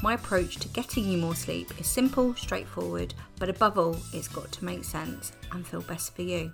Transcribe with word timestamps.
My 0.00 0.14
approach 0.14 0.58
to 0.58 0.68
getting 0.68 1.10
you 1.10 1.18
more 1.18 1.34
sleep 1.34 1.72
is 1.80 1.88
simple, 1.88 2.32
straightforward, 2.36 3.14
but 3.40 3.48
above 3.48 3.76
all, 3.76 3.96
it's 4.12 4.28
got 4.28 4.52
to 4.52 4.64
make 4.64 4.84
sense 4.84 5.32
and 5.50 5.66
feel 5.66 5.82
best 5.82 6.14
for 6.14 6.22
you. 6.22 6.52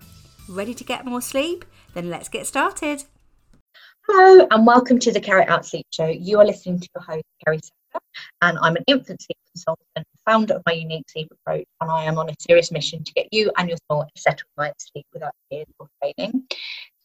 Ready 0.49 0.73
to 0.73 0.83
get 0.83 1.05
more 1.05 1.21
sleep? 1.21 1.67
Then 1.93 2.09
let's 2.09 2.31
get 2.31 2.47
started. 2.47 3.05
Hello, 4.09 4.47
and 4.51 4.67
welcome 4.67 4.99
to 4.99 5.13
the 5.13 5.21
Care 5.21 5.41
It 5.41 5.49
Out 5.51 5.67
Sleep 5.67 5.87
Show. 5.91 6.07
You 6.07 6.39
are 6.41 6.47
listening 6.47 6.81
to 6.81 6.89
your 6.95 7.05
host, 7.05 7.25
Kerry 7.45 7.59
Secker, 7.59 8.03
and 8.41 8.59
I'm 8.63 8.77
an 8.77 8.85
infant 8.87 9.21
sleep 9.21 9.39
consultant, 9.53 10.07
founder 10.25 10.55
of 10.55 10.63
my 10.65 10.73
unique 10.73 11.05
sleep 11.11 11.29
approach, 11.31 11.67
and 11.83 11.91
I 11.91 12.05
am 12.05 12.17
on 12.17 12.31
a 12.31 12.35
serious 12.41 12.73
mission 12.73 13.05
to 13.05 13.13
get 13.13 13.29
you 13.31 13.53
and 13.59 13.69
your 13.69 13.77
small 13.87 14.03
a 14.03 14.19
settled 14.19 14.49
night's 14.57 14.91
sleep 14.91 15.05
without 15.13 15.35
tears 15.51 15.67
or 15.79 15.89
training. 16.03 16.47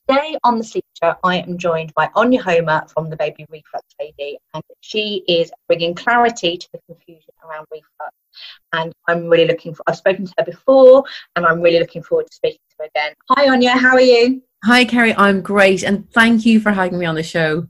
Today 0.09 0.39
on 0.43 0.57
the 0.57 0.63
Sleep 0.63 0.85
Show, 1.03 1.13
I 1.23 1.37
am 1.37 1.55
joined 1.55 1.93
by 1.93 2.09
Aine 2.17 2.39
Homer 2.39 2.83
from 2.91 3.11
the 3.11 3.15
Baby 3.15 3.45
Reflux 3.47 3.85
Lady, 4.01 4.39
and 4.55 4.63
she 4.81 5.23
is 5.27 5.51
bringing 5.67 5.93
clarity 5.93 6.57
to 6.57 6.67
the 6.73 6.79
confusion 6.87 7.29
around 7.45 7.67
reflux. 7.69 8.15
And 8.73 8.91
I'm 9.07 9.27
really 9.27 9.45
looking 9.45 9.75
for, 9.75 9.83
I've 9.85 9.97
spoken 9.97 10.25
to 10.25 10.33
her 10.39 10.45
before, 10.45 11.03
and 11.35 11.45
I'm 11.45 11.61
really 11.61 11.77
looking 11.77 12.01
forward 12.01 12.25
to 12.25 12.33
speaking 12.33 12.57
to 12.71 12.75
her 12.79 12.85
again. 12.85 13.13
Hi, 13.29 13.49
Anya, 13.49 13.77
how 13.77 13.91
are 13.91 14.01
you? 14.01 14.41
Hi, 14.63 14.83
Kerry, 14.83 15.13
I'm 15.15 15.41
great, 15.41 15.83
and 15.83 16.11
thank 16.11 16.43
you 16.43 16.59
for 16.59 16.71
having 16.71 16.97
me 16.97 17.05
on 17.05 17.13
the 17.13 17.21
show. 17.21 17.67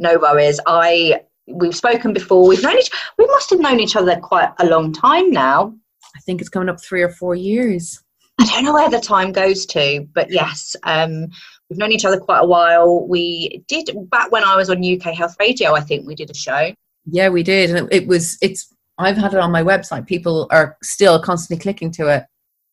No 0.00 0.18
worries. 0.18 0.58
I 0.66 1.20
we've 1.46 1.76
spoken 1.76 2.12
before. 2.12 2.48
We've 2.48 2.64
known 2.64 2.78
each, 2.78 2.90
we 3.16 3.26
must 3.26 3.48
have 3.50 3.60
known 3.60 3.78
each 3.78 3.94
other 3.94 4.16
quite 4.16 4.52
a 4.58 4.66
long 4.66 4.92
time 4.92 5.30
now. 5.30 5.72
I 6.16 6.20
think 6.22 6.40
it's 6.40 6.50
coming 6.50 6.68
up 6.68 6.82
three 6.82 7.02
or 7.02 7.10
four 7.10 7.36
years. 7.36 8.02
I 8.40 8.46
don't 8.46 8.64
know 8.64 8.72
where 8.72 8.88
the 8.88 8.98
time 8.98 9.32
goes 9.32 9.66
to, 9.66 10.06
but 10.14 10.30
yes, 10.30 10.74
um, 10.84 11.28
we've 11.70 11.78
known 11.78 11.92
each 11.92 12.04
other 12.04 12.18
quite 12.20 12.40
a 12.40 12.46
while. 12.46 13.06
We 13.08 13.62
did 13.68 13.90
back 14.10 14.30
when 14.32 14.44
I 14.44 14.56
was 14.56 14.68
on 14.68 14.78
UK 14.84 15.14
Health 15.14 15.36
Radio. 15.40 15.74
I 15.74 15.80
think 15.80 16.06
we 16.06 16.14
did 16.14 16.30
a 16.30 16.34
show. 16.34 16.72
Yeah, 17.06 17.28
we 17.30 17.42
did, 17.42 17.70
and 17.70 17.86
it, 17.90 18.02
it 18.02 18.06
was. 18.08 18.36
It's. 18.42 18.74
I've 18.98 19.16
had 19.16 19.32
it 19.32 19.40
on 19.40 19.50
my 19.50 19.62
website. 19.62 20.06
People 20.06 20.46
are 20.50 20.76
still 20.82 21.18
constantly 21.22 21.62
clicking 21.62 21.90
to 21.92 22.08
it. 22.08 22.24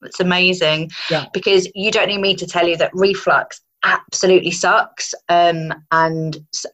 It's 0.01 0.19
amazing 0.19 0.91
Yeah. 1.09 1.25
because 1.33 1.69
you 1.73 1.89
don't 1.89 2.07
need 2.09 2.19
me 2.19 2.35
to 2.35 2.45
tell 2.45 2.67
you 2.67 2.75
that 2.77 2.91
reflux 2.93 3.61
absolutely 3.85 4.51
sucks. 4.51 5.13
Um, 5.29 5.73
and 5.91 6.37
s- 6.53 6.65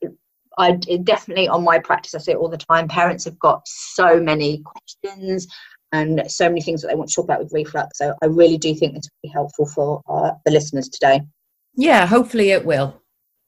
I 0.57 0.79
it 0.87 1.03
definitely 1.05 1.47
on 1.47 1.63
my 1.63 1.77
practice, 1.79 2.15
I 2.15 2.17
say 2.17 2.31
it 2.31 2.37
all 2.37 2.49
the 2.49 2.57
time. 2.57 2.87
Parents 2.87 3.25
have 3.25 3.37
got 3.39 3.61
so 3.67 4.19
many 4.19 4.63
questions 4.65 5.47
and 5.91 6.23
so 6.27 6.49
many 6.49 6.61
things 6.61 6.81
that 6.81 6.87
they 6.87 6.95
want 6.95 7.09
to 7.09 7.15
talk 7.15 7.25
about 7.25 7.39
with 7.39 7.53
reflux. 7.53 7.99
So 7.99 8.15
I 8.23 8.25
really 8.25 8.57
do 8.57 8.73
think 8.73 8.93
this 8.95 9.03
will 9.05 9.29
be 9.29 9.31
helpful 9.33 9.67
for 9.67 10.01
uh, 10.09 10.31
the 10.45 10.51
listeners 10.51 10.89
today. 10.89 11.21
Yeah, 11.75 12.05
hopefully 12.05 12.51
it 12.51 12.65
will. 12.65 13.01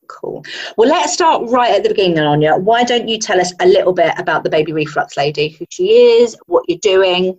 Cool. 0.08 0.44
Well, 0.78 0.90
let's 0.90 1.14
start 1.14 1.50
right 1.50 1.76
at 1.76 1.84
the 1.84 1.90
beginning, 1.90 2.16
then, 2.16 2.44
Aine. 2.44 2.64
Why 2.64 2.84
don't 2.84 3.08
you 3.08 3.18
tell 3.18 3.40
us 3.40 3.54
a 3.60 3.68
little 3.68 3.94
bit 3.94 4.14
about 4.18 4.44
the 4.44 4.50
baby 4.50 4.72
reflux 4.72 5.18
lady, 5.18 5.50
who 5.50 5.66
she 5.70 5.90
is, 5.90 6.38
what 6.46 6.64
you're 6.68 6.78
doing? 6.80 7.38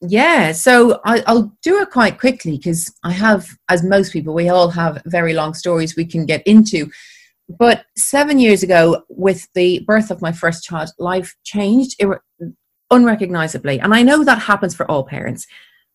Yeah, 0.00 0.52
so 0.52 1.00
I, 1.04 1.22
I'll 1.26 1.54
do 1.62 1.80
it 1.80 1.90
quite 1.90 2.18
quickly 2.18 2.56
because 2.56 2.92
I 3.04 3.12
have, 3.12 3.48
as 3.68 3.84
most 3.84 4.12
people, 4.12 4.32
we 4.32 4.48
all 4.48 4.70
have 4.70 5.02
very 5.06 5.34
long 5.34 5.52
stories 5.52 5.94
we 5.94 6.06
can 6.06 6.24
get 6.24 6.42
into. 6.46 6.90
But 7.48 7.84
seven 7.96 8.38
years 8.38 8.62
ago, 8.62 9.02
with 9.08 9.48
the 9.54 9.80
birth 9.80 10.10
of 10.10 10.22
my 10.22 10.32
first 10.32 10.64
child, 10.64 10.90
life 10.98 11.34
changed 11.44 11.96
ir- 12.00 12.22
unrecognizably. 12.90 13.78
And 13.80 13.92
I 13.92 14.02
know 14.02 14.24
that 14.24 14.38
happens 14.38 14.74
for 14.74 14.90
all 14.90 15.04
parents. 15.04 15.46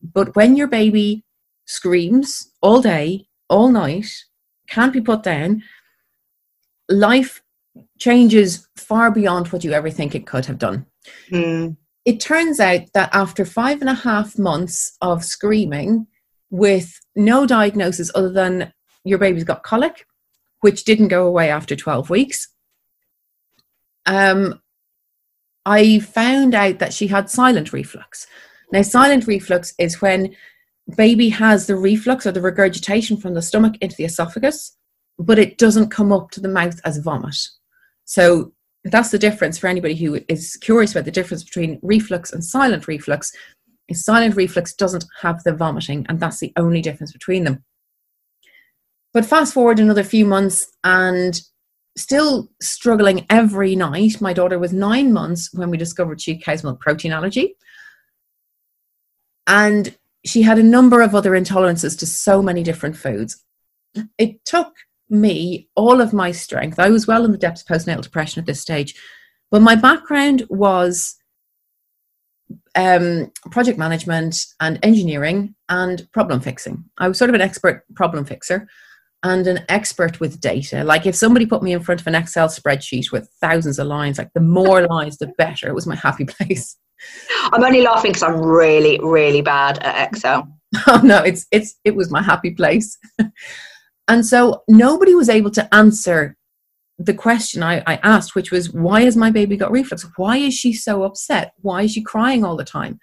But 0.02 0.36
when 0.36 0.56
your 0.56 0.68
baby 0.68 1.24
screams 1.66 2.52
all 2.62 2.82
day, 2.82 3.28
all 3.50 3.70
night, 3.70 4.08
can't 4.70 4.94
be 4.94 5.02
put 5.02 5.24
down, 5.24 5.64
life 6.90 7.42
changes 8.00 8.68
far 8.76 9.12
beyond 9.12 9.48
what 9.48 9.64
you 9.64 9.72
ever 9.74 9.90
think 9.90 10.16
it 10.16 10.26
could 10.28 10.46
have 10.46 10.58
done 10.58 10.86
Hmm. 11.30 11.72
it 12.06 12.20
turns 12.20 12.60
out 12.60 12.82
that 12.94 13.10
after 13.14 13.44
five 13.46 13.82
and 13.82 13.90
a 13.90 13.94
half 13.94 14.38
months 14.40 14.96
of 15.02 15.24
screaming 15.26 16.08
with 16.50 17.00
no 17.16 17.46
diagnosis 17.46 18.12
other 18.16 18.32
than 18.32 18.74
your 19.04 19.20
baby's 19.20 19.44
got 19.44 19.64
colic, 19.64 20.06
which 20.62 20.84
didn't 20.86 21.10
go 21.10 21.28
away 21.28 21.50
after 21.50 21.76
12 21.76 22.10
weeks, 22.10 22.48
um, 24.06 24.62
I 25.66 26.00
found 26.00 26.56
out 26.56 26.80
that 26.80 26.94
she 26.94 27.08
had 27.08 27.30
silent 27.30 27.74
reflux. 27.74 28.28
Now, 28.72 28.82
silent 28.84 29.28
reflux 29.28 29.74
is 29.78 30.02
when 30.02 30.36
baby 30.96 31.30
has 31.30 31.68
the 31.68 31.76
reflux 31.76 32.26
or 32.26 32.32
the 32.32 32.42
regurgitation 32.42 33.18
from 33.18 33.34
the 33.34 33.42
stomach 33.42 33.76
into 33.82 33.96
the 33.96 34.06
esophagus, 34.06 34.78
but 35.18 35.40
it 35.40 35.58
doesn't 35.58 35.90
come 35.90 36.12
up 36.12 36.32
to 36.32 36.40
the 36.40 36.48
mouth 36.48 36.80
as 36.86 36.98
vomit. 36.98 37.38
So 38.06 38.54
that's 38.84 39.10
the 39.10 39.20
difference 39.20 39.58
for 39.58 39.68
anybody 39.68 39.96
who 39.96 40.20
is 40.30 40.58
curious 40.58 40.92
about 40.92 41.06
the 41.06 41.12
difference 41.12 41.44
between 41.44 41.80
reflux 41.82 42.32
and 42.32 42.44
silent 42.44 42.88
reflux 42.88 43.32
is 43.88 44.04
silent 44.04 44.36
reflux 44.36 44.74
doesn't 44.74 45.06
have 45.22 45.44
the 45.44 45.54
vomiting 45.54 46.06
and 46.08 46.20
that's 46.20 46.40
the 46.40 46.54
only 46.58 46.82
difference 46.82 47.12
between 47.12 47.44
them. 47.44 47.64
But 49.14 49.26
fast 49.26 49.54
forward 49.54 49.80
another 49.80 50.04
few 50.04 50.26
months 50.26 50.72
and 50.84 51.40
still 51.98 52.50
struggling 52.62 53.26
every 53.30 53.76
night. 53.76 54.20
My 54.20 54.34
daughter 54.34 54.60
was 54.60 54.74
nine 54.74 55.14
months 55.14 55.50
when 55.54 55.70
we 55.70 55.78
discovered 55.78 56.22
she 56.22 56.34
had 56.34 56.44
cow's 56.44 56.64
milk 56.64 56.82
protein 56.82 57.14
allergy. 57.14 57.56
And 59.48 59.96
she 60.26 60.42
had 60.42 60.58
a 60.58 60.64
number 60.64 61.02
of 61.02 61.14
other 61.14 61.32
intolerances 61.32 61.98
to 62.00 62.06
so 62.06 62.42
many 62.42 62.64
different 62.64 62.98
foods 62.98 63.46
it 64.18 64.44
took 64.46 64.74
me 65.10 65.70
all 65.76 66.02
of 66.02 66.14
my 66.14 66.32
strength. 66.32 66.80
I 66.80 66.90
was 66.90 67.08
well 67.08 67.26
in 67.26 67.32
the 67.32 67.38
depths 67.38 67.62
of 67.62 67.68
postnatal 67.68 68.02
depression 68.02 68.40
at 68.42 68.46
this 68.46 68.62
stage, 68.62 68.96
but 69.52 69.62
my 69.62 69.76
background 69.76 70.44
was 70.50 71.16
um, 72.76 73.32
project 73.52 73.78
management 73.78 74.38
and 74.60 74.80
engineering 74.84 75.56
and 75.70 76.08
problem 76.12 76.40
fixing. 76.42 76.86
I 76.98 77.08
was 77.08 77.18
sort 77.18 77.30
of 77.30 77.36
an 77.36 77.42
expert 77.42 77.84
problem 77.96 78.26
fixer 78.26 78.68
and 79.26 79.48
an 79.48 79.66
expert 79.70 80.20
with 80.20 80.40
data. 80.40 80.84
Like 80.84 81.08
if 81.08 81.16
somebody 81.16 81.48
put 81.48 81.64
me 81.64 81.74
in 81.74 81.82
front 81.82 82.00
of 82.00 82.06
an 82.06 82.14
Excel 82.14 82.48
spreadsheet 82.48 83.12
with 83.12 83.28
thousands 83.42 83.80
of 83.80 83.88
lines, 83.88 84.20
like 84.20 84.32
the 84.34 84.40
more 84.40 84.88
lines, 84.88 85.18
the 85.18 85.34
better. 85.40 85.68
It 85.68 85.74
was 85.74 85.88
my 85.88 85.96
happy 85.96 86.26
place. 86.26 86.78
I'm 87.52 87.64
only 87.64 87.82
laughing 87.82 88.12
because 88.12 88.24
I'm 88.24 88.40
really, 88.40 89.00
really 89.02 89.42
bad 89.42 89.80
at 89.80 90.10
Excel. 90.10 90.48
oh 90.88 91.02
no, 91.04 91.24
it's 91.24 91.48
it's 91.52 91.76
it 91.84 91.96
was 91.96 92.12
my 92.12 92.22
happy 92.22 92.52
place. 92.52 92.98
and 94.08 94.24
so 94.24 94.64
nobody 94.68 95.16
was 95.16 95.28
able 95.28 95.52
to 95.52 95.74
answer 95.74 96.38
the 97.00 97.14
question 97.14 97.64
I, 97.64 97.84
I 97.88 97.96
asked, 98.04 98.36
which 98.36 98.52
was, 98.52 98.72
why 98.72 99.02
has 99.02 99.18
my 99.18 99.30
baby 99.30 99.58
got 99.58 99.72
reflux? 99.72 100.08
Why 100.16 100.38
is 100.38 100.54
she 100.54 100.72
so 100.72 101.04
upset? 101.04 101.52
Why 101.62 101.82
is 101.82 101.92
she 101.92 102.02
crying 102.02 102.46
all 102.46 102.56
the 102.56 102.64
time? 102.64 103.00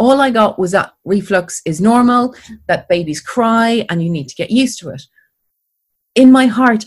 All 0.00 0.20
I 0.20 0.30
got 0.30 0.58
was 0.58 0.72
that 0.72 0.94
reflux 1.04 1.62
is 1.64 1.80
normal, 1.80 2.34
that 2.66 2.88
babies 2.88 3.20
cry, 3.20 3.86
and 3.88 4.02
you 4.02 4.10
need 4.10 4.28
to 4.30 4.34
get 4.34 4.50
used 4.50 4.80
to 4.80 4.88
it. 4.88 5.02
In 6.14 6.30
my 6.30 6.46
heart, 6.46 6.86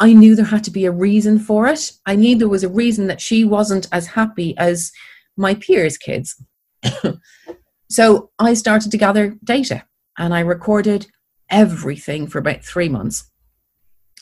I 0.00 0.14
knew 0.14 0.34
there 0.34 0.46
had 0.46 0.64
to 0.64 0.70
be 0.70 0.86
a 0.86 0.90
reason 0.90 1.38
for 1.38 1.68
it. 1.68 1.92
I 2.06 2.16
knew 2.16 2.36
there 2.36 2.48
was 2.48 2.64
a 2.64 2.68
reason 2.68 3.06
that 3.06 3.20
she 3.20 3.44
wasn't 3.44 3.86
as 3.92 4.06
happy 4.06 4.56
as 4.56 4.90
my 5.36 5.54
peers' 5.54 5.98
kids. 5.98 6.42
so 7.90 8.30
I 8.38 8.54
started 8.54 8.90
to 8.90 8.98
gather 8.98 9.36
data 9.44 9.84
and 10.18 10.34
I 10.34 10.40
recorded 10.40 11.06
everything 11.50 12.26
for 12.26 12.38
about 12.38 12.64
three 12.64 12.88
months. 12.88 13.30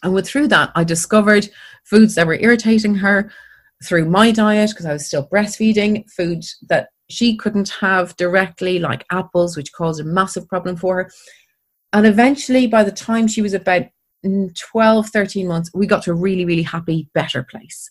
And 0.02 0.14
with 0.14 0.26
through 0.26 0.48
that, 0.48 0.72
I 0.74 0.84
discovered 0.84 1.48
foods 1.84 2.14
that 2.14 2.26
were 2.26 2.38
irritating 2.40 2.96
her 2.96 3.30
through 3.84 4.06
my 4.06 4.30
diet 4.32 4.70
because 4.70 4.86
I 4.86 4.92
was 4.92 5.06
still 5.06 5.28
breastfeeding, 5.28 6.10
food 6.10 6.44
that 6.68 6.88
she 7.08 7.36
couldn't 7.36 7.70
have 7.80 8.16
directly, 8.16 8.78
like 8.78 9.06
apples, 9.10 9.56
which 9.56 9.72
caused 9.72 10.00
a 10.00 10.04
massive 10.04 10.48
problem 10.48 10.76
for 10.76 10.96
her. 10.96 11.10
And 11.92 12.06
eventually, 12.06 12.66
by 12.66 12.84
the 12.84 12.92
time 12.92 13.26
she 13.26 13.42
was 13.42 13.54
about 13.54 13.84
mm, 14.24 14.54
12, 14.54 15.08
13 15.08 15.46
months, 15.48 15.70
we 15.74 15.86
got 15.86 16.02
to 16.04 16.12
a 16.12 16.14
really, 16.14 16.44
really 16.44 16.62
happy, 16.62 17.08
better 17.14 17.42
place. 17.42 17.90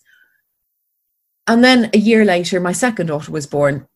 And 1.46 1.64
then 1.64 1.90
a 1.92 1.98
year 1.98 2.24
later, 2.24 2.60
my 2.60 2.72
second 2.72 3.06
daughter 3.06 3.32
was 3.32 3.46
born. 3.46 3.86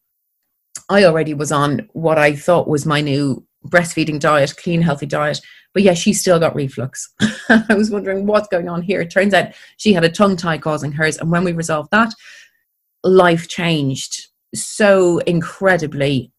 I 0.88 1.04
already 1.04 1.34
was 1.34 1.52
on 1.52 1.88
what 1.92 2.18
I 2.18 2.34
thought 2.34 2.68
was 2.68 2.84
my 2.84 3.00
new 3.00 3.46
breastfeeding 3.66 4.20
diet, 4.20 4.54
clean, 4.56 4.82
healthy 4.82 5.06
diet. 5.06 5.40
But 5.72 5.82
yeah, 5.82 5.94
she 5.94 6.12
still 6.12 6.38
got 6.38 6.54
reflux. 6.54 7.12
I 7.48 7.74
was 7.74 7.90
wondering 7.90 8.26
what's 8.26 8.48
going 8.48 8.68
on 8.68 8.82
here. 8.82 9.00
It 9.00 9.10
turns 9.10 9.34
out 9.34 9.54
she 9.76 9.92
had 9.92 10.04
a 10.04 10.08
tongue 10.08 10.36
tie 10.36 10.58
causing 10.58 10.92
hers. 10.92 11.18
And 11.18 11.30
when 11.30 11.44
we 11.44 11.52
resolved 11.52 11.90
that, 11.90 12.14
life 13.02 13.48
changed 13.48 14.28
so 14.54 15.18
incredibly 15.18 16.32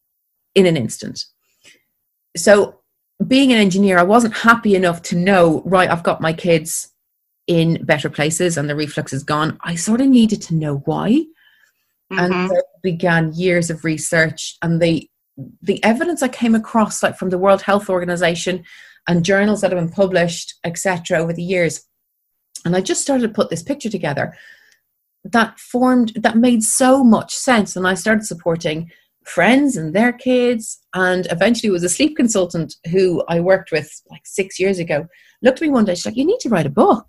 in 0.53 0.65
an 0.65 0.77
instant. 0.77 1.25
So, 2.37 2.79
being 3.25 3.51
an 3.51 3.59
engineer, 3.59 3.97
I 3.97 4.03
wasn't 4.03 4.35
happy 4.35 4.75
enough 4.75 5.01
to 5.03 5.15
know, 5.15 5.61
right, 5.65 5.89
I've 5.89 6.03
got 6.03 6.21
my 6.21 6.33
kids 6.33 6.91
in 7.47 7.83
better 7.85 8.09
places 8.09 8.57
and 8.57 8.69
the 8.69 8.75
reflux 8.75 9.13
is 9.13 9.23
gone. 9.23 9.57
I 9.61 9.75
sort 9.75 10.01
of 10.01 10.07
needed 10.07 10.41
to 10.43 10.55
know 10.55 10.77
why. 10.85 11.25
Mm-hmm. 12.11 12.19
And 12.19 12.49
so 12.49 12.61
began 12.83 13.33
years 13.33 13.69
of 13.69 13.83
research 13.83 14.57
and 14.61 14.81
the 14.81 15.09
the 15.61 15.83
evidence 15.83 16.23
I 16.23 16.29
came 16.29 16.55
across 16.55 17.03
like 17.03 17.17
from 17.17 17.29
the 17.29 17.37
World 17.37 17.61
Health 17.61 17.89
Organization 17.89 18.63
and 19.05 19.25
journals 19.25 19.59
that 19.61 19.71
have 19.71 19.79
been 19.79 19.91
published, 19.91 20.53
etc., 20.63 21.17
over 21.17 21.33
the 21.33 21.43
years. 21.43 21.83
And 22.63 22.73
I 22.73 22.79
just 22.79 23.01
started 23.01 23.27
to 23.27 23.33
put 23.33 23.49
this 23.49 23.61
picture 23.61 23.89
together 23.89 24.33
that 25.25 25.59
formed 25.59 26.13
that 26.15 26.37
made 26.37 26.63
so 26.63 27.03
much 27.03 27.33
sense. 27.33 27.75
And 27.75 27.87
I 27.87 27.95
started 27.95 28.25
supporting 28.25 28.91
friends 29.25 29.75
and 29.75 29.93
their 29.93 30.13
kids, 30.13 30.79
and 30.93 31.27
eventually 31.31 31.69
was 31.69 31.83
a 31.83 31.89
sleep 31.89 32.15
consultant 32.15 32.75
who 32.91 33.23
I 33.27 33.39
worked 33.39 33.71
with 33.71 33.89
like 34.09 34.25
six 34.25 34.59
years 34.59 34.79
ago. 34.79 35.07
Looked 35.41 35.59
at 35.59 35.63
me 35.63 35.69
one 35.69 35.85
day, 35.85 35.95
she's 35.95 36.05
like, 36.05 36.17
"You 36.17 36.25
need 36.25 36.39
to 36.41 36.49
write 36.49 36.65
a 36.65 36.69
book." 36.69 37.07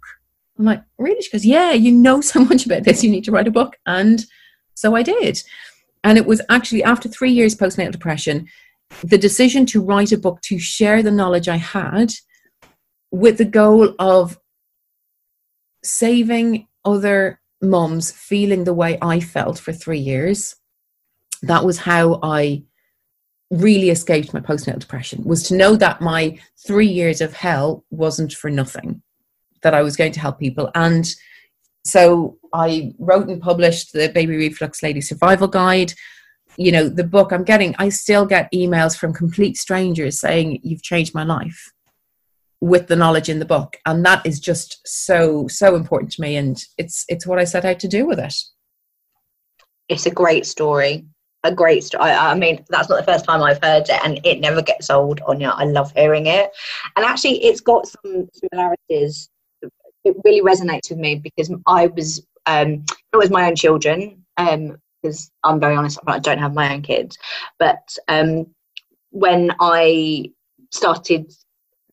I'm 0.58 0.64
like, 0.64 0.82
"Really?" 0.98 1.20
She 1.22 1.30
goes, 1.30 1.46
"Yeah, 1.46 1.72
you 1.72 1.92
know 1.92 2.20
so 2.32 2.40
much 2.44 2.66
about 2.66 2.84
this. 2.84 3.04
You 3.04 3.10
need 3.10 3.24
to 3.24 3.32
write 3.32 3.48
a 3.48 3.52
book." 3.52 3.76
And 3.86 4.24
so 4.74 4.94
I 4.94 5.02
did. 5.02 5.42
And 6.04 6.18
it 6.18 6.26
was 6.26 6.40
actually 6.48 6.84
after 6.84 7.08
three 7.08 7.32
years 7.32 7.54
postnatal 7.54 7.92
depression, 7.92 8.46
the 9.02 9.18
decision 9.18 9.66
to 9.66 9.82
write 9.82 10.12
a 10.12 10.18
book 10.18 10.40
to 10.42 10.58
share 10.58 11.02
the 11.02 11.10
knowledge 11.10 11.48
I 11.48 11.56
had 11.56 12.12
with 13.10 13.38
the 13.38 13.44
goal 13.44 13.94
of 13.98 14.38
saving 15.82 16.68
other 16.84 17.40
moms 17.62 18.12
feeling 18.12 18.64
the 18.64 18.74
way 18.74 18.98
I 19.00 19.20
felt 19.20 19.58
for 19.58 19.72
three 19.72 19.98
years. 19.98 20.56
That 21.42 21.64
was 21.64 21.78
how 21.78 22.20
I 22.22 22.62
really 23.50 23.90
escaped 23.90 24.34
my 24.34 24.40
postnatal 24.40 24.80
depression 24.80 25.22
was 25.24 25.44
to 25.44 25.56
know 25.56 25.76
that 25.76 26.00
my 26.00 26.38
three 26.66 26.88
years 26.88 27.20
of 27.20 27.32
hell 27.32 27.84
wasn't 27.90 28.32
for 28.32 28.50
nothing 28.50 29.00
that 29.62 29.72
i 29.72 29.82
was 29.82 29.96
going 29.96 30.10
to 30.10 30.18
help 30.18 30.36
people 30.40 30.68
and 30.74 31.14
so 31.86 32.36
I 32.52 32.94
wrote 32.98 33.28
and 33.28 33.40
published 33.40 33.92
the 33.92 34.08
Baby 34.08 34.36
Reflux 34.36 34.82
Lady 34.82 35.00
Survival 35.00 35.46
Guide. 35.46 35.92
You 36.56 36.72
know, 36.72 36.88
the 36.88 37.04
book 37.04 37.32
I'm 37.32 37.44
getting, 37.44 37.76
I 37.78 37.90
still 37.90 38.26
get 38.26 38.52
emails 38.52 38.96
from 38.98 39.12
complete 39.12 39.56
strangers 39.56 40.18
saying, 40.18 40.58
You've 40.64 40.82
changed 40.82 41.14
my 41.14 41.22
life 41.22 41.72
with 42.60 42.88
the 42.88 42.96
knowledge 42.96 43.28
in 43.28 43.38
the 43.38 43.44
book. 43.44 43.76
And 43.86 44.04
that 44.04 44.26
is 44.26 44.40
just 44.40 44.80
so, 44.84 45.46
so 45.46 45.76
important 45.76 46.10
to 46.12 46.22
me. 46.22 46.36
And 46.36 46.60
it's 46.76 47.04
it's 47.08 47.26
what 47.26 47.38
I 47.38 47.44
set 47.44 47.64
out 47.64 47.78
to 47.80 47.88
do 47.88 48.04
with 48.04 48.18
it. 48.18 48.34
It's 49.88 50.06
a 50.06 50.10
great 50.10 50.44
story. 50.44 51.06
A 51.46 51.54
great 51.54 51.84
story. 51.84 52.10
I, 52.10 52.32
I 52.32 52.34
mean, 52.34 52.64
that's 52.69 52.88
not 52.88 52.96
the 52.98 53.12
first 53.12 53.25
time 53.25 53.43
I've 53.43 53.62
heard 53.62 53.84
it, 53.88 54.04
and 54.04 54.20
it 54.25 54.40
never 54.40 54.62
gets 54.62 54.90
old 54.90 55.20
on 55.26 55.40
you. 55.40 55.48
I 55.48 55.64
love 55.64 55.93
hearing 55.93 56.26
it. 56.26 56.50
And 56.96 57.04
actually, 57.04 57.44
it's 57.44 57.60
got 57.60 57.87
some 57.87 58.28
similarities 58.32 59.31
it 60.06 60.16
really 60.25 60.40
resonates 60.40 60.88
with 60.88 60.98
me 60.98 61.16
because 61.16 61.52
I 61.66 61.88
was 61.88 62.25
um, 62.46 62.84
it 63.12 63.16
was 63.16 63.31
my 63.31 63.48
own 63.48 63.56
children 63.56 64.25
um, 64.37 64.76
because 65.02 65.31
I'm 65.43 65.60
very 65.60 65.75
honest 65.75 65.98
I 66.06 66.19
don't 66.20 66.38
have 66.38 66.54
my 66.54 66.72
own 66.72 66.82
kids 66.82 67.19
but 67.58 67.96
um, 68.08 68.46
when 69.10 69.50
I 69.60 70.31
started 70.70 71.32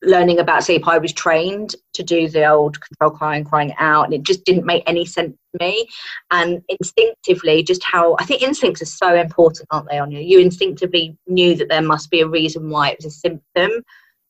learning 0.04 0.40
about 0.40 0.64
sleep 0.64 0.88
I 0.88 0.98
was 0.98 1.14
trained 1.14 1.76
to 1.94 2.04
do 2.04 2.28
the 2.28 2.46
old 2.46 2.80
control 2.82 3.18
crying 3.18 3.44
crying 3.44 3.74
out 3.80 4.06
and 4.06 4.14
it 4.14 4.24
just 4.24 4.44
didn't 4.46 4.66
make 4.66 4.84
any 4.86 5.06
sense 5.06 5.36
to 5.54 5.66
me 5.66 5.88
and 6.32 6.62
instinctively 6.68 7.64
just 7.64 7.84
how 7.84 8.16
I 8.20 8.26
think 8.26 8.42
instincts 8.42 8.82
are 8.82 8.86
so 8.86 9.16
important 9.16 9.68
aren't 9.72 9.90
they 9.90 10.00
on 10.00 10.12
you 10.12 10.20
you 10.20 10.40
instinctively 10.40 11.18
knew 11.28 11.56
that 11.56 11.70
there 11.70 11.82
must 11.82 12.12
be 12.12 12.22
a 12.22 12.28
reason 12.28 12.70
why 12.70 12.90
it 12.90 12.98
was 13.00 13.06
a 13.06 13.12
symptom 13.12 13.72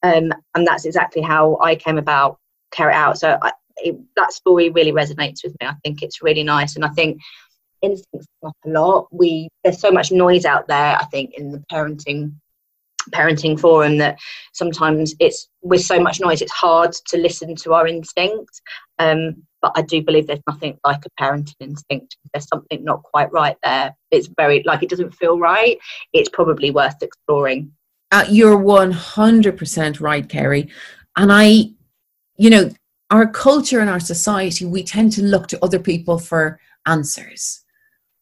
um, 0.04 0.34
and 0.56 0.68
that's 0.68 0.86
exactly 0.86 1.22
how 1.22 1.58
I 1.60 1.76
came 1.76 1.98
about 1.98 2.38
care 2.72 2.90
it 2.90 2.96
out 2.96 3.18
so 3.18 3.38
I, 3.42 3.54
it, 3.78 3.98
that 4.16 4.34
story 4.34 4.70
really 4.70 4.92
resonates 4.92 5.44
with 5.44 5.56
me. 5.60 5.68
I 5.68 5.76
think 5.84 6.02
it's 6.02 6.22
really 6.22 6.44
nice, 6.44 6.76
and 6.76 6.86
I 6.86 6.90
think 6.90 7.20
instincts 7.82 8.28
come 8.42 8.50
up 8.50 8.58
a 8.66 8.70
lot. 8.70 9.08
We 9.12 9.50
there's 9.64 9.80
so 9.80 9.92
much 9.92 10.12
noise 10.12 10.46
out 10.46 10.68
there. 10.68 10.98
I 11.00 11.06
think 11.06 11.34
in 11.36 11.52
the 11.52 11.64
parenting 11.72 12.34
parenting 13.12 13.60
forum 13.60 13.98
that 13.98 14.20
sometimes 14.54 15.14
it's 15.20 15.48
with 15.62 15.82
so 15.82 16.00
much 16.00 16.20
noise 16.20 16.42
it's 16.42 16.52
hard 16.52 16.92
to 16.92 17.18
listen 17.18 17.56
to 17.56 17.74
our 17.74 17.88
instincts 17.88 18.62
um, 19.00 19.36
but 19.62 19.72
i 19.76 19.82
do 19.82 20.02
believe 20.02 20.28
there's 20.28 20.40
nothing 20.48 20.78
like 20.86 21.02
a 21.06 21.22
parenting 21.22 21.56
instinct. 21.60 22.18
If 22.26 22.32
there's 22.32 22.48
something 22.48 22.84
not 22.84 23.04
quite 23.04 23.32
right 23.32 23.58
there 23.64 23.96
it's 24.12 24.30
very 24.38 24.64
like 24.66 24.84
it 24.84 24.90
doesn't 24.90 25.16
feel 25.16 25.40
right 25.40 25.78
it's 26.14 26.30
probably 26.30 26.72
worth 26.72 27.02
exploring. 27.02 27.72
Uh, 28.12 28.26
you're 28.30 28.58
100% 28.58 30.00
right 30.00 30.30
kerry. 30.30 30.70
And 31.16 31.32
i 31.32 31.70
you 32.38 32.50
know 32.50 32.70
our 33.14 33.28
culture 33.28 33.80
and 33.80 33.92
our 33.92 34.00
society, 34.00 34.66
we 34.66 34.84
tend 34.84 35.12
to 35.12 35.22
look 35.22 35.48
to 35.48 35.64
other 35.64 35.78
people 35.78 36.18
for 36.18 36.60
answers. 36.88 37.64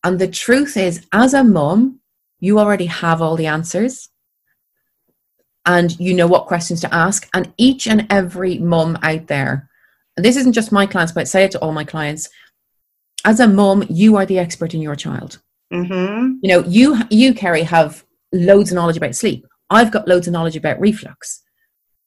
And 0.04 0.20
the 0.20 0.28
truth 0.28 0.76
is, 0.76 1.08
as 1.14 1.34
a 1.34 1.46
mum, 1.46 2.02
you 2.42 2.60
already 2.60 2.88
have 2.88 3.22
all 3.22 3.38
the 3.38 3.48
answers 3.48 4.10
and 5.66 5.98
you 6.00 6.14
know 6.14 6.28
what 6.28 6.48
questions 6.48 6.82
to 6.82 6.94
ask. 6.94 7.28
And 7.34 7.54
each 7.58 7.88
and 7.88 8.08
every 8.10 8.58
mum 8.58 8.98
out 9.04 9.28
there, 9.28 9.70
and 10.18 10.26
this 10.26 10.38
isn't 10.38 10.54
just 10.54 10.72
my 10.72 10.86
clients, 10.86 11.14
but 11.14 11.22
I 11.22 11.26
say 11.26 11.44
it 11.44 11.52
to 11.52 11.60
all 11.60 11.72
my 11.72 11.84
clients 11.84 12.30
as 13.24 13.40
a 13.40 13.48
mum, 13.48 13.86
you 13.90 14.16
are 14.16 14.26
the 14.26 14.40
expert 14.40 14.74
in 14.74 14.82
your 14.82 14.96
child. 14.96 15.42
Mm-hmm. 15.72 16.38
You 16.42 16.50
know, 16.50 16.64
you, 16.68 17.00
you, 17.10 17.34
Kerry, 17.34 17.62
have 17.64 18.04
loads 18.34 18.72
of 18.72 18.76
knowledge 18.76 18.98
about 18.98 19.16
sleep. 19.16 19.46
I've 19.70 19.92
got 19.92 20.08
loads 20.08 20.28
of 20.28 20.34
knowledge 20.34 20.56
about 20.56 20.80
reflux 20.80 21.42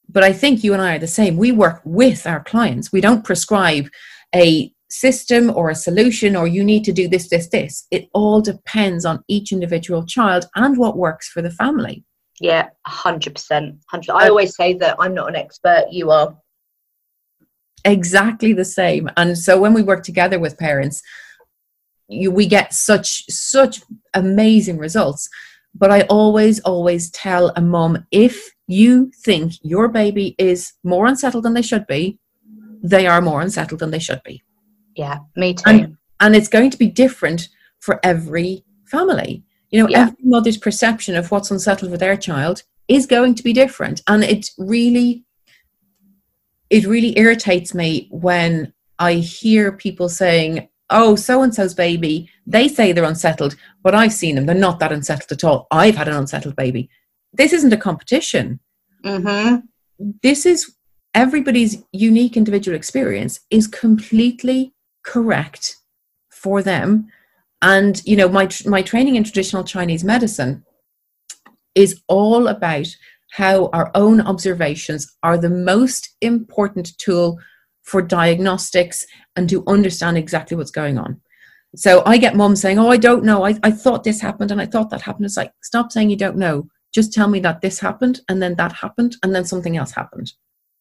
but 0.09 0.23
I 0.23 0.33
think 0.33 0.63
you 0.63 0.73
and 0.73 0.81
I 0.81 0.95
are 0.95 0.99
the 0.99 1.07
same. 1.07 1.37
We 1.37 1.51
work 1.51 1.81
with 1.83 2.27
our 2.27 2.43
clients. 2.43 2.91
We 2.91 3.01
don't 3.01 3.25
prescribe 3.25 3.87
a 4.33 4.71
system 4.89 5.49
or 5.55 5.69
a 5.69 5.75
solution 5.75 6.35
or 6.35 6.47
you 6.47 6.63
need 6.63 6.83
to 6.85 6.93
do 6.93 7.07
this, 7.07 7.29
this, 7.29 7.47
this. 7.49 7.87
It 7.91 8.07
all 8.13 8.41
depends 8.41 9.03
on 9.05 9.23
each 9.27 9.51
individual 9.51 10.05
child 10.05 10.45
and 10.55 10.77
what 10.77 10.97
works 10.97 11.27
for 11.29 11.41
the 11.41 11.51
family. 11.51 12.03
Yeah, 12.39 12.69
100%. 12.87 13.49
100 13.49 14.11
I 14.11 14.27
always 14.27 14.55
say 14.55 14.73
that 14.75 14.95
I'm 14.99 15.13
not 15.13 15.29
an 15.29 15.35
expert, 15.35 15.85
you 15.91 16.11
are. 16.11 16.35
Exactly 17.83 18.51
the 18.53 18.65
same. 18.65 19.09
And 19.15 19.37
so 19.37 19.59
when 19.59 19.73
we 19.73 19.83
work 19.83 20.03
together 20.03 20.39
with 20.39 20.57
parents, 20.57 21.01
you, 22.07 22.31
we 22.31 22.45
get 22.45 22.73
such 22.73 23.25
such 23.29 23.81
amazing 24.13 24.77
results 24.77 25.29
but 25.77 25.91
I 25.91 26.01
always, 26.03 26.59
always 26.61 27.11
tell 27.11 27.51
a 27.55 27.61
mom 27.61 28.07
if 28.11 28.51
you 28.67 29.11
think 29.23 29.53
your 29.61 29.89
baby 29.89 30.35
is 30.37 30.73
more 30.83 31.05
unsettled 31.05 31.43
than 31.43 31.53
they 31.53 31.61
should 31.61 31.85
be, 31.85 32.17
they 32.81 33.05
are 33.07 33.21
more 33.21 33.41
unsettled 33.41 33.81
than 33.81 33.91
they 33.91 33.99
should 33.99 34.21
be. 34.23 34.41
Yeah, 34.95 35.19
me 35.35 35.53
too. 35.53 35.63
And, 35.67 35.97
and 36.21 36.35
it's 36.35 36.47
going 36.47 36.69
to 36.69 36.77
be 36.77 36.87
different 36.87 37.49
for 37.79 37.99
every 38.03 38.63
family. 38.85 39.43
You 39.71 39.83
know, 39.83 39.89
yeah. 39.89 40.03
every 40.03 40.23
mother's 40.23 40.57
perception 40.57 41.15
of 41.15 41.31
what's 41.31 41.51
unsettled 41.51 41.91
with 41.91 41.99
their 41.99 42.17
child 42.17 42.63
is 42.87 43.05
going 43.05 43.35
to 43.35 43.43
be 43.43 43.53
different. 43.53 44.01
And 44.07 44.23
it 44.23 44.49
really, 44.57 45.25
it 46.69 46.85
really 46.85 47.17
irritates 47.17 47.73
me 47.73 48.07
when 48.11 48.73
I 48.99 49.13
hear 49.13 49.71
people 49.71 50.09
saying, 50.09 50.69
oh, 50.89 51.15
so 51.15 51.41
and 51.41 51.53
so's 51.53 51.73
baby, 51.73 52.29
they 52.45 52.67
say 52.67 52.91
they're 52.91 53.03
unsettled, 53.03 53.55
but 53.83 53.95
I've 53.95 54.13
seen 54.13 54.35
them. 54.35 54.45
They're 54.45 54.55
not 54.55 54.79
that 54.79 54.91
unsettled 54.91 55.31
at 55.31 55.43
all. 55.43 55.67
I've 55.71 55.95
had 55.95 56.07
an 56.07 56.15
unsettled 56.15 56.55
baby. 56.55 56.89
This 57.33 57.53
isn't 57.53 57.73
a 57.73 57.77
competition. 57.77 58.59
Mm-hmm. 59.03 59.57
This 60.21 60.45
is 60.45 60.75
everybody's 61.13 61.77
unique 61.91 62.37
individual 62.37 62.75
experience 62.75 63.39
is 63.49 63.67
completely 63.67 64.73
correct 65.03 65.77
for 66.29 66.61
them. 66.61 67.07
And, 67.61 68.01
you 68.05 68.15
know, 68.15 68.29
my, 68.29 68.49
my 68.65 68.81
training 68.81 69.15
in 69.15 69.23
traditional 69.23 69.63
Chinese 69.63 70.03
medicine 70.03 70.63
is 71.73 72.01
all 72.07 72.47
about 72.47 72.87
how 73.31 73.67
our 73.73 73.91
own 73.95 74.21
observations 74.21 75.13
are 75.23 75.37
the 75.37 75.49
most 75.49 76.15
important 76.21 76.97
tool 76.97 77.39
for 77.83 78.01
diagnostics 78.01 79.05
and 79.35 79.49
to 79.49 79.63
understand 79.67 80.17
exactly 80.17 80.55
what's 80.55 80.71
going 80.71 80.97
on. 80.97 81.21
So 81.75 82.01
I 82.05 82.17
get 82.17 82.35
mom 82.35 82.55
saying, 82.55 82.79
Oh, 82.79 82.89
I 82.89 82.97
don't 82.97 83.25
know. 83.25 83.45
I, 83.45 83.55
I 83.63 83.71
thought 83.71 84.03
this 84.03 84.21
happened 84.21 84.51
and 84.51 84.61
I 84.61 84.65
thought 84.65 84.89
that 84.91 85.01
happened. 85.01 85.25
It's 85.25 85.37
like, 85.37 85.51
stop 85.61 85.91
saying 85.91 86.09
you 86.09 86.15
don't 86.15 86.37
know. 86.37 86.67
Just 86.93 87.11
tell 87.11 87.27
me 87.27 87.39
that 87.41 87.59
this 87.59 87.79
happened 87.79 88.21
and 88.29 88.41
then 88.41 88.55
that 88.55 88.71
happened 88.71 89.17
and 89.21 89.35
then 89.35 89.43
something 89.43 89.75
else 89.75 89.91
happened. 89.91 90.31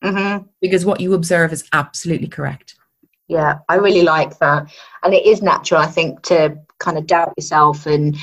Mm-hmm. 0.04 0.46
Because 0.60 0.84
what 0.84 1.00
you 1.00 1.14
observe 1.14 1.52
is 1.52 1.68
absolutely 1.72 2.28
correct. 2.28 2.76
Yeah, 3.28 3.58
I 3.68 3.76
really 3.76 4.02
like 4.02 4.38
that. 4.38 4.70
And 5.02 5.14
it 5.14 5.24
is 5.24 5.42
natural, 5.42 5.80
I 5.80 5.86
think, 5.86 6.22
to 6.22 6.58
kind 6.78 6.98
of 6.98 7.06
doubt 7.06 7.32
yourself 7.36 7.86
and 7.86 8.16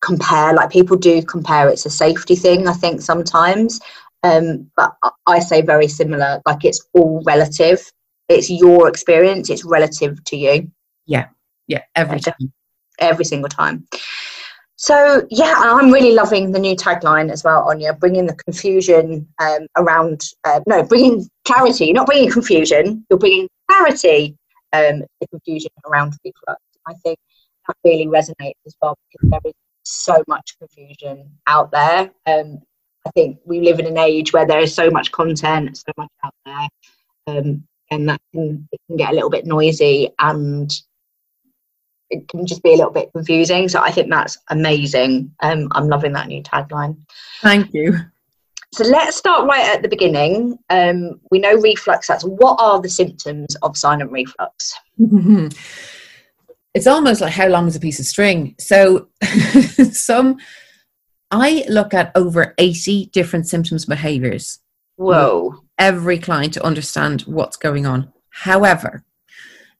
compare. 0.00 0.54
Like 0.54 0.70
people 0.70 0.96
do 0.96 1.22
compare, 1.22 1.68
it's 1.68 1.86
a 1.86 1.90
safety 1.90 2.36
thing, 2.36 2.68
I 2.68 2.72
think, 2.74 3.00
sometimes. 3.00 3.80
Um, 4.22 4.70
but 4.76 4.94
I 5.26 5.40
say 5.40 5.62
very 5.62 5.88
similar, 5.88 6.40
like 6.46 6.64
it's 6.64 6.80
all 6.94 7.22
relative. 7.26 7.80
It's 8.28 8.48
your 8.50 8.88
experience, 8.88 9.50
it's 9.50 9.64
relative 9.64 10.22
to 10.24 10.36
you. 10.36 10.70
Yeah, 11.06 11.26
yeah, 11.66 11.82
every 11.94 12.20
time. 12.20 12.52
Every 13.00 13.24
single 13.24 13.48
time. 13.48 13.86
So 14.76 15.26
yeah, 15.30 15.54
I'm 15.56 15.90
really 15.90 16.12
loving 16.12 16.52
the 16.52 16.58
new 16.58 16.76
tagline 16.76 17.30
as 17.30 17.44
well, 17.44 17.70
Aine, 17.70 17.96
bringing 17.98 18.26
the 18.26 18.34
confusion 18.34 19.26
um, 19.40 19.66
around. 19.76 20.22
Uh, 20.44 20.60
no, 20.66 20.82
bringing 20.82 21.28
clarity, 21.44 21.92
not 21.92 22.06
bringing 22.06 22.30
confusion. 22.30 23.04
You're 23.10 23.18
bringing 23.18 23.48
clarity, 23.68 24.36
um, 24.72 25.02
the 25.20 25.26
confusion 25.28 25.70
around 25.86 26.14
reflux. 26.24 26.60
I 26.86 26.94
think 27.04 27.18
that 27.66 27.76
really 27.84 28.06
resonates 28.06 28.60
as 28.66 28.74
well 28.80 28.96
because 29.10 29.30
there 29.30 29.40
is 29.44 29.54
so 29.84 30.22
much 30.28 30.56
confusion 30.58 31.30
out 31.46 31.70
there. 31.70 32.10
Um, 32.26 32.60
I 33.06 33.10
think 33.10 33.38
we 33.44 33.60
live 33.60 33.80
in 33.80 33.86
an 33.86 33.98
age 33.98 34.32
where 34.32 34.46
there 34.46 34.60
is 34.60 34.74
so 34.74 34.90
much 34.90 35.12
content, 35.12 35.76
so 35.76 35.92
much 35.96 36.10
out 36.24 36.34
there, 36.46 36.68
um, 37.26 37.64
and 37.90 38.08
that 38.08 38.20
can, 38.32 38.66
it 38.72 38.80
can 38.86 38.96
get 38.96 39.10
a 39.10 39.14
little 39.14 39.30
bit 39.30 39.46
noisy 39.46 40.10
and 40.18 40.72
it 42.10 42.28
can 42.28 42.46
just 42.46 42.62
be 42.62 42.72
a 42.72 42.76
little 42.76 42.92
bit 42.92 43.12
confusing. 43.12 43.68
So 43.68 43.80
I 43.80 43.90
think 43.90 44.10
that's 44.10 44.38
amazing. 44.48 45.34
Um, 45.40 45.68
I'm 45.72 45.88
loving 45.88 46.12
that 46.12 46.28
new 46.28 46.42
tagline. 46.42 46.96
Thank 47.40 47.74
you. 47.74 47.98
So 48.74 48.82
let's 48.82 49.16
start 49.16 49.46
right 49.46 49.68
at 49.68 49.82
the 49.82 49.88
beginning. 49.88 50.58
Um, 50.68 51.20
we 51.30 51.38
know 51.38 51.54
reflux. 51.54 52.08
That's 52.08 52.24
what 52.24 52.56
are 52.58 52.82
the 52.82 52.88
symptoms 52.88 53.54
of 53.62 53.76
silent 53.76 54.10
reflux? 54.10 54.74
it's 56.74 56.88
almost 56.88 57.20
like 57.20 57.32
how 57.32 57.46
long 57.46 57.68
is 57.68 57.76
a 57.76 57.80
piece 57.80 58.00
of 58.00 58.06
string. 58.06 58.56
So 58.58 59.10
some 59.92 60.38
I 61.30 61.64
look 61.68 61.94
at 61.94 62.10
over 62.16 62.52
80 62.58 63.10
different 63.12 63.46
symptoms 63.46 63.84
behaviors. 63.84 64.58
Whoa. 64.96 65.62
Every 65.78 66.18
client 66.18 66.54
to 66.54 66.64
understand 66.64 67.22
what's 67.22 67.56
going 67.56 67.86
on. 67.86 68.12
However, 68.30 69.04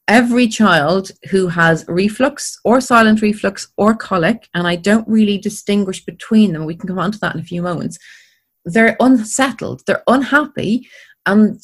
every 0.07 0.47
child 0.47 1.11
who 1.31 1.49
has 1.49 1.85
reflux 1.89 2.61
or 2.65 2.81
silent 2.81 3.23
reflux 3.23 3.73
or 3.77 3.97
colic, 3.97 4.49
and 4.55 4.69
I 4.69 4.77
don't 4.77 5.09
really 5.09 5.37
distinguish 5.37 6.05
between 6.05 6.53
them, 6.53 6.65
we 6.65 6.77
can 6.77 6.87
come 6.87 7.01
on 7.01 7.11
to 7.11 7.19
that 7.19 7.35
in 7.35 7.41
a 7.41 7.45
few 7.45 7.61
moments, 7.61 7.99
they're 8.65 8.97
unsettled, 9.01 9.83
they're 9.87 10.03
unhappy, 10.07 10.89
and 11.27 11.61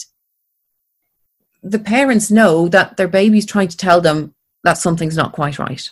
the 1.63 1.79
parents 1.79 2.31
know 2.31 2.69
that 2.69 2.97
their 2.97 3.09
baby's 3.09 3.47
trying 3.47 3.69
to 3.69 3.77
tell 3.77 4.01
them 4.01 4.35
that 4.65 4.79
something's 4.79 5.17
not 5.17 5.33
quite 5.33 5.59
right. 5.59 5.89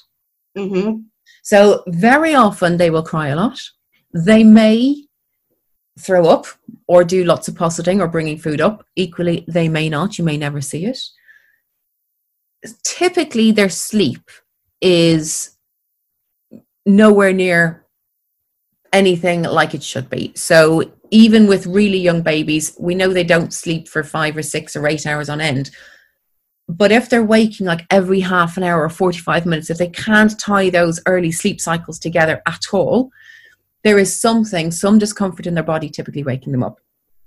Mm-hmm. 0.56 1.00
So, 1.42 1.82
very 1.86 2.34
often 2.34 2.76
they 2.76 2.90
will 2.90 3.02
cry 3.02 3.28
a 3.28 3.36
lot. 3.36 3.60
They 4.12 4.44
may 4.44 5.06
throw 5.98 6.26
up 6.26 6.46
or 6.86 7.04
do 7.04 7.24
lots 7.24 7.48
of 7.48 7.54
posseting 7.54 8.00
or 8.00 8.08
bringing 8.08 8.38
food 8.38 8.60
up. 8.60 8.84
Equally, 8.96 9.44
they 9.48 9.68
may 9.68 9.88
not. 9.88 10.18
You 10.18 10.24
may 10.24 10.36
never 10.36 10.60
see 10.60 10.86
it. 10.86 10.98
Typically, 12.82 13.52
their 13.52 13.68
sleep 13.68 14.30
is 14.80 15.56
nowhere 16.86 17.32
near 17.32 17.86
anything 18.92 19.42
like 19.42 19.74
it 19.74 19.82
should 19.82 20.08
be. 20.08 20.32
So, 20.34 20.92
even 21.10 21.46
with 21.46 21.66
really 21.66 21.98
young 21.98 22.22
babies, 22.22 22.74
we 22.78 22.94
know 22.94 23.12
they 23.12 23.24
don't 23.24 23.52
sleep 23.52 23.88
for 23.88 24.02
five 24.02 24.36
or 24.36 24.42
six 24.42 24.76
or 24.76 24.86
eight 24.86 25.06
hours 25.06 25.28
on 25.28 25.40
end. 25.40 25.70
But 26.68 26.92
if 26.92 27.08
they're 27.08 27.24
waking 27.24 27.66
like 27.66 27.86
every 27.90 28.20
half 28.20 28.56
an 28.56 28.62
hour 28.62 28.82
or 28.82 28.90
45 28.90 29.46
minutes, 29.46 29.70
if 29.70 29.78
they 29.78 29.88
can't 29.88 30.38
tie 30.38 30.68
those 30.68 31.00
early 31.06 31.32
sleep 31.32 31.60
cycles 31.60 31.98
together 31.98 32.42
at 32.46 32.62
all, 32.72 33.10
there 33.84 33.98
is 33.98 34.20
something, 34.20 34.70
some 34.70 34.98
discomfort 34.98 35.46
in 35.46 35.54
their 35.54 35.62
body 35.62 35.88
typically 35.88 36.24
waking 36.24 36.52
them 36.52 36.62
up. 36.62 36.80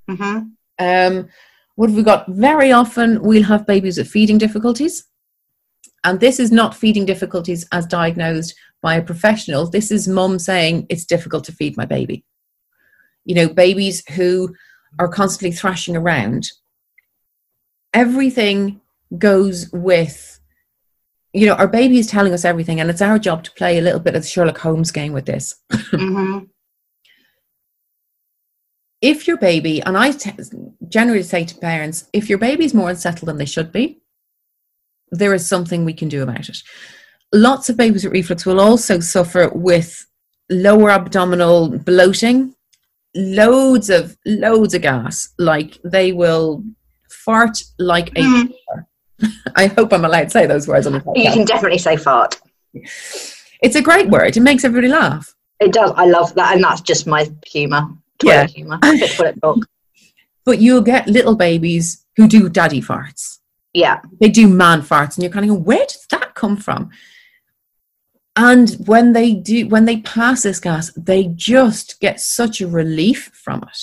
Mm-hmm. 0.10 0.50
Um, 0.80 1.30
what 1.76 1.90
have 1.90 1.98
we 1.98 2.04
got? 2.04 2.28
Very 2.28 2.72
often 2.72 3.22
we'll 3.24 3.44
have 3.44 3.66
babies 3.66 3.98
with 3.98 4.10
feeding 4.10 4.38
difficulties. 4.38 5.06
And 6.04 6.20
this 6.20 6.40
is 6.40 6.52
not 6.52 6.76
feeding 6.76 7.06
difficulties 7.06 7.66
as 7.72 7.86
diagnosed 7.86 8.56
by 8.82 8.96
a 8.96 9.02
professional. 9.04 9.68
This 9.68 9.92
is 9.92 10.08
mum 10.08 10.40
saying 10.40 10.88
it's 10.90 11.06
difficult 11.06 11.44
to 11.46 11.52
feed 11.52 11.78
my 11.78 11.86
baby. 11.86 12.24
You 13.26 13.36
know, 13.36 13.50
babies 13.50 14.04
who 14.16 14.54
are 15.00 15.08
constantly 15.08 15.56
thrashing 15.56 15.96
around. 15.96 16.50
Everything 17.94 18.82
goes 19.18 19.70
with, 19.72 20.40
you 21.34 21.46
know, 21.46 21.56
our 21.56 21.68
baby 21.68 22.00
is 22.00 22.08
telling 22.08 22.34
us 22.34 22.46
everything, 22.46 22.80
and 22.80 22.90
it's 22.90 23.02
our 23.02 23.20
job 23.20 23.44
to 23.44 23.52
play 23.52 23.78
a 23.78 23.82
little 23.82 24.00
bit 24.00 24.16
of 24.16 24.22
the 24.22 24.28
Sherlock 24.28 24.58
Holmes 24.58 24.92
game 24.92 25.14
with 25.14 25.26
this. 25.26 25.56
Mm-hmm. 25.72 26.46
if 29.02 29.28
your 29.28 29.38
baby, 29.38 29.82
and 29.82 29.98
I 29.98 30.12
t- 30.12 30.32
generally 30.88 31.24
say 31.24 31.44
to 31.44 31.56
parents, 31.56 32.08
if 32.14 32.30
your 32.30 32.38
baby's 32.38 32.74
more 32.74 32.90
unsettled 32.90 33.28
than 33.28 33.38
they 33.38 33.46
should 33.46 33.72
be, 33.72 34.02
there 35.10 35.34
is 35.34 35.48
something 35.48 35.84
we 35.84 35.94
can 35.94 36.08
do 36.08 36.24
about 36.24 36.48
it. 36.48 36.58
Lots 37.34 37.70
of 37.70 37.78
babies 37.78 38.04
with 38.04 38.14
reflux 38.14 38.46
will 38.46 38.62
also 38.62 39.00
suffer 39.00 39.50
with 39.50 40.06
lower 40.50 40.92
abdominal 40.92 41.78
bloating, 41.80 42.56
loads 43.16 43.90
of 43.90 44.18
loads 44.26 44.74
of 44.74 44.82
gas. 44.82 45.30
Like 45.38 45.78
they 45.84 46.12
will 46.12 46.64
fart 47.10 47.64
like 47.80 48.10
a. 48.10 48.22
Mm. 48.22 48.54
I 49.56 49.68
hope 49.68 49.94
I'm 49.94 50.06
allowed 50.06 50.24
to 50.24 50.30
say 50.30 50.46
those 50.48 50.68
words 50.68 50.88
on 50.88 50.94
the 50.94 51.00
podcast. 51.00 51.24
You 51.24 51.32
can 51.32 51.46
definitely 51.46 51.78
say 51.78 51.96
fart. 51.96 52.40
It's 52.74 53.76
a 53.76 53.82
great 53.82 54.10
word. 54.10 54.36
It 54.36 54.42
makes 54.42 54.64
everybody 54.64 54.88
laugh. 54.88 55.36
It 55.60 55.74
does. 55.74 55.92
I 55.96 56.06
love 56.06 56.34
that, 56.36 56.56
and 56.56 56.64
that's 56.64 56.82
just 56.82 57.06
my 57.06 57.30
humour. 57.46 57.88
Yeah. 58.24 58.48
Humour. 58.48 58.80
Toilet 58.82 59.40
talk. 59.44 59.60
But 60.44 60.60
you'll 60.60 60.82
get 60.82 61.08
little 61.08 61.36
babies 61.36 62.06
who 62.18 62.28
do 62.28 62.50
daddy 62.50 62.82
farts. 62.82 63.40
Yeah. 63.74 64.02
they 64.20 64.28
do 64.30 64.48
man 64.48 64.82
farts 64.82 65.16
and 65.16 65.24
you're 65.24 65.32
kind 65.32 65.46
of 65.46 65.50
going 65.50 65.64
where 65.64 65.86
does 65.86 66.06
that 66.12 66.36
come 66.36 66.58
from 66.58 66.90
and 68.36 68.78
when 68.86 69.14
they 69.14 69.34
do 69.34 69.68
when 69.68 69.86
they 69.86 69.98
pass 69.98 70.44
this 70.44 70.60
gas 70.60 70.92
they 70.96 71.28
just 71.36 72.00
get 72.00 72.20
such 72.20 72.62
a 72.62 72.68
relief 72.68 73.30
from 73.34 73.62
it 73.64 73.80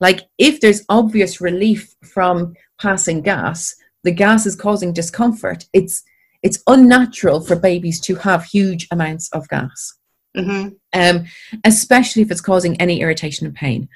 like 0.00 0.28
if 0.38 0.60
there's 0.60 0.84
obvious 0.88 1.40
relief 1.40 1.94
from 2.04 2.54
passing 2.80 3.20
gas 3.20 3.74
the 4.04 4.12
gas 4.12 4.46
is 4.46 4.54
causing 4.54 4.92
discomfort 4.92 5.66
it's 5.72 6.02
it's 6.42 6.62
unnatural 6.68 7.40
for 7.40 7.56
babies 7.56 8.00
to 8.00 8.14
have 8.14 8.44
huge 8.44 8.86
amounts 8.92 9.28
of 9.30 9.48
gas 9.48 9.98
Mm-hmm. 10.36 10.68
um, 10.92 11.26
especially 11.64 12.22
if 12.22 12.30
it's 12.30 12.40
causing 12.40 12.80
any 12.80 13.00
irritation 13.00 13.46
and 13.46 13.56
pain. 13.56 13.88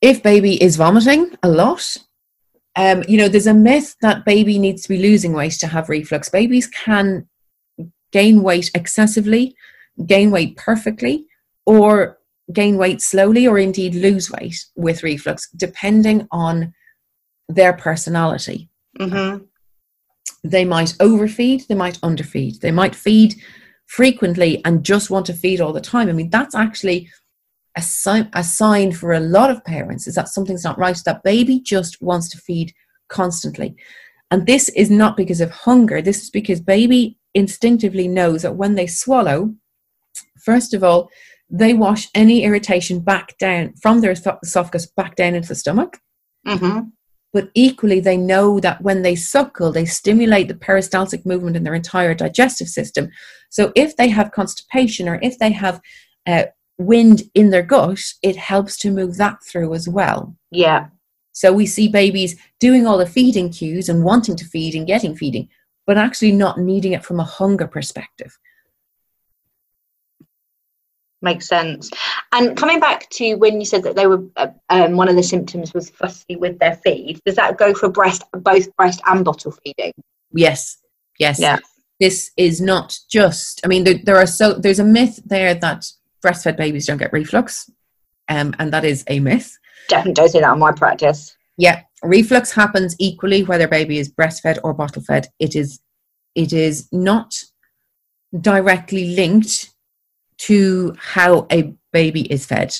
If 0.00 0.22
baby 0.22 0.62
is 0.62 0.76
vomiting 0.76 1.34
a 1.42 1.48
lot, 1.48 1.96
um, 2.76 3.04
you 3.08 3.16
know, 3.16 3.28
there's 3.28 3.46
a 3.46 3.54
myth 3.54 3.96
that 4.02 4.24
baby 4.24 4.58
needs 4.58 4.82
to 4.82 4.88
be 4.88 4.98
losing 4.98 5.32
weight 5.32 5.52
to 5.60 5.66
have 5.68 5.88
reflux. 5.88 6.28
Babies 6.28 6.66
can 6.66 7.28
gain 8.18 8.36
weight 8.48 8.70
excessively, 8.80 9.44
gain 10.06 10.28
weight 10.30 10.52
perfectly, 10.68 11.16
or 11.66 12.18
gain 12.52 12.76
weight 12.82 13.00
slowly, 13.00 13.44
or 13.50 13.58
indeed 13.58 13.94
lose 14.06 14.26
weight 14.30 14.58
with 14.76 15.02
reflux, 15.02 15.36
depending 15.66 16.18
on 16.30 16.72
their 17.48 17.72
personality 17.88 18.60
Mm-hmm. 19.00 19.44
they 20.54 20.64
might 20.64 20.94
overfeed, 21.00 21.60
they 21.68 21.74
might 21.84 22.00
underfeed, 22.08 22.60
they 22.60 22.70
might 22.70 22.94
feed 22.94 23.34
frequently 23.86 24.64
and 24.64 24.84
just 24.84 25.10
want 25.10 25.26
to 25.26 25.34
feed 25.42 25.60
all 25.60 25.72
the 25.72 25.88
time. 25.92 26.08
I 26.08 26.12
mean, 26.12 26.30
that's 26.30 26.54
actually 26.54 27.08
a 27.76 27.82
sign, 27.82 28.28
a 28.34 28.44
sign 28.44 28.92
for 28.92 29.12
a 29.12 29.26
lot 29.36 29.50
of 29.50 29.64
parents 29.64 30.06
is 30.06 30.14
that 30.14 30.28
something's 30.28 30.62
not 30.68 30.78
right. 30.78 30.96
That 31.04 31.24
baby 31.24 31.56
just 31.74 32.00
wants 32.00 32.28
to 32.30 32.38
feed 32.38 32.72
constantly. 33.08 33.74
And 34.30 34.46
this 34.46 34.68
is 34.82 34.90
not 34.90 35.16
because 35.16 35.40
of 35.40 35.50
hunger. 35.50 36.00
This 36.00 36.22
is 36.22 36.30
because 36.30 36.60
baby 36.60 37.18
instinctively 37.34 38.08
knows 38.08 38.42
that 38.42 38.56
when 38.56 38.74
they 38.74 38.86
swallow, 38.86 39.54
first 40.44 40.74
of 40.74 40.84
all, 40.84 41.10
they 41.50 41.74
wash 41.74 42.08
any 42.14 42.42
irritation 42.44 43.00
back 43.00 43.36
down 43.38 43.74
from 43.82 44.00
their 44.00 44.12
esophagus 44.42 44.86
back 44.86 45.14
down 45.16 45.34
into 45.34 45.48
the 45.48 45.54
stomach 45.54 45.98
Mm-hmm. 46.46 46.80
but 47.32 47.48
equally 47.54 48.00
they 48.00 48.18
know 48.18 48.60
that 48.60 48.82
when 48.82 49.00
they 49.00 49.14
suckle 49.16 49.72
they 49.72 49.86
stimulate 49.86 50.46
the 50.48 50.54
peristaltic 50.54 51.24
movement 51.24 51.56
in 51.56 51.62
their 51.62 51.74
entire 51.74 52.12
digestive 52.12 52.68
system 52.68 53.08
so 53.48 53.72
if 53.74 53.96
they 53.96 54.08
have 54.08 54.30
constipation 54.32 55.08
or 55.08 55.18
if 55.22 55.38
they 55.38 55.52
have 55.52 55.80
uh, 56.26 56.44
wind 56.76 57.22
in 57.34 57.48
their 57.48 57.62
gut 57.62 58.02
it 58.22 58.36
helps 58.36 58.76
to 58.76 58.90
move 58.90 59.16
that 59.16 59.38
through 59.50 59.72
as 59.72 59.88
well 59.88 60.36
Yeah. 60.50 60.88
so 61.32 61.50
we 61.50 61.64
see 61.64 61.88
babies 61.88 62.36
doing 62.60 62.86
all 62.86 62.98
the 62.98 63.06
feeding 63.06 63.50
cues 63.50 63.88
and 63.88 64.04
wanting 64.04 64.36
to 64.36 64.44
feed 64.44 64.74
and 64.74 64.86
getting 64.86 65.16
feeding 65.16 65.48
but 65.86 65.98
actually 65.98 66.32
not 66.32 66.58
needing 66.58 66.92
it 66.92 67.04
from 67.04 67.20
a 67.20 67.24
hunger 67.24 67.66
perspective 67.66 68.38
Makes 71.22 71.48
sense. 71.48 71.90
And 72.32 72.54
coming 72.54 72.80
back 72.80 73.08
to 73.12 73.36
when 73.36 73.58
you 73.58 73.64
said 73.64 73.82
that 73.84 73.96
they 73.96 74.06
were, 74.06 74.22
uh, 74.36 74.48
um, 74.68 74.98
one 74.98 75.08
of 75.08 75.16
the 75.16 75.22
symptoms 75.22 75.72
was 75.72 75.88
fussy 75.88 76.36
with 76.36 76.58
their 76.58 76.76
feed. 76.84 77.18
Does 77.24 77.36
that 77.36 77.56
go 77.56 77.72
for 77.72 77.88
breast, 77.88 78.24
both 78.32 78.76
breast 78.76 79.00
and 79.06 79.24
bottle 79.24 79.52
feeding? 79.64 79.94
yes 80.34 80.78
yes 81.18 81.38
Yeah. 81.38 81.58
this 82.00 82.30
is 82.36 82.60
not 82.60 82.98
just 83.08 83.60
i 83.64 83.68
mean 83.68 83.84
there, 83.84 83.98
there 84.04 84.16
are 84.16 84.26
so 84.26 84.54
there's 84.54 84.80
a 84.80 84.84
myth 84.84 85.20
there 85.24 85.54
that 85.54 85.84
breastfed 86.22 86.56
babies 86.56 86.86
don't 86.86 86.98
get 86.98 87.12
reflux 87.12 87.70
um, 88.28 88.54
and 88.58 88.72
that 88.72 88.84
is 88.84 89.04
a 89.08 89.20
myth 89.20 89.56
Definitely 89.88 90.14
don't 90.14 90.28
say 90.30 90.40
that 90.40 90.48
on 90.48 90.58
my 90.58 90.72
practice. 90.72 91.36
Yeah 91.56 91.82
reflux 92.02 92.52
happens 92.52 92.94
equally 92.98 93.42
whether 93.44 93.68
baby 93.68 93.98
is 93.98 94.12
breastfed 94.12 94.58
or 94.62 94.74
bottle 94.74 95.02
fed 95.02 95.28
it 95.38 95.54
is 95.54 95.80
it 96.34 96.52
is 96.52 96.88
not 96.92 97.34
directly 98.40 99.14
linked 99.14 99.70
to 100.38 100.94
how 100.98 101.46
a 101.50 101.72
baby 101.92 102.22
is 102.32 102.46
fed. 102.46 102.76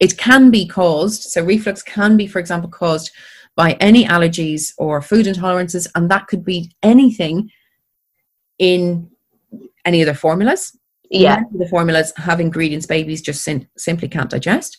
It 0.00 0.18
can 0.18 0.50
be 0.50 0.66
caused, 0.66 1.22
so 1.22 1.42
reflux 1.42 1.82
can 1.82 2.16
be, 2.16 2.26
for 2.26 2.38
example, 2.38 2.70
caused 2.70 3.10
by 3.56 3.72
any 3.80 4.04
allergies 4.04 4.72
or 4.78 5.00
food 5.00 5.26
intolerances, 5.26 5.88
and 5.94 6.10
that 6.10 6.26
could 6.26 6.44
be 6.44 6.72
anything 6.82 7.50
in 8.58 9.10
any 9.84 10.02
of 10.02 10.06
the 10.06 10.14
formulas. 10.14 10.76
Yeah. 11.10 11.42
The 11.56 11.68
formulas 11.68 12.12
have 12.16 12.40
ingredients 12.40 12.86
babies 12.86 13.20
just 13.20 13.42
sim- 13.42 13.68
simply 13.76 14.08
can't 14.08 14.30
digest, 14.30 14.76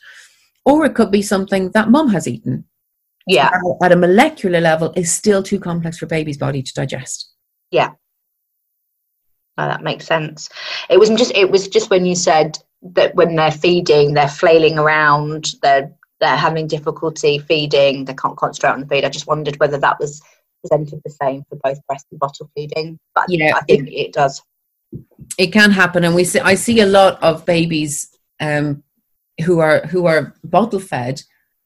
or 0.65 0.85
it 0.85 0.95
could 0.95 1.11
be 1.11 1.21
something 1.21 1.71
that 1.71 1.89
mum 1.89 2.09
has 2.09 2.27
eaten. 2.27 2.65
Yeah. 3.25 3.49
At 3.81 3.91
a 3.91 3.95
molecular 3.95 4.59
level, 4.59 4.91
is 4.95 5.11
still 5.13 5.41
too 5.43 5.59
complex 5.59 5.97
for 5.97 6.05
baby's 6.07 6.37
body 6.37 6.61
to 6.61 6.73
digest. 6.73 7.29
No, 9.57 9.67
that 9.67 9.83
makes 9.83 10.05
sense. 10.05 10.49
It 10.89 10.97
wasn't 10.97 11.19
just. 11.19 11.31
It 11.35 11.49
was 11.51 11.67
just 11.67 11.89
when 11.89 12.05
you 12.05 12.15
said 12.15 12.57
that 12.81 13.13
when 13.15 13.35
they're 13.35 13.51
feeding, 13.51 14.13
they're 14.13 14.27
flailing 14.27 14.79
around. 14.79 15.53
They're 15.61 15.93
they're 16.19 16.35
having 16.35 16.67
difficulty 16.67 17.37
feeding. 17.37 18.05
They 18.05 18.13
can't 18.15 18.37
concentrate 18.37 18.71
on 18.71 18.79
the 18.79 18.87
feed. 18.87 19.05
I 19.05 19.09
just 19.09 19.27
wondered 19.27 19.59
whether 19.59 19.77
that 19.77 19.99
was 19.99 20.21
presented 20.61 21.01
the 21.05 21.11
same 21.11 21.43
for 21.49 21.57
both 21.63 21.85
breast 21.85 22.07
and 22.11 22.19
bottle 22.19 22.49
feeding. 22.55 22.97
But 23.13 23.25
Yeah, 23.29 23.55
I 23.55 23.61
think 23.61 23.89
it, 23.91 24.13
does. 24.13 24.41
it 25.37 25.47
can 25.47 25.69
happen 25.71 26.03
and 26.03 26.15
we 26.15 26.23
see 26.23 26.39
i 26.39 26.53
see 26.53 26.79
a 26.79 26.85
lot 26.85 27.21
of 27.23 27.45
babies 27.45 28.09
um 28.39 28.83
who 29.43 29.59
are 29.59 29.79
who 29.87 30.05
are 30.05 30.35
bottle 30.43 30.79
fed 30.79 31.21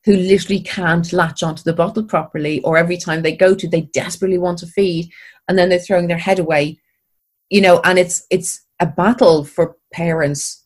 who 0.08 0.16
literally 0.16 0.62
can't 0.62 1.12
latch 1.12 1.44
onto 1.44 1.64
the 1.64 1.74
bottle 1.74 2.02
properly 2.02 2.62
or 2.62 2.78
every 2.78 2.96
time 2.96 3.22
they 3.22 3.36
go 3.36 3.54
to 3.54 3.68
they 3.68 3.82
desperately 3.94 4.38
want 4.38 4.58
to 4.58 4.66
feed 4.66 5.12
and 5.50 5.58
then 5.58 5.68
they're 5.68 5.80
throwing 5.80 6.08
their 6.08 6.18
head 6.18 6.40
away 6.40 6.80
you 7.50 7.60
know 7.60 7.82
and 7.84 8.00
it's 8.00 8.26
it's 8.32 8.66
a 8.80 8.86
battle 8.86 9.44
for 9.44 9.76
parents 9.92 10.66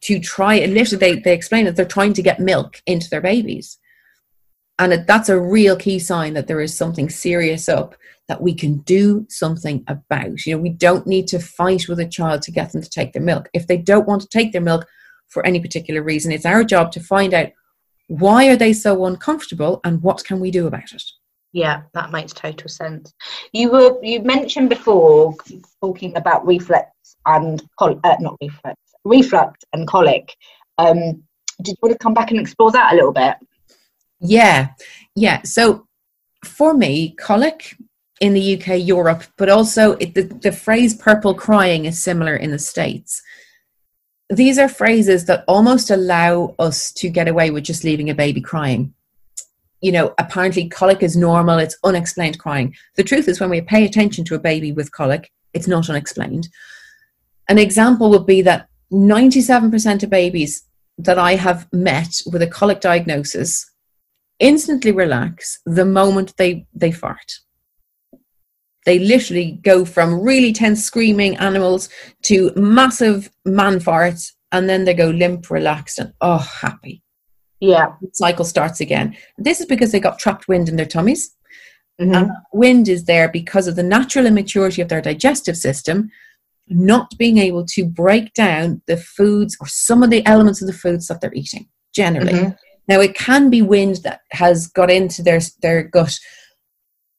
to 0.00 0.18
try 0.18 0.54
and 0.54 0.74
literally 0.74 0.98
they, 0.98 1.20
they 1.20 1.32
explain 1.32 1.64
that 1.64 1.76
they're 1.76 1.84
trying 1.84 2.12
to 2.12 2.20
get 2.20 2.40
milk 2.40 2.82
into 2.84 3.08
their 3.10 3.20
babies 3.20 3.78
and 4.80 4.92
it, 4.92 5.06
that's 5.06 5.28
a 5.28 5.38
real 5.38 5.76
key 5.76 6.00
sign 6.00 6.34
that 6.34 6.48
there 6.48 6.60
is 6.60 6.76
something 6.76 7.08
serious 7.08 7.68
up 7.68 7.94
that 8.26 8.42
we 8.42 8.54
can 8.54 8.78
do 8.78 9.26
something 9.28 9.84
about. 9.88 10.46
You 10.46 10.54
know, 10.54 10.62
we 10.62 10.70
don't 10.70 11.06
need 11.06 11.26
to 11.28 11.38
fight 11.38 11.86
with 11.88 12.00
a 12.00 12.08
child 12.08 12.42
to 12.42 12.50
get 12.50 12.72
them 12.72 12.80
to 12.80 12.88
take 12.88 13.12
their 13.12 13.22
milk. 13.22 13.48
If 13.52 13.66
they 13.66 13.76
don't 13.76 14.06
want 14.06 14.22
to 14.22 14.28
take 14.28 14.52
their 14.52 14.60
milk 14.60 14.86
for 15.28 15.44
any 15.44 15.60
particular 15.60 16.02
reason, 16.02 16.32
it's 16.32 16.46
our 16.46 16.64
job 16.64 16.92
to 16.92 17.00
find 17.00 17.34
out 17.34 17.48
why 18.10 18.48
are 18.48 18.56
they 18.56 18.72
so 18.72 19.04
uncomfortable 19.06 19.80
and 19.84 20.02
what 20.02 20.24
can 20.24 20.40
we 20.40 20.50
do 20.50 20.66
about 20.66 20.92
it. 20.92 21.02
Yeah, 21.52 21.82
that 21.94 22.10
makes 22.10 22.32
total 22.32 22.68
sense. 22.68 23.12
You 23.52 23.70
were 23.70 23.98
you 24.02 24.20
mentioned 24.22 24.68
before 24.68 25.34
talking 25.80 26.16
about 26.16 26.44
reflex 26.44 26.90
and 27.26 27.62
col- 27.78 28.00
uh, 28.02 28.16
not 28.18 28.36
reflex, 28.40 28.76
reflux 29.04 29.60
and 29.72 29.86
colic. 29.86 30.34
Um, 30.78 31.22
did 31.62 31.72
you 31.72 31.76
want 31.82 31.92
to 31.92 31.98
come 31.98 32.14
back 32.14 32.32
and 32.32 32.40
explore 32.40 32.72
that 32.72 32.92
a 32.92 32.96
little 32.96 33.12
bit? 33.12 33.36
Yeah, 34.20 34.70
yeah. 35.14 35.42
So 35.42 35.86
for 36.44 36.74
me, 36.74 37.12
colic 37.12 37.76
in 38.20 38.34
the 38.34 38.60
UK, 38.60 38.84
Europe, 38.84 39.22
but 39.38 39.48
also 39.48 39.92
it, 39.94 40.14
the, 40.14 40.22
the 40.22 40.52
phrase 40.52 40.94
purple 40.94 41.34
crying 41.34 41.84
is 41.84 42.02
similar 42.02 42.34
in 42.34 42.50
the 42.50 42.58
States. 42.58 43.22
These 44.30 44.58
are 44.58 44.68
phrases 44.68 45.24
that 45.26 45.44
almost 45.48 45.90
allow 45.90 46.54
us 46.60 46.92
to 46.92 47.08
get 47.08 47.26
away 47.26 47.50
with 47.50 47.64
just 47.64 47.82
leaving 47.82 48.10
a 48.10 48.14
baby 48.14 48.40
crying. 48.40 48.94
You 49.80 49.90
know, 49.90 50.14
apparently 50.18 50.68
colic 50.68 51.02
is 51.02 51.16
normal, 51.16 51.58
it's 51.58 51.76
unexplained 51.82 52.38
crying. 52.38 52.74
The 52.96 53.02
truth 53.02 53.26
is, 53.26 53.40
when 53.40 53.50
we 53.50 53.60
pay 53.60 53.84
attention 53.84 54.24
to 54.26 54.36
a 54.36 54.38
baby 54.38 54.70
with 54.70 54.92
colic, 54.92 55.32
it's 55.52 55.66
not 55.66 55.90
unexplained. 55.90 56.48
An 57.48 57.58
example 57.58 58.08
would 58.10 58.26
be 58.26 58.40
that 58.42 58.68
97% 58.92 60.02
of 60.04 60.10
babies 60.10 60.62
that 60.98 61.18
I 61.18 61.34
have 61.34 61.66
met 61.72 62.22
with 62.30 62.42
a 62.42 62.46
colic 62.46 62.80
diagnosis 62.80 63.68
instantly 64.38 64.92
relax 64.92 65.58
the 65.66 65.84
moment 65.84 66.36
they 66.36 66.66
they 66.72 66.92
fart 66.92 67.40
they 68.86 68.98
literally 68.98 69.52
go 69.62 69.84
from 69.84 70.20
really 70.20 70.52
tense 70.52 70.84
screaming 70.84 71.36
animals 71.36 71.88
to 72.22 72.50
massive 72.56 73.30
man 73.44 73.78
farts 73.78 74.32
and 74.52 74.68
then 74.68 74.84
they 74.84 74.94
go 74.94 75.10
limp 75.10 75.50
relaxed 75.50 75.98
and 75.98 76.12
oh 76.20 76.38
happy 76.38 77.02
Yeah. 77.60 77.92
the 78.00 78.08
cycle 78.12 78.44
starts 78.44 78.80
again 78.80 79.16
this 79.38 79.60
is 79.60 79.66
because 79.66 79.92
they 79.92 80.00
got 80.00 80.18
trapped 80.18 80.48
wind 80.48 80.68
in 80.68 80.76
their 80.76 80.86
tummies 80.86 81.34
Mhm. 82.00 82.16
and 82.16 82.30
wind 82.52 82.88
is 82.88 83.04
there 83.04 83.28
because 83.28 83.66
of 83.68 83.76
the 83.76 83.82
natural 83.82 84.24
immaturity 84.26 84.80
of 84.82 84.88
their 84.88 85.02
digestive 85.02 85.56
system 85.56 86.10
not 86.68 87.06
being 87.18 87.38
able 87.38 87.64
to 87.66 87.84
break 87.84 88.32
down 88.32 88.80
the 88.86 88.96
foods 88.96 89.56
or 89.60 89.66
some 89.66 90.02
of 90.02 90.10
the 90.10 90.24
elements 90.26 90.60
of 90.62 90.66
the 90.68 90.72
foods 90.84 91.08
that 91.08 91.20
they're 91.20 91.34
eating 91.34 91.68
generally 91.94 92.32
Mhm. 92.32 92.56
now, 92.88 92.98
it 93.00 93.14
can 93.14 93.50
be 93.50 93.62
wind 93.62 93.96
that 94.02 94.20
has 94.32 94.66
got 94.66 94.90
into 94.90 95.22
their 95.22 95.40
their 95.62 95.82
gut, 95.84 96.18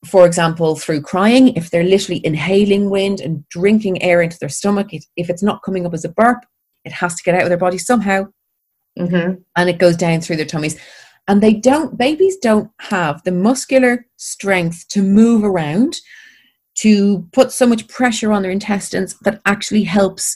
for 0.06 0.26
example, 0.26 0.76
through 0.76 1.02
crying. 1.02 1.50
If 1.56 1.70
they're 1.70 1.84
literally 1.84 2.26
inhaling 2.26 2.90
wind 2.90 3.22
and 3.22 3.48
drinking 3.50 4.02
air 4.02 4.22
into 4.22 4.38
their 4.40 4.50
stomach, 4.50 4.94
it, 4.94 5.06
if 5.16 5.30
it's 5.30 5.44
not 5.44 5.62
coming 5.64 5.86
up 5.86 5.94
as 5.94 6.06
a 6.06 6.10
burp, 6.10 6.44
it 6.86 6.92
has 6.92 7.16
to 7.16 7.24
get 7.24 7.36
out 7.36 7.44
of 7.44 7.50
their 7.50 7.58
body 7.58 7.78
somehow, 7.78 8.26
Mhm. 8.98 9.44
and 9.56 9.70
it 9.70 9.78
goes 9.78 9.96
down 9.96 10.22
through 10.22 10.38
their 10.38 10.46
tummies. 10.46 10.78
And 11.28 11.42
they 11.42 11.54
don't. 11.54 11.98
Babies 11.98 12.38
don't 12.38 12.72
have 12.80 13.22
the 13.24 13.32
muscular 13.32 14.08
strength 14.18 14.88
to 14.90 15.04
move 15.04 15.44
around, 15.44 15.98
to 16.80 17.28
put 17.32 17.52
so 17.52 17.68
much 17.68 17.88
pressure 17.88 18.32
on 18.32 18.42
their 18.42 18.52
intestines 18.52 19.16
that 19.22 19.40
actually 19.46 19.84
helps 19.84 20.36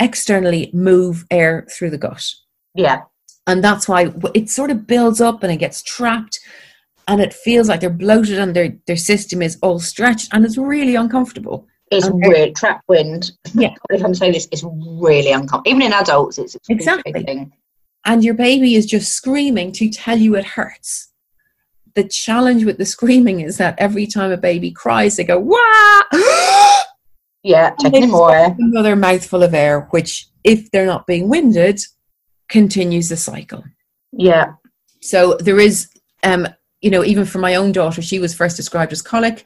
externally 0.00 0.70
move 0.72 1.24
air 1.30 1.66
through 1.70 1.90
the 1.90 1.98
gut 1.98 2.24
Yeah. 2.74 3.02
and 3.46 3.62
that's 3.62 3.86
why 3.86 4.10
it 4.34 4.48
sort 4.48 4.70
of 4.70 4.86
builds 4.86 5.20
up 5.20 5.42
and 5.42 5.52
it 5.52 5.58
gets 5.58 5.82
trapped 5.82 6.40
and 7.10 7.20
it 7.20 7.34
feels 7.34 7.68
like 7.68 7.80
they're 7.80 7.90
bloated 8.06 8.38
and 8.38 8.54
their, 8.54 8.70
their 8.86 8.96
system 8.96 9.42
is 9.42 9.58
all 9.62 9.80
stretched 9.80 10.28
and 10.32 10.44
it's 10.46 10.56
really 10.56 10.94
uncomfortable 10.94 11.66
It's 11.90 12.06
Okay. 12.06 12.28
weird. 12.28 12.54
Trap 12.54 12.80
wind. 12.88 13.22
Yeah. 13.64 13.74
If 13.96 14.02
I'm 14.04 14.14
saying 14.14 14.34
this, 14.34 14.46
it's 14.52 14.64
really 15.08 15.32
uncomfortable. 15.32 15.70
Even 15.72 15.82
in 15.82 15.92
adults, 15.92 16.38
it's 16.38 16.56
Exactly. 16.68 17.50
and 18.10 18.24
your 18.26 18.34
baby 18.48 18.70
is 18.78 18.86
just 18.86 19.12
screaming 19.20 19.72
to 19.78 19.84
tell 19.90 20.18
you 20.24 20.36
it 20.36 20.46
hurts 20.56 20.90
the 21.96 22.04
challenge 22.24 22.62
with 22.64 22.78
the 22.78 22.86
screaming 22.86 23.40
is 23.40 23.56
that 23.58 23.74
every 23.86 24.06
time 24.06 24.30
a 24.30 24.36
baby 24.50 24.70
cries 24.82 25.16
they 25.16 25.24
go 25.32 25.38
wah 25.52 26.00
Yeah. 27.42 27.70
Taking 27.80 28.10
more 28.10 28.54
another 28.58 28.94
mouthful 28.96 29.42
of 29.42 29.54
air 29.54 29.76
which 29.94 30.28
if 30.44 30.70
they're 30.70 30.86
not 30.94 31.06
being 31.06 31.28
winded 31.28 31.78
continues 32.48 33.08
the 33.08 33.16
cycle 33.16 33.64
Yeah. 34.12 34.46
So 35.02 35.18
there 35.46 35.58
is, 35.68 35.88
um, 36.22 36.46
you 36.80 36.90
know, 36.90 37.04
even 37.04 37.24
for 37.24 37.38
my 37.38 37.54
own 37.54 37.72
daughter, 37.72 38.02
she 38.02 38.18
was 38.18 38.34
first 38.34 38.56
described 38.56 38.92
as 38.92 39.02
colic, 39.02 39.44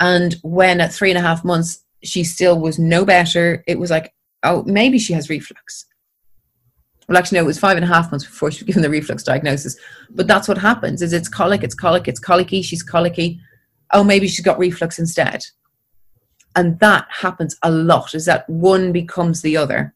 and 0.00 0.36
when 0.42 0.80
at 0.80 0.92
three 0.92 1.10
and 1.10 1.18
a 1.18 1.22
half 1.22 1.44
months 1.44 1.84
she 2.02 2.24
still 2.24 2.58
was 2.58 2.78
no 2.78 3.04
better, 3.04 3.62
it 3.66 3.78
was 3.78 3.90
like, 3.90 4.12
oh, 4.42 4.64
maybe 4.64 4.98
she 4.98 5.12
has 5.12 5.28
reflux. 5.28 5.86
Well, 7.08 7.18
actually, 7.18 7.38
no, 7.38 7.44
it 7.44 7.46
was 7.46 7.58
five 7.58 7.76
and 7.76 7.84
a 7.84 7.88
half 7.88 8.10
months 8.10 8.24
before 8.24 8.50
she 8.50 8.64
was 8.64 8.66
given 8.66 8.82
the 8.82 8.90
reflux 8.90 9.22
diagnosis. 9.22 9.76
But 10.10 10.26
that's 10.26 10.48
what 10.48 10.58
happens: 10.58 11.02
is 11.02 11.12
it's 11.12 11.28
colic, 11.28 11.62
it's 11.62 11.74
colic, 11.74 12.08
it's 12.08 12.20
colicky. 12.20 12.62
She's 12.62 12.82
colicky. 12.82 13.40
Oh, 13.92 14.02
maybe 14.02 14.26
she's 14.26 14.44
got 14.44 14.58
reflux 14.58 14.98
instead. 14.98 15.44
And 16.56 16.78
that 16.80 17.06
happens 17.10 17.56
a 17.62 17.70
lot. 17.70 18.14
Is 18.14 18.24
that 18.26 18.48
one 18.48 18.92
becomes 18.92 19.42
the 19.42 19.56
other? 19.56 19.94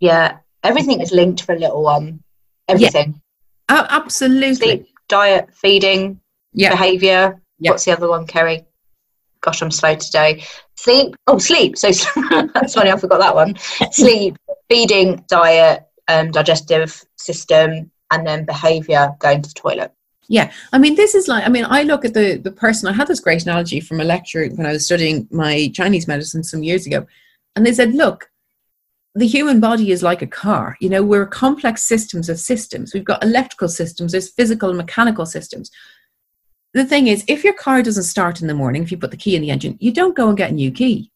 Yeah. 0.00 0.38
Everything 0.62 1.00
is 1.00 1.12
linked 1.12 1.42
for 1.42 1.54
a 1.54 1.58
little 1.58 1.82
one. 1.82 2.22
Everything. 2.68 3.20
A- 3.68 3.86
absolutely. 3.90 4.54
Sleep, 4.54 4.88
diet, 5.08 5.48
feeding, 5.54 6.20
Yeah. 6.54 6.70
behavior. 6.70 7.40
Yeah. 7.58 7.72
What's 7.72 7.84
the 7.84 7.92
other 7.92 8.08
one, 8.08 8.26
Kerry? 8.26 8.64
Gosh, 9.40 9.60
I'm 9.60 9.70
slow 9.70 9.94
today. 9.94 10.44
Sleep. 10.76 11.14
Oh, 11.26 11.38
sleep. 11.38 11.76
So 11.76 11.88
that's 12.54 12.74
funny. 12.74 12.90
I 12.90 12.96
forgot 12.96 13.20
that 13.20 13.34
one. 13.34 13.56
Sleep, 13.92 14.36
feeding, 14.70 15.24
diet, 15.28 15.86
um, 16.08 16.30
digestive 16.30 17.04
system, 17.16 17.90
and 18.10 18.26
then 18.26 18.46
behavior. 18.46 19.14
Going 19.18 19.42
to 19.42 19.48
the 19.48 19.54
toilet. 19.54 19.92
Yeah, 20.26 20.50
I 20.72 20.78
mean, 20.78 20.94
this 20.94 21.14
is 21.14 21.28
like, 21.28 21.44
I 21.44 21.50
mean, 21.50 21.66
I 21.68 21.82
look 21.82 22.04
at 22.04 22.14
the 22.14 22.36
the 22.36 22.50
person. 22.50 22.88
I 22.88 22.92
had 22.92 23.08
this 23.08 23.20
great 23.20 23.42
analogy 23.42 23.80
from 23.80 24.00
a 24.00 24.04
lecture 24.04 24.48
when 24.48 24.66
I 24.66 24.72
was 24.72 24.86
studying 24.86 25.28
my 25.30 25.70
Chinese 25.74 26.08
medicine 26.08 26.42
some 26.42 26.62
years 26.62 26.86
ago, 26.86 27.06
and 27.54 27.66
they 27.66 27.74
said, 27.74 27.94
look, 27.94 28.30
the 29.14 29.26
human 29.26 29.60
body 29.60 29.90
is 29.90 30.02
like 30.02 30.22
a 30.22 30.26
car. 30.26 30.76
You 30.80 30.88
know, 30.88 31.02
we're 31.02 31.26
complex 31.26 31.82
systems 31.82 32.28
of 32.28 32.38
systems. 32.38 32.94
We've 32.94 33.04
got 33.04 33.22
electrical 33.22 33.68
systems. 33.68 34.12
There's 34.12 34.30
physical 34.30 34.70
and 34.70 34.78
mechanical 34.78 35.26
systems. 35.26 35.70
The 36.74 36.84
thing 36.84 37.06
is, 37.06 37.24
if 37.28 37.44
your 37.44 37.54
car 37.54 37.82
doesn't 37.82 38.02
start 38.04 38.42
in 38.42 38.48
the 38.48 38.54
morning, 38.54 38.82
if 38.82 38.90
you 38.90 38.98
put 38.98 39.10
the 39.10 39.16
key 39.16 39.36
in 39.36 39.42
the 39.42 39.50
engine, 39.50 39.76
you 39.80 39.92
don't 39.92 40.16
go 40.16 40.28
and 40.28 40.36
get 40.36 40.50
a 40.50 40.54
new 40.54 40.70
key. 40.70 41.10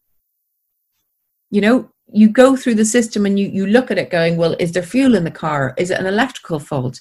You 1.50 1.60
know, 1.60 1.90
you 2.12 2.28
go 2.28 2.56
through 2.56 2.76
the 2.76 2.84
system 2.84 3.26
and 3.26 3.38
you 3.38 3.48
you 3.48 3.66
look 3.66 3.90
at 3.90 3.98
it, 3.98 4.10
going, 4.10 4.36
well, 4.36 4.56
is 4.58 4.72
there 4.72 4.82
fuel 4.82 5.14
in 5.14 5.24
the 5.24 5.30
car? 5.30 5.74
Is 5.76 5.90
it 5.90 6.00
an 6.00 6.06
electrical 6.06 6.58
fault? 6.58 7.00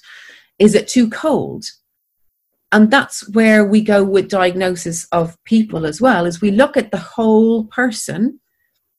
Is 0.58 0.74
it 0.74 0.88
too 0.88 1.08
cold? 1.08 1.64
and 2.72 2.90
that's 2.90 3.26
where 3.30 3.64
we 3.64 3.80
go 3.80 4.04
with 4.04 4.28
diagnosis 4.28 5.06
of 5.10 5.42
people 5.44 5.86
as 5.86 6.00
well 6.00 6.26
is 6.26 6.40
we 6.40 6.50
look 6.50 6.76
at 6.76 6.90
the 6.90 6.98
whole 6.98 7.64
person 7.64 8.40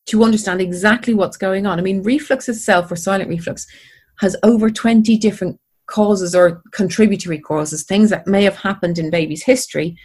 to 0.08 0.24
understand 0.24 0.60
exactly 0.60 1.14
what's 1.14 1.38
going 1.38 1.68
on. 1.68 1.78
I 1.78 1.84
mean, 1.84 2.02
reflux 2.02 2.50
itself 2.50 2.92
or 2.92 2.96
silent 2.96 3.30
reflux 3.30 3.68
has 4.20 4.36
over 4.42 4.72
20 4.72 5.18
different 5.18 5.60
causes 5.90 6.36
or 6.36 6.62
contributory 6.72 7.40
causes, 7.40 7.84
things 7.84 8.10
that 8.10 8.28
may 8.28 8.44
have 8.44 8.58
happened 8.58 8.98
in 8.98 9.10
baby's 9.10 9.44
history 9.44 9.98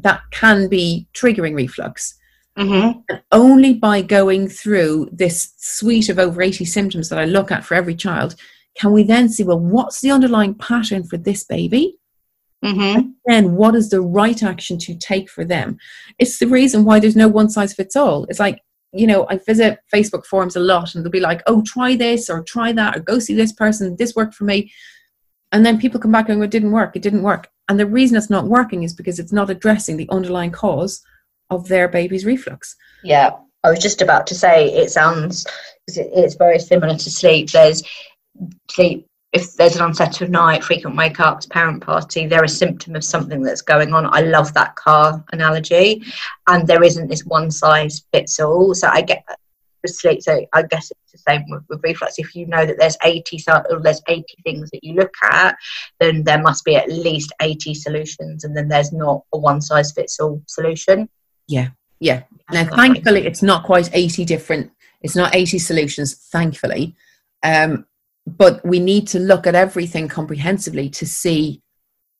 that 0.00 0.20
can 0.30 0.68
be 0.68 1.06
triggering 1.14 1.54
reflux. 1.54 2.14
Mm-hmm. 2.56 3.00
And 3.08 3.22
only 3.30 3.74
by 3.74 4.02
going 4.02 4.48
through 4.48 5.08
this 5.12 5.54
suite 5.58 6.08
of 6.08 6.18
over 6.18 6.42
80 6.42 6.64
symptoms 6.64 7.08
that 7.08 7.18
I 7.18 7.24
look 7.24 7.52
at 7.52 7.64
for 7.64 7.74
every 7.74 7.94
child 7.94 8.34
can 8.78 8.92
we 8.92 9.02
then 9.02 9.28
see, 9.28 9.42
well, 9.42 9.58
what's 9.58 10.00
the 10.00 10.10
underlying 10.10 10.54
pattern 10.54 11.02
for 11.02 11.16
this 11.16 11.44
baby? 11.44 11.96
Mm-hmm. 12.64 13.10
Then 13.26 13.56
what 13.56 13.74
is 13.74 13.90
the 13.90 14.00
right 14.00 14.40
action 14.42 14.78
to 14.78 14.96
take 14.96 15.28
for 15.28 15.44
them? 15.44 15.78
It's 16.18 16.38
the 16.38 16.46
reason 16.46 16.84
why 16.84 17.00
there's 17.00 17.16
no 17.16 17.28
one 17.28 17.50
size 17.50 17.74
fits 17.74 17.96
all. 17.96 18.24
It's 18.28 18.38
like, 18.38 18.62
you 18.92 19.06
know, 19.06 19.26
I 19.28 19.38
visit 19.38 19.80
Facebook 19.92 20.24
forums 20.24 20.56
a 20.56 20.60
lot 20.60 20.94
and 20.94 21.04
they'll 21.04 21.10
be 21.10 21.20
like, 21.20 21.42
oh, 21.46 21.62
try 21.66 21.96
this 21.96 22.30
or 22.30 22.42
try 22.42 22.72
that 22.72 22.96
or 22.96 23.00
go 23.00 23.18
see 23.18 23.34
this 23.34 23.52
person. 23.52 23.96
This 23.96 24.14
worked 24.14 24.34
for 24.34 24.44
me. 24.44 24.72
And 25.52 25.64
then 25.64 25.80
people 25.80 26.00
come 26.00 26.12
back 26.12 26.28
and 26.28 26.38
go, 26.38 26.44
it 26.44 26.50
didn't 26.50 26.72
work. 26.72 26.94
It 26.94 27.02
didn't 27.02 27.22
work. 27.22 27.48
And 27.68 27.78
the 27.78 27.86
reason 27.86 28.16
it's 28.16 28.30
not 28.30 28.46
working 28.46 28.82
is 28.82 28.94
because 28.94 29.18
it's 29.18 29.32
not 29.32 29.50
addressing 29.50 29.96
the 29.96 30.08
underlying 30.10 30.50
cause 30.50 31.02
of 31.50 31.68
their 31.68 31.88
baby's 31.88 32.24
reflux. 32.24 32.76
Yeah, 33.02 33.36
I 33.64 33.70
was 33.70 33.78
just 33.78 34.02
about 34.02 34.26
to 34.28 34.34
say 34.34 34.72
it 34.72 34.90
sounds 34.90 35.46
it's 35.86 36.34
very 36.34 36.58
similar 36.58 36.96
to 36.96 37.10
sleep. 37.10 37.50
There's 37.50 37.82
sleep 38.70 39.06
if 39.32 39.54
there's 39.56 39.76
an 39.76 39.82
unsettled 39.82 40.30
night, 40.30 40.64
frequent 40.64 40.96
wake 40.96 41.20
ups, 41.20 41.46
parent 41.46 41.82
party, 41.82 42.26
they're 42.26 42.44
a 42.44 42.48
symptom 42.48 42.96
of 42.96 43.04
something 43.04 43.42
that's 43.42 43.60
going 43.60 43.92
on. 43.92 44.08
I 44.10 44.22
love 44.22 44.54
that 44.54 44.74
car 44.76 45.22
analogy, 45.32 46.02
and 46.46 46.66
there 46.66 46.82
isn't 46.82 47.08
this 47.08 47.26
one 47.26 47.50
size 47.50 48.04
fits 48.12 48.40
all. 48.40 48.74
So 48.74 48.88
I 48.88 49.02
get 49.02 49.24
sleep. 49.86 50.22
So 50.22 50.44
I 50.52 50.62
guess 50.62 50.90
it's 50.90 51.12
the 51.12 51.18
same 51.18 51.44
with, 51.48 51.62
with 51.68 51.80
reflux. 51.84 52.18
If 52.18 52.34
you 52.34 52.46
know 52.46 52.66
that 52.66 52.76
there's 52.78 52.96
80 53.04 53.44
or 53.70 53.80
there's 53.80 54.02
80 54.08 54.24
things 54.42 54.70
that 54.70 54.82
you 54.82 54.94
look 54.94 55.14
at, 55.22 55.56
then 56.00 56.24
there 56.24 56.42
must 56.42 56.64
be 56.64 56.74
at 56.76 56.88
least 56.88 57.32
80 57.40 57.74
solutions, 57.74 58.44
and 58.44 58.56
then 58.56 58.68
there's 58.68 58.92
not 58.92 59.22
a 59.32 59.38
one 59.38 59.60
size 59.60 59.92
fits 59.92 60.18
all 60.18 60.42
solution. 60.46 61.08
Yeah, 61.46 61.68
yeah. 62.00 62.24
Now, 62.50 62.64
thankfully, 62.64 63.26
it's 63.26 63.42
not 63.42 63.64
quite 63.64 63.90
80 63.92 64.24
different. 64.24 64.72
It's 65.02 65.14
not 65.14 65.34
80 65.34 65.58
solutions. 65.58 66.14
Thankfully. 66.14 66.96
Um, 67.42 67.86
but 68.26 68.64
we 68.64 68.78
need 68.80 69.06
to 69.08 69.18
look 69.18 69.46
at 69.46 69.54
everything 69.54 70.08
comprehensively 70.08 70.90
to 70.90 71.06
see 71.06 71.62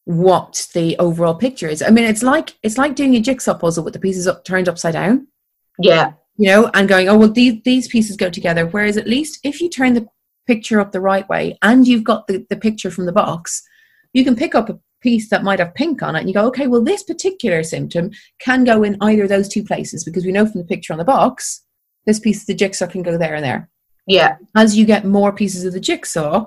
what 0.04 0.66
the 0.72 0.96
overall 0.98 1.34
picture 1.34 1.68
is. 1.68 1.82
I 1.82 1.90
mean, 1.90 2.04
it's 2.04 2.22
like 2.22 2.56
it's 2.62 2.78
like 2.78 2.94
doing 2.96 3.14
a 3.14 3.20
jigsaw 3.20 3.52
puzzle 3.52 3.84
with 3.84 3.92
the 3.92 4.00
pieces 4.00 4.26
up, 4.26 4.42
turned 4.42 4.68
upside 4.68 4.94
down. 4.94 5.28
Yeah, 5.78 6.14
you 6.38 6.46
know, 6.46 6.70
and 6.72 6.88
going, 6.88 7.08
oh 7.08 7.18
well, 7.18 7.30
these 7.30 7.60
these 7.64 7.88
pieces 7.88 8.16
go 8.16 8.30
together. 8.30 8.66
Whereas 8.66 8.96
at 8.96 9.08
least 9.08 9.40
if 9.44 9.60
you 9.60 9.68
turn 9.68 9.94
the 9.94 10.06
picture 10.46 10.80
up 10.80 10.92
the 10.92 11.00
right 11.00 11.28
way 11.28 11.58
and 11.62 11.86
you've 11.86 12.04
got 12.04 12.26
the, 12.26 12.46
the 12.48 12.56
picture 12.56 12.90
from 12.90 13.04
the 13.04 13.12
box, 13.12 13.62
you 14.14 14.24
can 14.24 14.36
pick 14.36 14.54
up 14.54 14.70
a 14.70 14.78
piece 15.00 15.28
that 15.28 15.44
might 15.44 15.58
have 15.58 15.74
pink 15.74 16.02
on 16.02 16.16
it 16.16 16.20
and 16.20 16.28
you 16.28 16.34
go, 16.34 16.46
okay, 16.46 16.66
well, 16.66 16.82
this 16.82 17.02
particular 17.02 17.62
symptom 17.62 18.10
can 18.40 18.64
go 18.64 18.82
in 18.82 18.96
either 19.00 19.24
of 19.24 19.28
those 19.28 19.48
two 19.48 19.62
places 19.62 20.04
because 20.04 20.24
we 20.24 20.32
know 20.32 20.46
from 20.46 20.60
the 20.60 20.66
picture 20.66 20.92
on 20.92 20.98
the 20.98 21.04
box, 21.04 21.64
this 22.06 22.18
piece 22.18 22.40
of 22.40 22.46
the 22.46 22.54
jigsaw 22.54 22.86
can 22.86 23.02
go 23.02 23.18
there 23.18 23.34
and 23.34 23.44
there. 23.44 23.68
Yeah. 24.06 24.36
As 24.56 24.76
you 24.76 24.86
get 24.86 25.04
more 25.04 25.32
pieces 25.32 25.64
of 25.64 25.72
the 25.72 25.80
jigsaw, 25.80 26.46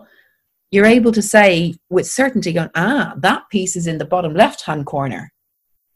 you're 0.72 0.86
able 0.86 1.12
to 1.12 1.22
say 1.22 1.76
with 1.90 2.08
certainty, 2.08 2.54
going, 2.54 2.72
ah, 2.76 3.14
that 3.18 3.44
piece 3.52 3.76
is 3.76 3.88
in 3.88 4.00
the 4.00 4.06
bottom 4.06 4.34
left 4.34 4.66
hand 4.66 4.86
corner. 4.86 5.32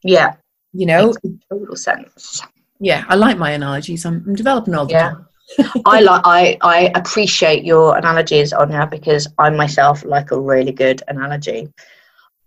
Yeah. 0.04 0.36
You 0.72 0.86
know? 0.86 1.14
Total 1.50 1.76
sense. 1.76 2.42
Yeah, 2.80 3.04
I 3.08 3.14
like 3.16 3.38
my 3.38 3.52
analogies. 3.52 4.04
I'm, 4.04 4.24
I'm 4.26 4.34
developing 4.34 4.74
all 4.74 4.86
the 4.86 4.92
Yeah. 4.92 5.10
time. 5.10 5.26
I 5.86 6.00
like 6.00 6.22
I, 6.24 6.58
I 6.62 6.90
appreciate 6.96 7.64
your 7.64 7.96
analogies 7.96 8.52
on 8.52 8.68
here 8.70 8.86
because 8.86 9.28
I 9.38 9.48
myself 9.50 10.04
like 10.04 10.32
a 10.32 10.40
really 10.40 10.72
good 10.72 11.02
analogy. 11.06 11.68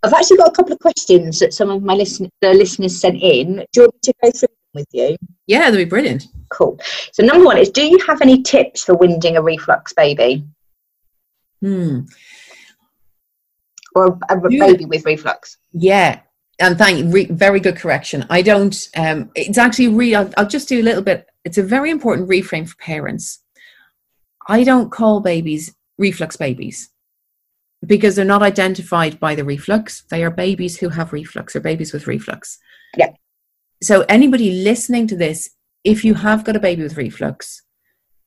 I've 0.03 0.13
actually 0.13 0.37
got 0.37 0.49
a 0.49 0.51
couple 0.51 0.73
of 0.73 0.79
questions 0.79 1.39
that 1.39 1.53
some 1.53 1.69
of 1.69 1.81
my 1.81 1.93
listen 1.93 2.29
the 2.41 2.53
listeners 2.53 2.99
sent 2.99 3.21
in. 3.21 3.65
Do 3.71 3.81
you 3.81 3.81
want 3.83 3.93
me 3.95 3.99
to 4.03 4.13
go 4.21 4.31
through 4.31 4.47
them 4.49 4.57
with 4.73 4.87
you? 4.91 5.15
Yeah, 5.47 5.59
that'd 5.59 5.77
be 5.77 5.85
brilliant. 5.85 6.25
Cool. 6.49 6.77
So 7.13 7.23
number 7.23 7.45
one 7.45 7.57
is 7.57 7.69
do 7.69 7.83
you 7.83 7.99
have 8.05 8.21
any 8.21 8.41
tips 8.43 8.83
for 8.83 8.95
winding 8.95 9.37
a 9.37 9.41
reflux 9.41 9.93
baby? 9.93 10.45
Hmm. 11.61 12.01
Or 13.95 14.17
a, 14.29 14.37
a 14.37 14.49
baby 14.49 14.85
with 14.85 15.05
reflux? 15.05 15.57
Yeah, 15.71 16.19
and 16.59 16.77
thank 16.77 17.13
re- 17.13 17.25
very 17.25 17.59
good 17.59 17.77
correction. 17.77 18.25
I 18.29 18.41
don't. 18.41 18.89
Um, 18.95 19.31
it's 19.35 19.57
actually 19.57 19.89
re. 19.89 20.15
I'll, 20.15 20.31
I'll 20.37 20.47
just 20.47 20.69
do 20.69 20.81
a 20.81 20.83
little 20.83 21.03
bit. 21.03 21.27
It's 21.45 21.57
a 21.57 21.63
very 21.63 21.89
important 21.89 22.29
reframe 22.29 22.67
for 22.67 22.75
parents. 22.77 23.39
I 24.47 24.63
don't 24.63 24.91
call 24.91 25.21
babies 25.21 25.73
reflux 25.97 26.35
babies 26.35 26.89
because 27.85 28.15
they're 28.15 28.25
not 28.25 28.41
identified 28.41 29.19
by 29.19 29.35
the 29.35 29.43
reflux. 29.43 30.03
They 30.09 30.23
are 30.23 30.31
babies 30.31 30.77
who 30.77 30.89
have 30.89 31.13
reflux 31.13 31.55
or 31.55 31.59
babies 31.59 31.93
with 31.93 32.07
reflux. 32.07 32.57
Yeah. 32.97 33.11
So 33.81 34.05
anybody 34.09 34.63
listening 34.63 35.07
to 35.07 35.15
this, 35.15 35.51
if 35.83 36.03
you 36.03 36.15
have 36.15 36.43
got 36.43 36.55
a 36.55 36.59
baby 36.59 36.83
with 36.83 36.97
reflux, 36.97 37.61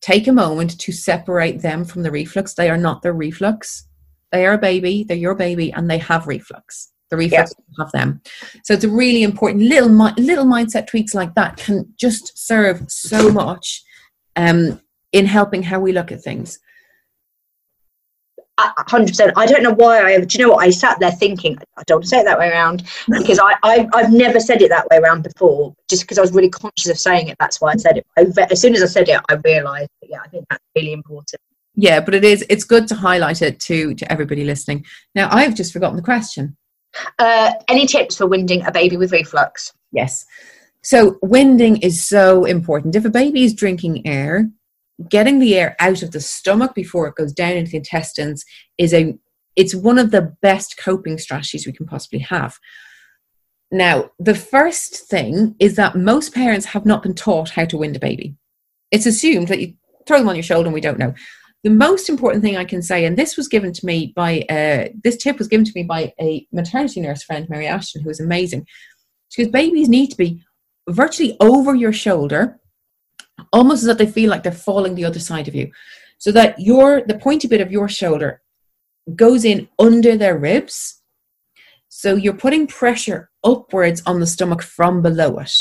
take 0.01 0.27
a 0.27 0.33
moment 0.33 0.79
to 0.81 0.92
separate 0.92 1.61
them 1.61 1.85
from 1.85 2.03
the 2.03 2.11
reflux. 2.11 2.55
They 2.55 2.71
are 2.71 2.79
not 2.79 3.03
their 3.03 3.12
reflux. 3.12 3.88
They 4.31 4.47
are 4.47 4.55
a 4.55 4.59
baby. 4.59 5.05
They're 5.05 5.16
your 5.16 5.35
baby, 5.35 5.73
and 5.73 5.90
they 5.90 5.99
have 5.99 6.27
reflux. 6.27 6.91
The 7.12 7.18
reflux 7.18 7.53
have 7.79 7.92
them. 7.92 8.22
So 8.64 8.72
it's 8.72 8.85
a 8.85 8.88
really 8.88 9.22
important 9.22 9.64
little 9.64 9.90
little 9.90 10.46
mindset 10.46 10.87
tweaks 10.87 11.14
like 11.14 11.35
that 11.35 11.59
can 11.59 11.92
just 11.98 12.38
serve 12.38 12.87
so 12.88 13.31
much 13.31 13.83
um, 14.35 14.81
in 15.12 15.27
helping 15.27 15.62
how 15.62 15.79
we 15.79 15.92
look 15.92 16.11
at 16.11 16.22
things. 16.22 16.59
Hundred 18.59 19.09
percent. 19.09 19.35
I 19.37 19.44
don't 19.44 19.62
know 19.62 19.75
why 19.75 20.03
I. 20.03 20.20
Do 20.20 20.38
you 20.38 20.46
know 20.46 20.55
what 20.55 20.66
I 20.66 20.70
sat 20.70 20.98
there 21.01 21.11
thinking? 21.11 21.59
I 21.77 21.83
don't 21.87 21.96
want 21.96 22.05
to 22.05 22.09
say 22.09 22.20
it 22.20 22.25
that 22.25 22.38
way 22.38 22.48
around 22.48 22.85
because 23.11 23.38
I, 23.38 23.57
I 23.62 23.87
I've 23.92 24.11
never 24.11 24.40
said 24.40 24.62
it 24.62 24.70
that 24.70 24.87
way 24.90 24.96
around 24.96 25.22
before. 25.22 25.75
Just 25.90 26.05
because 26.05 26.16
I 26.16 26.22
was 26.22 26.33
really 26.33 26.48
conscious 26.48 26.88
of 26.88 26.98
saying 26.98 27.29
it, 27.29 27.37
that's 27.38 27.61
why 27.61 27.72
I 27.72 27.77
said 27.77 27.98
it. 27.98 28.07
I, 28.16 28.25
as 28.51 28.59
soon 28.62 28.75
as 28.75 28.83
I 28.83 28.87
said 28.87 29.11
it, 29.11 29.20
I 29.29 29.35
realised. 29.44 29.90
that, 30.01 30.09
Yeah, 30.09 30.20
I 30.25 30.29
think 30.29 30.46
that's 30.48 30.64
really 30.75 30.94
important. 30.94 31.42
Yeah, 31.75 32.01
but 32.01 32.14
it 32.14 32.25
is 32.25 32.44
it's 32.48 32.64
good 32.64 32.87
to 32.88 32.94
highlight 32.94 33.42
it 33.42 33.61
to 33.61 33.94
to 33.94 34.11
everybody 34.11 34.44
listening. 34.44 34.85
Now 35.14 35.29
I've 35.31 35.55
just 35.55 35.72
forgotten 35.72 35.96
the 35.96 36.03
question. 36.03 36.57
Uh, 37.18 37.52
any 37.68 37.87
tips 37.87 38.16
for 38.16 38.26
winding 38.26 38.64
a 38.64 38.72
baby 38.72 38.96
with 38.96 39.12
reflux? 39.12 39.72
Yes. 39.92 40.24
So 40.83 41.18
winding 41.22 41.78
is 41.78 42.07
so 42.07 42.44
important. 42.44 42.96
If 42.96 43.05
a 43.05 43.11
baby 43.11 43.44
is 43.44 43.55
drinking 43.55 44.07
air, 44.07 44.50
getting 45.09 45.38
the 45.38 45.57
air 45.57 45.76
out 45.81 46.02
of 46.02 46.11
the 46.11 46.20
stomach 46.20 46.74
before 46.74 47.07
it 47.07 47.14
goes 47.14 47.33
down 47.33 47.52
into 47.52 47.72
the 47.72 47.76
intestines 47.78 48.44
is 48.78 48.92
a 48.92 49.16
it's 49.55 49.74
one 49.74 49.98
of 49.98 50.11
the 50.11 50.35
best 50.40 50.78
coping 50.78 51.18
strategies 51.18 51.66
we 51.66 51.72
can 51.72 51.87
possibly 51.87 52.20
have. 52.20 52.59
Now, 53.70 54.11
the 54.18 54.35
first 54.35 55.09
thing 55.09 55.57
is 55.59 55.76
that 55.76 55.94
most 55.94 56.35
parents 56.35 56.66
have 56.66 56.87
not 56.87 57.02
been 57.02 57.14
taught 57.14 57.50
how 57.50 57.66
to 57.66 57.76
wind 57.76 57.96
a 57.96 57.98
baby. 57.98 58.35
It's 58.90 59.07
assumed 59.07 59.48
that 59.48 59.61
you 59.61 59.74
throw 60.07 60.18
them 60.18 60.28
on 60.28 60.37
your 60.37 60.42
shoulder 60.42 60.68
and 60.68 60.74
we 60.74 60.81
don't 60.81 60.98
know. 60.98 61.14
The 61.64 61.70
most 61.70 62.09
important 62.09 62.42
thing 62.42 62.57
I 62.57 62.64
can 62.64 62.83
say, 62.83 63.05
and 63.05 63.16
this 63.16 63.37
was 63.37 63.46
given 63.46 63.72
to 63.72 63.87
me 63.87 64.12
by 64.16 64.40
uh, 64.51 64.88
this 65.05 65.16
tip 65.16 65.38
was 65.38 65.46
given 65.46 65.64
to 65.64 65.72
me 65.75 65.85
by 65.85 66.12
a 66.20 66.46
maternity 66.53 67.01
nurse 67.01 67.22
friend, 67.22 67.48
Mary 67.48 67.68
Ashton, 67.68 68.03
who 68.03 68.11
is 68.11 68.18
amazing. 68.18 68.66
She 69.29 69.44
goes, 69.44 69.53
babies 69.53 69.88
need 69.88 70.09
to 70.09 70.16
be 70.16 70.42
virtually 70.88 71.37
over 71.40 71.75
your 71.75 71.92
shoulder, 71.92 72.59
almost 73.53 73.83
as 73.83 73.88
if 73.88 73.98
they 73.98 74.07
feel 74.07 74.29
like 74.29 74.42
they're 74.42 74.53
falling 74.53 74.96
the 74.96 75.05
other 75.05 75.20
side 75.20 75.46
of 75.46 75.55
you. 75.55 75.70
So 76.18 76.33
that 76.33 76.59
your 76.59 77.03
the 77.03 77.18
pointy 77.18 77.48
bit 77.48 77.61
of 77.61 77.72
your 77.72 77.88
shoulder 77.88 78.42
goes 79.14 79.44
in 79.44 79.68
under 79.79 80.16
their 80.16 80.38
ribs. 80.38 81.03
So 81.88 82.16
you're 82.16 82.35
putting 82.35 82.66
pressure 82.66 83.31
upwards 83.44 84.03
on 84.07 84.18
the 84.18 84.27
stomach 84.27 84.62
from 84.62 85.03
below 85.03 85.38
it 85.38 85.53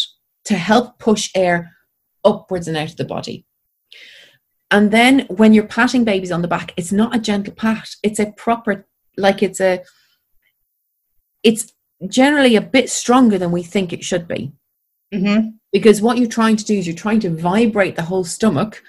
to 0.45 0.55
help 0.55 0.97
push 0.97 1.29
air 1.35 1.75
upwards 2.23 2.67
and 2.67 2.77
out 2.77 2.89
of 2.89 2.97
the 2.97 3.05
body. 3.05 3.45
And 4.71 4.89
then 4.89 5.25
when 5.27 5.53
you're 5.53 5.67
patting 5.67 6.05
babies 6.05 6.31
on 6.31 6.41
the 6.41 6.47
back, 6.47 6.73
it's 6.77 6.93
not 6.93 7.15
a 7.15 7.19
gentle 7.19 7.53
pat. 7.53 7.89
It's 8.01 8.19
a 8.19 8.31
proper, 8.31 8.87
like 9.17 9.43
it's 9.43 9.59
a, 9.59 9.83
it's 11.43 11.73
generally 12.07 12.55
a 12.55 12.61
bit 12.61 12.89
stronger 12.89 13.37
than 13.37 13.51
we 13.51 13.63
think 13.63 13.91
it 13.91 14.03
should 14.03 14.27
be. 14.27 14.53
Mm-hmm. 15.13 15.49
Because 15.73 16.01
what 16.01 16.17
you're 16.17 16.29
trying 16.29 16.55
to 16.55 16.63
do 16.63 16.77
is 16.77 16.87
you're 16.87 16.95
trying 16.95 17.19
to 17.19 17.29
vibrate 17.29 17.97
the 17.97 18.03
whole 18.03 18.23
stomach 18.23 18.81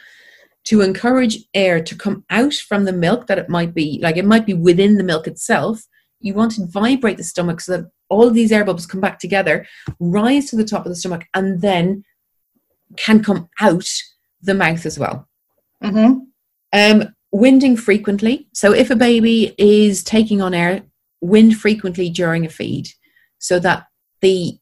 to 0.64 0.80
encourage 0.80 1.38
air 1.54 1.82
to 1.82 1.96
come 1.96 2.24
out 2.30 2.54
from 2.54 2.84
the 2.84 2.92
milk 2.92 3.26
that 3.26 3.38
it 3.38 3.48
might 3.48 3.74
be, 3.74 3.98
like 4.00 4.16
it 4.16 4.24
might 4.24 4.46
be 4.46 4.54
within 4.54 4.96
the 4.96 5.04
milk 5.04 5.26
itself. 5.26 5.82
You 6.20 6.34
want 6.34 6.52
to 6.52 6.66
vibrate 6.66 7.16
the 7.16 7.24
stomach 7.24 7.60
so 7.60 7.76
that 7.76 7.90
all 8.08 8.28
of 8.28 8.34
these 8.34 8.52
air 8.52 8.64
bubbles 8.64 8.86
come 8.86 9.00
back 9.00 9.18
together, 9.18 9.66
rise 9.98 10.50
to 10.50 10.56
the 10.56 10.64
top 10.64 10.86
of 10.86 10.90
the 10.90 10.96
stomach, 10.96 11.24
and 11.34 11.60
then 11.60 12.04
can 12.96 13.24
come 13.24 13.48
out 13.60 13.88
the 14.40 14.54
mouth 14.54 14.86
as 14.86 14.98
well. 14.98 15.28
Mm-hmm. 15.82 16.18
Um, 16.72 17.14
winding 17.30 17.76
frequently. 17.76 18.48
So 18.52 18.72
if 18.72 18.90
a 18.90 18.96
baby 18.96 19.54
is 19.58 20.02
taking 20.02 20.40
on 20.40 20.54
air, 20.54 20.82
wind 21.20 21.56
frequently 21.56 22.10
during 22.10 22.44
a 22.44 22.48
feed, 22.48 22.88
so 23.38 23.58
that 23.58 23.86
the 24.20 24.58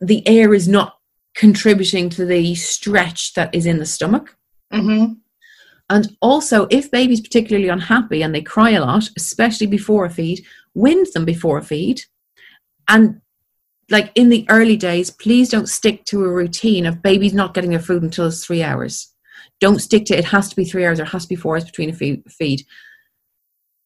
the 0.00 0.26
air 0.28 0.54
is 0.54 0.68
not 0.68 0.98
contributing 1.34 2.08
to 2.10 2.24
the 2.24 2.54
stretch 2.54 3.34
that 3.34 3.54
is 3.54 3.66
in 3.66 3.78
the 3.78 3.86
stomach. 3.86 4.36
Mm-hmm. 4.72 5.14
And 5.90 6.16
also, 6.20 6.66
if 6.70 6.90
baby's 6.90 7.20
particularly 7.20 7.68
unhappy 7.68 8.22
and 8.22 8.34
they 8.34 8.42
cry 8.42 8.70
a 8.70 8.80
lot, 8.80 9.08
especially 9.16 9.66
before 9.66 10.04
a 10.04 10.10
feed, 10.10 10.44
wind 10.74 11.06
them 11.14 11.24
before 11.24 11.58
a 11.58 11.64
feed. 11.64 12.02
And 12.88 13.20
like 13.90 14.12
in 14.14 14.28
the 14.28 14.46
early 14.50 14.76
days, 14.76 15.10
please 15.10 15.48
don't 15.48 15.68
stick 15.68 16.04
to 16.06 16.24
a 16.24 16.28
routine 16.28 16.84
of 16.84 17.02
babies 17.02 17.32
not 17.32 17.54
getting 17.54 17.70
their 17.70 17.78
food 17.78 18.02
until 18.02 18.26
it's 18.26 18.44
three 18.44 18.62
hours. 18.62 19.14
Don't 19.60 19.80
stick 19.80 20.04
to 20.06 20.16
it 20.16 20.26
has 20.26 20.48
to 20.48 20.56
be 20.56 20.64
three 20.64 20.86
hours 20.86 21.00
or 21.00 21.04
it 21.04 21.08
has 21.08 21.24
to 21.24 21.28
be 21.28 21.36
four 21.36 21.54
hours 21.54 21.64
between 21.64 21.90
a 21.90 22.30
feed. 22.30 22.62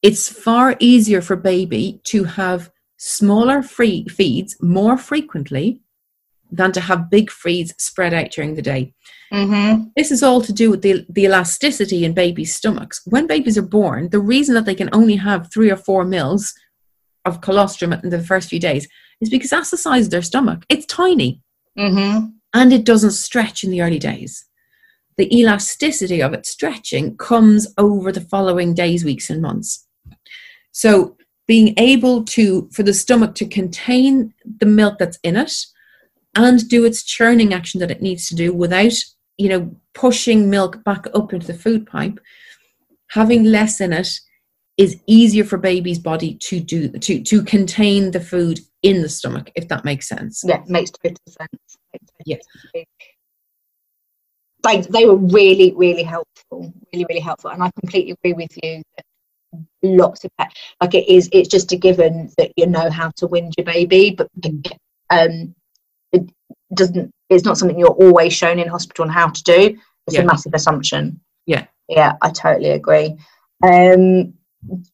It's 0.03 0.29
far 0.29 0.77
easier 0.81 1.22
for 1.22 1.37
baby 1.37 2.01
to 2.05 2.25
have 2.25 2.70
smaller 2.96 3.62
free 3.62 4.07
feeds 4.09 4.57
more 4.61 4.96
frequently 4.96 5.81
than 6.51 6.70
to 6.72 6.81
have 6.81 7.11
big 7.11 7.31
feeds 7.31 7.75
spread 7.79 8.12
out 8.12 8.31
during 8.31 8.55
the 8.55 8.62
day. 8.62 8.94
Mm-hmm. 9.33 9.85
This 9.96 10.11
is 10.11 10.22
all 10.22 10.42
to 10.42 10.53
do 10.53 10.70
with 10.70 10.83
the, 10.83 11.07
the 11.09 11.25
elasticity 11.25 12.05
in 12.05 12.12
babies' 12.12 12.55
stomachs. 12.55 13.01
When 13.07 13.27
babies 13.27 13.57
are 13.57 13.62
born, 13.62 14.11
the 14.11 14.20
reason 14.20 14.55
that 14.55 14.66
they 14.66 14.75
can 14.75 14.90
only 14.92 15.16
have 15.16 15.51
three 15.51 15.70
or 15.70 15.77
four 15.77 16.05
mils 16.05 16.53
of 17.25 17.40
colostrum 17.40 17.92
in 17.92 18.11
the 18.11 18.22
first 18.22 18.51
few 18.51 18.61
days 18.61 18.87
is 19.20 19.31
because 19.31 19.51
that's 19.51 19.70
the 19.70 19.79
size 19.79 20.07
of 20.07 20.11
their 20.11 20.22
stomach. 20.22 20.64
It's 20.68 20.85
tiny. 20.87 21.40
Mm-hmm. 21.79 22.27
And 22.53 22.72
it 22.72 22.85
doesn't 22.85 23.12
stretch 23.12 23.64
in 23.64 23.70
the 23.70 23.81
early 23.81 23.98
days. 23.98 24.44
The 25.16 25.35
elasticity 25.37 26.22
of 26.22 26.33
it 26.33 26.46
stretching 26.46 27.16
comes 27.16 27.72
over 27.79 28.12
the 28.12 28.20
following 28.20 28.75
days, 28.75 29.05
weeks, 29.05 29.31
and 29.31 29.42
months. 29.42 29.87
So 30.72 31.16
being 31.46 31.75
able 31.77 32.25
to, 32.25 32.68
for 32.72 32.83
the 32.83 32.94
stomach 32.94 33.35
to 33.37 33.46
contain 33.46 34.33
the 34.59 34.66
milk 34.66 34.98
that's 34.98 35.18
in 35.22 35.37
it 35.37 35.53
and 36.35 36.66
do 36.68 36.85
its 36.85 37.03
churning 37.03 37.53
action 37.53 37.81
that 37.81 37.90
it 37.90 38.01
needs 38.01 38.29
to 38.29 38.35
do 38.35 38.55
without, 38.55 38.94
you 39.37 39.48
know, 39.48 39.75
pushing 39.94 40.48
milk 40.48 40.83
back 40.85 41.07
up 41.14 41.33
into 41.33 41.46
the 41.46 41.55
food 41.55 41.87
pipe, 41.87 42.18
having 43.11 43.44
less 43.44 43.81
in 43.81 43.92
it 43.92 44.09
is 44.79 44.98
easier 45.07 45.44
for 45.44 45.59
baby's 45.59 45.98
body 45.98 46.35
to 46.35 46.59
do 46.59 46.88
to 46.88 47.22
to 47.22 47.42
contain 47.42 48.11
the 48.11 48.20
food 48.20 48.59
in 48.83 49.03
the 49.03 49.09
stomach 49.09 49.51
if 49.55 49.68
that 49.68 49.85
makes 49.85 50.09
sense 50.09 50.42
Yeah, 50.46 50.62
makes 50.66 50.90
total 50.90 51.16
sense. 51.29 51.77
Yes. 52.25 52.40
sense. 52.75 52.87
Thanks. 54.62 54.87
They 54.87 55.07
were 55.07 55.16
really, 55.16 55.72
really 55.75 56.03
helpful. 56.03 56.72
Really, 56.92 57.07
really 57.09 57.20
helpful. 57.20 57.51
And 57.51 57.62
I 57.62 57.70
completely 57.81 58.12
agree 58.12 58.33
with 58.35 58.57
you 58.62 58.83
that 58.96 59.05
lots 59.83 60.25
of 60.25 60.31
like 60.81 60.94
it 60.94 61.09
is 61.09 61.29
it's 61.33 61.48
just 61.48 61.72
a 61.72 61.77
given 61.77 62.31
that 62.38 62.53
you 62.57 62.66
know 62.66 62.88
how 62.90 63.11
to 63.16 63.27
wind 63.27 63.55
your 63.59 63.66
baby, 63.66 64.14
but 64.16 64.29
um 65.11 65.55
it 66.12 66.22
doesn't 66.75 67.11
it's 67.29 67.44
not 67.44 67.59
something 67.59 67.79
you're 67.79 67.88
always 67.88 68.33
shown 68.33 68.59
in 68.59 68.68
hospital 68.68 69.05
on 69.05 69.11
how 69.11 69.29
to 69.29 69.42
do. 69.42 69.79
It's 70.07 70.16
Yeah. 70.16 70.22
a 70.22 70.27
massive 70.27 70.55
assumption. 70.55 71.20
Yeah. 71.46 71.66
Yeah, 71.88 72.12
I 72.22 72.31
totally 72.31 72.70
agree. 72.70 73.16
Um 73.62 74.35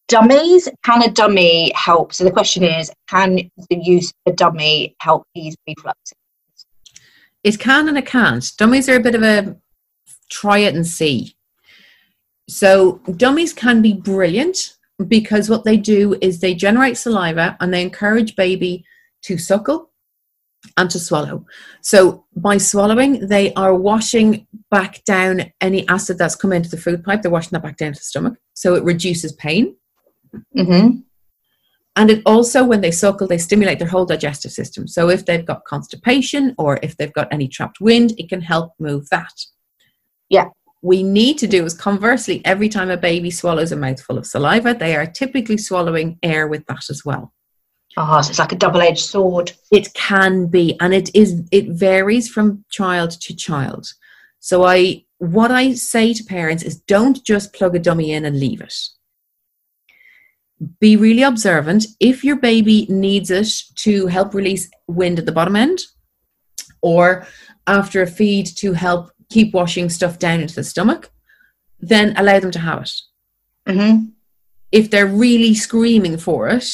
dummies 0.09 0.69
can 0.83 1.03
a 1.03 1.11
dummy 1.11 1.71
help 1.75 2.15
so 2.15 2.25
the 2.25 2.31
question 2.31 2.65
is 2.65 2.91
can 3.07 3.35
the 3.69 3.77
use 3.77 4.11
of 4.25 4.33
a 4.33 4.37
dummy 4.37 4.97
help 5.01 5.25
ease 5.35 5.55
reflux 5.67 6.15
it 7.45 7.59
can 7.59 7.89
and 7.89 7.99
it 7.99 8.07
can't. 8.07 8.51
Dummies 8.57 8.89
are 8.89 8.97
a 8.97 9.03
bit 9.03 9.15
of 9.15 9.23
a 9.23 9.57
try 10.31 10.59
it 10.59 10.75
and 10.75 10.87
see. 10.87 11.37
So 12.49 13.01
dummies 13.17 13.53
can 13.53 13.83
be 13.83 13.93
brilliant 13.93 14.77
because 15.07 15.49
what 15.49 15.65
they 15.65 15.77
do 15.77 16.17
is 16.21 16.41
they 16.41 16.55
generate 16.55 16.97
saliva 16.97 17.57
and 17.61 17.73
they 17.73 17.83
encourage 17.83 18.37
baby 18.37 18.85
to 19.23 19.39
suckle 19.39 19.91
and 20.77 20.91
to 20.91 20.99
swallow. 20.99 21.45
So 21.83 22.25
by 22.37 22.59
swallowing 22.59 23.29
they 23.29 23.53
are 23.55 23.75
washing 23.75 24.47
back 24.71 25.05
down 25.05 25.53
any 25.61 25.87
acid 25.89 26.19
that's 26.19 26.35
come 26.35 26.53
into 26.53 26.71
the 26.71 26.77
food 26.77 27.05
pipe. 27.05 27.23
They're 27.23 27.31
washing 27.31 27.51
that 27.53 27.63
back 27.63 27.77
down 27.77 27.93
to 27.93 27.99
the 27.99 28.05
stomach. 28.05 28.35
So 28.55 28.75
it 28.75 28.85
reduces 28.85 29.33
pain. 29.33 29.77
Mm-hmm. 30.57 30.99
And 31.99 32.11
it 32.11 32.23
also, 32.25 32.65
when 32.65 32.81
they 32.81 32.93
suckle, 32.93 33.27
they 33.27 33.39
stimulate 33.39 33.81
their 33.81 33.89
whole 33.89 34.07
digestive 34.07 34.53
system. 34.53 34.87
So 34.87 35.11
if 35.11 35.27
they've 35.27 35.45
got 35.45 35.65
constipation 35.65 36.55
or 36.57 36.79
if 36.81 36.97
they've 36.97 37.13
got 37.13 37.27
any 37.33 37.49
trapped 37.49 37.81
wind, 37.81 38.15
it 38.19 38.29
can 38.29 38.41
help 38.41 38.73
move 38.79 39.09
that. 39.11 39.35
Yeah. 40.29 40.47
We 40.81 41.03
need 41.03 41.39
to 41.39 41.49
do 41.49 41.65
is 41.65 41.75
conversely, 41.75 42.41
every 42.45 42.69
time 42.69 42.89
a 42.89 42.97
baby 42.97 43.33
swallows 43.33 43.73
a 43.73 43.77
mouthful 43.77 44.17
of 44.17 44.27
saliva, 44.27 44.75
they 44.75 44.95
are 44.95 45.07
typically 45.07 45.59
swallowing 45.59 46.21
air 46.23 46.47
with 46.47 46.65
that 46.67 46.89
as 46.89 47.05
well. 47.05 47.33
oh 47.97 48.21
so 48.23 48.31
it's 48.31 48.39
like 48.39 48.53
a 48.53 48.57
double-edged 48.57 49.05
sword 49.05 49.53
It 49.73 49.93
can 49.95 50.47
be, 50.47 50.77
and 50.81 50.95
it 50.95 51.11
is 51.15 51.43
it 51.51 51.67
varies 51.71 52.29
from 52.29 52.65
child 52.71 53.11
to 53.23 53.35
child. 53.35 53.89
So 54.39 54.65
I 54.65 55.05
what 55.19 55.51
I 55.51 55.75
say 55.75 56.15
to 56.15 56.23
parents 56.23 56.63
is 56.63 56.81
don't 56.83 57.25
just 57.25 57.53
plug 57.53 57.75
a 57.75 57.81
dummy 57.81 58.13
in 58.13 58.25
and 58.25 58.39
leave 58.39 58.61
it. 58.61 58.79
Be 60.81 60.97
really 60.97 61.23
observant. 61.23 61.87
If 62.01 62.25
your 62.25 62.37
baby 62.37 62.87
needs 62.89 63.31
it 63.31 63.49
to 63.77 64.07
help 64.07 64.35
release 64.35 64.69
wind 64.87 65.19
at 65.19 65.27
the 65.27 65.33
bottom 65.33 65.57
end, 65.57 65.81
or 66.83 67.27
after 67.67 68.03
a 68.03 68.07
feed 68.07 68.47
to 68.59 68.73
help 68.73 69.11
keep 69.31 69.53
washing 69.55 69.89
stuff 69.89 70.19
down 70.19 70.41
into 70.41 70.55
the 70.55 70.65
stomach, 70.65 71.11
then 71.81 72.15
allow 72.17 72.41
them 72.41 72.51
to 72.51 72.59
have 72.59 72.83
it 72.83 72.93
mm-hmm. 73.69 74.07
if 74.73 74.91
they're 74.91 75.07
really 75.07 75.55
screaming 75.55 76.17
for 76.17 76.49
it, 76.49 76.69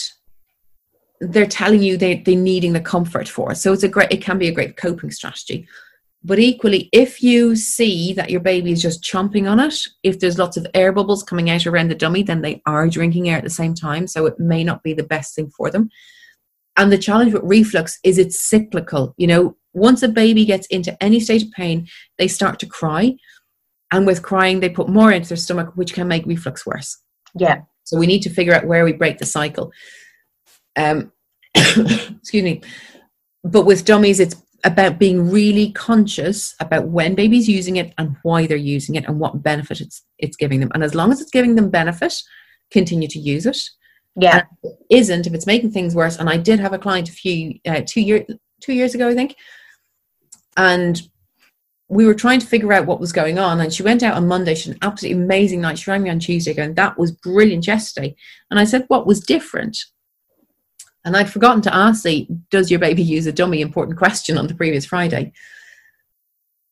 they're 1.21 1.47
telling 1.47 1.83
you 1.83 1.97
they, 1.97 2.17
they're 2.17 2.37
needing 2.37 2.73
the 2.73 2.81
comfort 2.81 3.29
for 3.29 3.53
it. 3.53 3.57
So 3.57 3.73
it's 3.73 3.83
a 3.83 3.89
great, 3.89 4.13
it 4.13 4.23
can 4.23 4.39
be 4.39 4.49
a 4.49 4.53
great 4.53 4.77
coping 4.77 5.11
strategy. 5.11 5.67
But 6.27 6.39
equally, 6.39 6.89
if 6.91 7.23
you 7.23 7.55
see 7.55 8.15
that 8.15 8.31
your 8.31 8.41
baby 8.41 8.73
is 8.73 8.81
just 8.81 9.05
chomping 9.05 9.49
on 9.49 9.61
it, 9.61 9.75
if 10.03 10.21
there's 10.21 10.39
lots 10.39 10.57
of 10.57 10.67
air 10.73 10.91
bubbles 10.91 11.23
coming 11.23 11.51
out 11.51 11.67
around 11.67 11.89
the 11.89 11.95
dummy, 11.95 12.23
then 12.23 12.41
they 12.41 12.63
are 12.65 12.89
drinking 12.89 13.29
air 13.29 13.37
at 13.37 13.45
the 13.45 13.51
same 13.51 13.75
time. 13.75 14.07
So 14.07 14.25
it 14.25 14.41
may 14.41 14.65
not 14.65 14.83
be 14.83 14.95
the 14.95 15.03
best 15.03 15.35
thing 15.35 15.51
for 15.51 15.71
them. 15.71 15.91
And 16.77 16.91
the 16.91 16.99
challenge 16.99 17.35
with 17.35 17.43
reflux 17.45 17.99
is 18.05 18.17
it's 18.17 18.41
cyclical. 18.41 19.15
You 19.19 19.27
know, 19.27 19.57
once 19.75 20.03
a 20.03 20.09
baby 20.09 20.47
gets 20.47 20.67
into 20.69 21.01
any 21.03 21.21
state 21.21 21.43
of 21.43 21.51
pain, 21.51 21.87
they 22.17 22.27
start 22.27 22.59
to 22.61 22.67
cry. 22.67 23.17
And 23.91 24.07
with 24.07 24.23
crying, 24.23 24.61
they 24.61 24.71
put 24.71 24.89
more 24.89 25.13
into 25.13 25.29
their 25.29 25.37
stomach, 25.37 25.73
which 25.75 25.93
can 25.93 26.09
make 26.09 26.25
reflux 26.25 26.65
worse. 26.65 26.97
yeah 27.35 27.61
So 27.85 27.99
we 27.99 28.07
need 28.07 28.23
to 28.23 28.31
figure 28.31 28.55
out 28.55 28.67
where 28.67 28.85
we 28.85 28.93
break 28.93 29.19
the 29.19 29.27
cycle. 29.27 29.73
Um, 30.75 31.13
excuse 31.55 32.43
me. 32.43 32.63
But 33.45 33.67
with 33.67 33.85
dummies, 33.85 34.21
it's 34.21 34.37
about 34.65 34.99
being 34.99 35.31
really 35.31 35.73
conscious 35.73 36.55
about 36.61 36.89
when 36.89 37.15
baby's 37.15 37.49
using 37.49 37.77
it 37.77 37.93
and 37.99 38.17
why 38.23 38.47
they're 38.47 38.57
using 38.57 38.95
it 38.95 39.05
and 39.07 39.21
what 39.21 39.43
benefit 39.43 39.81
it's 39.81 40.03
it's 40.19 40.37
giving 40.37 40.61
them. 40.61 40.71
And 40.75 40.83
as 40.83 40.95
long 40.95 41.13
as 41.13 41.21
it's 41.21 41.31
giving 41.31 41.55
them 41.55 41.71
benefit, 41.71 42.15
continue 42.71 43.09
to 43.09 43.19
use 43.19 43.47
it. 43.47 43.59
yeah 44.17 44.45
Isn't 44.91 45.27
if 45.27 45.35
it's 45.35 45.47
making 45.47 45.73
things 45.73 45.95
worse. 45.95 46.17
And 46.17 46.31
I 46.31 46.37
did 46.37 46.61
have 46.61 46.73
a 46.73 46.79
client 46.79 47.09
a 47.09 47.13
few 47.13 47.59
uh, 47.67 47.83
two 47.87 48.01
year 48.01 48.27
two 48.61 48.73
years 48.73 48.95
ago, 48.95 49.09
I 49.09 49.15
think, 49.15 49.37
and 50.57 51.01
we 51.89 52.07
were 52.07 52.15
trying 52.15 52.41
to 52.41 52.47
figure 52.47 52.73
out 52.73 52.87
what 52.87 53.01
was 53.01 53.13
going 53.13 53.39
on. 53.39 53.61
And 53.61 53.73
she 53.73 53.83
went 53.83 54.03
out 54.03 54.15
on 54.15 54.27
Monday. 54.27 54.55
She 54.55 54.71
had 54.71 54.77
an 54.77 54.89
absolutely 54.89 55.23
amazing 55.23 55.61
night. 55.61 55.79
She 55.79 55.91
rang 55.91 56.03
me 56.03 56.11
on 56.11 56.19
Tuesday 56.19 56.55
going, 56.55 56.75
That 56.75 56.99
was 56.99 57.13
brilliant 57.13 57.67
yesterday. 57.67 58.17
And 58.51 58.59
I 58.59 58.65
said, 58.65 58.85
What 58.89 59.07
was 59.07 59.21
different? 59.21 59.79
And 61.05 61.17
I'd 61.17 61.31
forgotten 61.31 61.63
to 61.63 61.75
ask 61.75 62.03
the 62.03 62.27
Does 62.51 62.71
your 62.71 62.81
baby 62.81 63.03
use 63.03 63.27
a 63.27 63.33
dummy? 63.33 63.61
important 63.61 63.99
question 63.99 64.39
on 64.39 64.47
the 64.47 64.55
previous 64.55 64.87
Friday. 64.87 65.33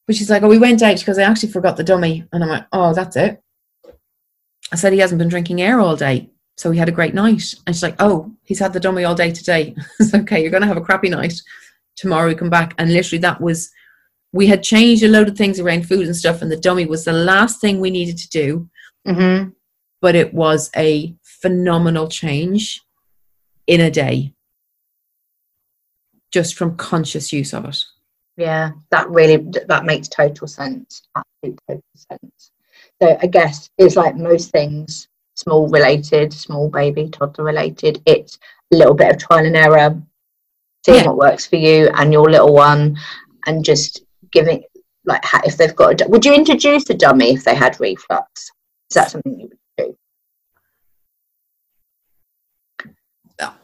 But 0.06 0.16
she's 0.16 0.30
like, 0.30 0.42
Oh, 0.42 0.48
we 0.48 0.58
went 0.58 0.82
out 0.82 0.98
because 0.98 1.18
I 1.18 1.22
actually 1.22 1.52
forgot 1.52 1.76
the 1.76 1.84
dummy. 1.84 2.26
And 2.32 2.42
I'm 2.42 2.50
like, 2.50 2.66
Oh, 2.72 2.94
that's 2.94 3.16
it. 3.16 3.42
I 4.72 4.76
said, 4.76 4.92
He 4.92 4.98
hasn't 4.98 5.18
been 5.18 5.28
drinking 5.28 5.60
air 5.60 5.80
all 5.80 5.96
day. 5.96 6.30
So 6.56 6.70
he 6.70 6.78
had 6.78 6.88
a 6.88 6.92
great 6.92 7.14
night. 7.14 7.54
And 7.66 7.74
she's 7.74 7.82
like, 7.82 7.96
Oh, 7.98 8.32
he's 8.44 8.58
had 8.58 8.72
the 8.72 8.80
dummy 8.80 9.04
all 9.04 9.14
day 9.14 9.32
today. 9.32 9.74
it's 10.00 10.14
okay, 10.14 10.40
you're 10.40 10.50
going 10.50 10.62
to 10.62 10.68
have 10.68 10.76
a 10.76 10.82
crappy 10.82 11.08
night. 11.08 11.34
Tomorrow 11.96 12.28
we 12.28 12.34
come 12.34 12.50
back. 12.50 12.74
And 12.78 12.92
literally, 12.92 13.20
that 13.20 13.40
was 13.40 13.70
we 14.32 14.46
had 14.46 14.62
changed 14.62 15.02
a 15.02 15.08
load 15.08 15.28
of 15.28 15.36
things 15.36 15.60
around 15.60 15.86
food 15.86 16.06
and 16.06 16.16
stuff, 16.16 16.40
and 16.40 16.50
the 16.50 16.56
dummy 16.56 16.86
was 16.86 17.04
the 17.04 17.12
last 17.12 17.60
thing 17.60 17.80
we 17.80 17.90
needed 17.90 18.16
to 18.16 18.28
do, 18.30 18.70
mm-hmm. 19.06 19.50
but 20.00 20.14
it 20.14 20.32
was 20.32 20.70
a 20.74 21.14
phenomenal 21.22 22.08
change 22.08 22.80
in 23.66 23.80
a 23.80 23.90
day 23.90 24.34
just 26.32 26.54
from 26.54 26.76
conscious 26.76 27.32
use 27.32 27.52
of 27.52 27.64
it. 27.66 27.84
yeah 28.36 28.70
that 28.90 29.08
really 29.10 29.36
that 29.66 29.84
makes 29.84 30.08
total 30.08 30.46
sense 30.46 31.02
absolute 31.16 31.58
total 31.68 31.82
sense 31.94 32.50
so 33.00 33.16
i 33.22 33.26
guess 33.26 33.68
it's 33.78 33.96
like 33.96 34.16
most 34.16 34.50
things 34.50 35.08
small 35.36 35.68
related 35.68 36.32
small 36.32 36.68
baby 36.68 37.08
toddler 37.08 37.44
related 37.44 38.02
it's 38.06 38.38
a 38.72 38.76
little 38.76 38.94
bit 38.94 39.10
of 39.14 39.18
trial 39.18 39.44
and 39.46 39.56
error 39.56 40.00
seeing 40.84 40.98
Yeah. 41.04 41.06
what 41.08 41.16
works 41.18 41.46
for 41.46 41.56
you 41.56 41.88
and 41.94 42.12
your 42.12 42.30
little 42.30 42.54
one 42.54 42.96
and 43.46 43.64
just 43.64 44.02
giving 44.30 44.62
like 45.04 45.22
if 45.44 45.56
they've 45.56 45.74
got 45.76 46.00
a 46.00 46.08
would 46.08 46.24
you 46.24 46.34
introduce 46.34 46.88
a 46.90 46.94
dummy 46.94 47.34
if 47.34 47.44
they 47.44 47.54
had 47.54 47.78
reflux 47.80 48.50
is 48.90 48.94
that 48.94 49.10
something 49.10 49.38
you 49.40 49.48
would 49.48 49.58
do 49.78 49.96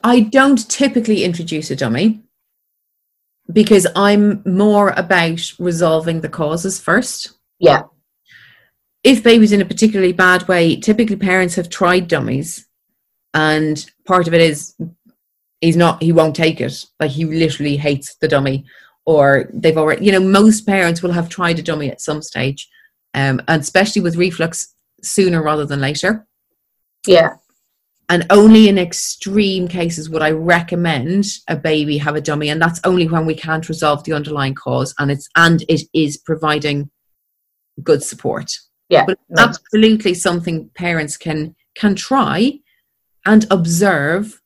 I 0.05 0.21
don't 0.21 0.69
typically 0.71 1.25
introduce 1.25 1.71
a 1.71 1.77
dummy. 1.77 2.23
because 3.53 3.87
I'm 3.97 4.43
more 4.45 4.91
about 4.91 5.41
resolving 5.59 6.21
the 6.21 6.29
causes 6.29 6.79
first. 6.79 7.33
Yeah. 7.59 7.85
If 9.05 9.23
baby's 9.23 9.53
in 9.53 9.63
a 9.63 9.65
particularly 9.65 10.13
bad 10.13 10.47
way, 10.49 10.77
typically 10.77 11.17
parents 11.17 11.55
have 11.55 11.71
tried 11.71 12.09
dummies, 12.09 12.67
and 13.33 13.85
part 14.07 14.29
of 14.29 14.35
it 14.35 14.41
is 14.41 14.75
he's 15.61 15.77
not 15.77 16.03
he 16.03 16.13
won't 16.13 16.37
take 16.37 16.61
it. 16.61 16.85
Like 17.01 17.13
he 17.13 17.25
literally 17.25 17.77
hates 17.77 18.17
the 18.21 18.29
dummy, 18.29 18.67
or 19.07 19.49
they've 19.53 19.79
already 19.79 20.05
you 20.05 20.13
know 20.13 20.21
most 20.21 20.67
parents 20.67 21.03
will 21.03 21.13
have 21.13 21.29
tried 21.29 21.59
a 21.59 21.63
dummy 21.63 21.91
at 21.91 22.01
some 22.01 22.23
stage, 22.23 22.69
um, 23.15 23.41
and 23.49 23.63
especially 23.63 24.03
with 24.03 24.17
reflux 24.17 24.75
sooner 25.03 25.43
rather 25.43 25.65
than 25.65 25.81
later. 25.81 26.27
Yeah. 27.07 27.37
And 28.11 28.27
only 28.31 28.69
in 28.69 28.79
extreme 28.79 29.69
cases 29.69 30.09
would 30.09 30.23
I 30.23 30.31
recommend 30.31 31.27
a 31.47 31.57
baby 31.57 31.99
have 31.99 32.17
a 32.17 32.23
dummy, 32.23 32.49
and 32.49 32.61
that's 32.61 32.81
only 32.85 33.07
when 33.07 33.27
we 33.27 33.35
can't 33.35 33.69
resolve 33.69 34.05
the 34.05 34.15
underlying 34.15 34.55
cause 34.55 34.95
and 34.99 35.11
it's 35.11 35.29
and 35.37 35.63
it 35.69 35.83
is 35.93 36.17
providing 36.17 36.91
good 37.83 38.03
support. 38.03 38.51
Yeah. 38.89 39.05
But 39.05 39.19
makes- 39.29 39.43
absolutely 39.43 40.15
something 40.15 40.71
parents 40.75 41.17
can 41.19 41.55
can 41.75 41.95
try 41.95 42.61
and 43.27 43.47
observe. 43.51 44.41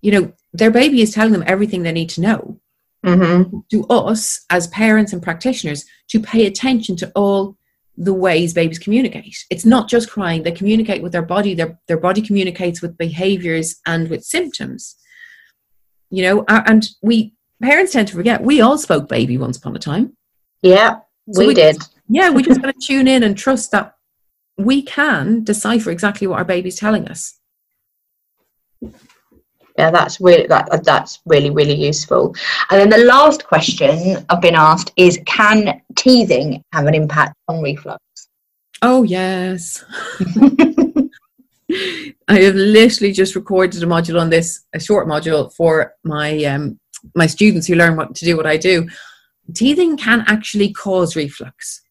You 0.00 0.12
know, 0.12 0.32
their 0.52 0.70
baby 0.70 1.02
is 1.02 1.12
telling 1.12 1.32
them 1.32 1.44
everything 1.44 1.82
they 1.82 1.92
need 1.92 2.10
to 2.10 2.20
know. 2.20 2.60
Mhm. 3.04 3.62
To 3.70 3.84
us 3.88 4.44
as 4.48 4.68
parents 4.68 5.12
and 5.12 5.20
practitioners 5.22 5.84
to 6.08 6.20
pay 6.20 6.46
attention 6.46 6.94
to 6.96 7.10
all 7.16 7.57
the 7.98 8.14
ways 8.14 8.54
babies 8.54 8.78
communicate. 8.78 9.44
It's 9.50 9.64
not 9.64 9.88
just 9.88 10.08
crying, 10.08 10.42
they 10.44 10.52
communicate 10.52 11.02
with 11.02 11.12
their 11.12 11.22
body, 11.22 11.54
their, 11.54 11.78
their 11.88 11.98
body 11.98 12.22
communicates 12.22 12.80
with 12.80 12.96
behaviors 12.96 13.76
and 13.86 14.08
with 14.08 14.24
symptoms. 14.24 14.96
You 16.10 16.22
know, 16.22 16.44
and 16.48 16.88
we 17.02 17.34
parents 17.60 17.92
tend 17.92 18.08
to 18.08 18.14
forget 18.14 18.42
we 18.42 18.60
all 18.60 18.78
spoke 18.78 19.08
baby 19.08 19.36
once 19.36 19.58
upon 19.58 19.76
a 19.76 19.78
time. 19.78 20.16
Yeah. 20.62 21.00
So 21.32 21.40
we, 21.40 21.48
we- 21.48 21.54
did. 21.54 21.76
Yeah, 22.08 22.30
we 22.30 22.42
just 22.42 22.62
got 22.62 22.72
to 22.72 22.80
tune 22.80 23.08
in 23.08 23.22
and 23.22 23.36
trust 23.36 23.72
that 23.72 23.94
we 24.56 24.82
can 24.82 25.44
decipher 25.44 25.90
exactly 25.90 26.26
what 26.26 26.38
our 26.38 26.44
baby's 26.44 26.76
telling 26.76 27.08
us. 27.08 27.38
Yeah, 29.78 29.92
that's 29.92 30.20
really 30.20 30.46
that 30.48 30.82
that's 30.84 31.20
really 31.24 31.50
really 31.50 31.74
useful. 31.74 32.34
And 32.70 32.80
then 32.80 32.90
the 32.90 33.06
last 33.06 33.46
question 33.46 34.26
I've 34.28 34.40
been 34.40 34.56
asked 34.56 34.92
is: 34.96 35.20
Can 35.24 35.80
teething 35.96 36.62
have 36.72 36.86
an 36.86 36.94
impact 36.94 37.34
on 37.46 37.62
reflux? 37.62 38.02
Oh, 38.82 39.02
yes. 39.02 39.84
I 42.28 42.40
have 42.40 42.54
literally 42.54 43.12
just 43.12 43.34
recorded 43.34 43.82
a 43.82 43.86
module 43.86 44.20
on 44.20 44.30
this, 44.30 44.64
a 44.74 44.80
short 44.80 45.06
module 45.08 45.52
for 45.54 45.94
my 46.04 46.44
um, 46.44 46.78
my 47.14 47.26
students 47.26 47.66
who 47.66 47.74
learn 47.74 47.96
what 47.96 48.14
to 48.16 48.24
do 48.24 48.36
what 48.36 48.46
I 48.46 48.56
do. 48.56 48.88
Teething 49.54 49.96
can 49.96 50.24
actually 50.26 50.72
cause 50.72 51.16
reflux 51.16 51.82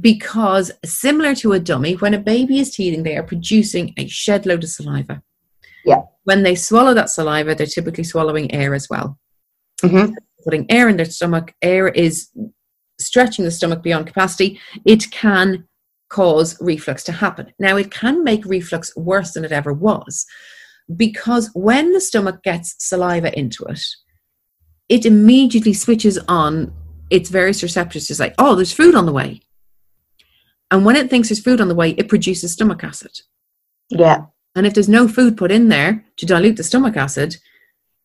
because, 0.00 0.72
similar 0.84 1.34
to 1.36 1.52
a 1.52 1.60
dummy, 1.60 1.94
when 1.94 2.14
a 2.14 2.18
baby 2.18 2.58
is 2.58 2.74
teething, 2.74 3.02
they 3.02 3.16
are 3.16 3.22
producing 3.22 3.94
a 3.96 4.06
shed 4.06 4.46
load 4.46 4.64
of 4.64 4.70
saliva. 4.70 5.22
Yeah. 5.86 6.02
When 6.24 6.42
they 6.42 6.54
swallow 6.54 6.92
that 6.94 7.10
saliva, 7.10 7.54
they're 7.54 7.66
typically 7.66 8.04
swallowing 8.04 8.52
air 8.52 8.74
as 8.74 8.88
well. 8.90 9.18
Mhm. 9.82 10.12
Putting 10.44 10.70
air 10.70 10.88
in 10.88 10.96
their 10.96 11.06
stomach, 11.06 11.54
air 11.62 11.88
is 11.88 12.28
stretching 13.00 13.44
the 13.44 13.50
stomach 13.50 13.82
beyond 13.82 14.06
capacity. 14.06 14.60
It 14.84 15.10
can 15.10 15.66
cause 16.08 16.56
reflux 16.60 17.02
to 17.04 17.12
happen. 17.12 17.52
Now, 17.58 17.76
it 17.76 17.90
can 17.90 18.24
make 18.24 18.44
reflux 18.44 18.94
worse 18.96 19.32
than 19.32 19.44
it 19.44 19.52
ever 19.52 19.72
was 19.72 20.26
because 20.94 21.50
when 21.54 21.92
the 21.92 22.00
stomach 22.00 22.42
gets 22.42 22.74
saliva 22.78 23.36
into 23.38 23.64
it, 23.64 23.80
it 24.88 25.04
immediately 25.04 25.72
switches 25.72 26.18
on 26.28 26.72
its 27.10 27.28
various 27.28 27.62
receptors 27.62 28.06
to 28.06 28.14
say, 28.14 28.32
oh, 28.38 28.54
there's 28.54 28.72
food 28.72 28.94
on 28.94 29.06
the 29.06 29.12
way. 29.12 29.40
And 30.70 30.84
when 30.84 30.96
it 30.96 31.10
thinks 31.10 31.28
there's 31.28 31.42
food 31.42 31.60
on 31.60 31.68
the 31.68 31.74
way, 31.74 31.90
it 31.90 32.08
produces 32.08 32.52
stomach 32.52 32.82
acid. 32.82 33.20
Yeah. 33.88 34.26
And 34.56 34.66
if 34.66 34.74
there's 34.74 34.88
no 34.88 35.06
food 35.06 35.36
put 35.36 35.52
in 35.52 35.68
there 35.68 36.04
to 36.16 36.26
dilute 36.26 36.56
the 36.56 36.64
stomach 36.64 36.96
acid, 36.96 37.36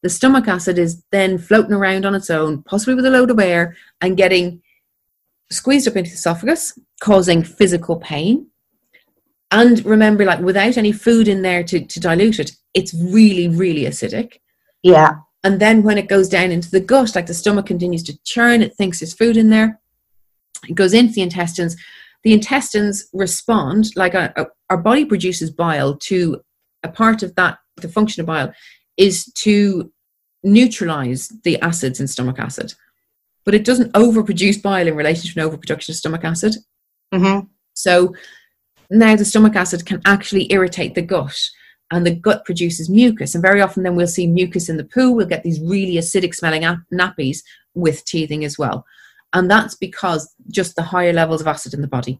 the 0.03 0.09
stomach 0.09 0.47
acid 0.47 0.77
is 0.77 1.03
then 1.11 1.37
floating 1.37 1.73
around 1.73 2.05
on 2.05 2.13
its 2.13 2.29
own, 2.29 2.61
possibly 2.63 2.93
with 2.93 3.05
a 3.05 3.09
load 3.09 3.31
of 3.31 3.39
air, 3.39 3.75
and 4.01 4.17
getting 4.17 4.61
squeezed 5.49 5.87
up 5.87 5.95
into 5.95 6.09
the 6.09 6.15
esophagus, 6.15 6.77
causing 7.01 7.41
physical 7.41 7.95
pain. 7.97 8.47
And 9.51 9.83
remember, 9.85 10.25
like 10.25 10.39
without 10.39 10.77
any 10.77 10.91
food 10.91 11.27
in 11.27 11.41
there 11.41 11.63
to, 11.63 11.85
to 11.85 11.99
dilute 11.99 12.39
it, 12.39 12.51
it's 12.73 12.93
really, 12.93 13.47
really 13.47 13.83
acidic. 13.83 14.39
Yeah. 14.83 15.11
And 15.43 15.59
then 15.59 15.83
when 15.83 15.97
it 15.97 16.07
goes 16.07 16.29
down 16.29 16.51
into 16.51 16.69
the 16.69 16.79
gut, 16.79 17.15
like 17.15 17.25
the 17.25 17.33
stomach 17.33 17.65
continues 17.65 18.03
to 18.03 18.17
churn, 18.23 18.61
it 18.61 18.75
thinks 18.75 18.99
there's 18.99 19.13
food 19.13 19.37
in 19.37 19.49
there. 19.49 19.79
It 20.67 20.75
goes 20.75 20.93
into 20.93 21.13
the 21.13 21.21
intestines. 21.21 21.75
The 22.23 22.33
intestines 22.33 23.07
respond, 23.13 23.95
like 23.95 24.13
a, 24.13 24.31
a- 24.35 24.47
our 24.69 24.77
body 24.77 25.05
produces 25.05 25.51
bile 25.51 25.97
to 25.97 26.41
a 26.83 26.89
part 26.89 27.23
of 27.23 27.35
that, 27.35 27.59
the 27.77 27.89
function 27.89 28.21
of 28.21 28.27
bile 28.27 28.53
is 28.97 29.25
to 29.43 29.91
neutralize 30.43 31.29
the 31.43 31.59
acids 31.61 31.99
in 31.99 32.07
stomach 32.07 32.39
acid. 32.39 32.73
But 33.45 33.55
it 33.55 33.65
doesn't 33.65 33.93
overproduce 33.93 34.61
bile 34.61 34.87
in 34.87 34.95
relation 34.95 35.31
to 35.31 35.39
an 35.39 35.45
overproduction 35.47 35.91
of 35.93 35.97
stomach 35.97 36.23
acid. 36.23 36.55
hmm 37.13 37.39
So 37.73 38.13
now 38.89 39.15
the 39.15 39.25
stomach 39.25 39.55
acid 39.55 39.85
can 39.85 40.01
actually 40.05 40.51
irritate 40.51 40.95
the 40.95 41.01
gut, 41.01 41.39
and 41.91 42.05
the 42.05 42.15
gut 42.15 42.45
produces 42.45 42.89
mucus. 42.89 43.35
And 43.35 43.41
very 43.41 43.61
often, 43.61 43.83
then 43.83 43.95
we'll 43.95 44.07
see 44.07 44.27
mucus 44.27 44.69
in 44.69 44.77
the 44.77 44.85
poo. 44.85 45.11
We'll 45.11 45.27
get 45.27 45.43
these 45.43 45.59
really 45.59 45.95
acidic 45.95 46.33
smelling 46.33 46.63
nappies 46.93 47.39
with 47.73 48.05
teething 48.05 48.45
as 48.45 48.57
well. 48.57 48.85
And 49.33 49.49
that's 49.49 49.75
because 49.75 50.33
just 50.49 50.75
the 50.75 50.83
higher 50.83 51.13
levels 51.13 51.41
of 51.41 51.47
acid 51.47 51.73
in 51.73 51.81
the 51.81 51.87
body. 51.87 52.19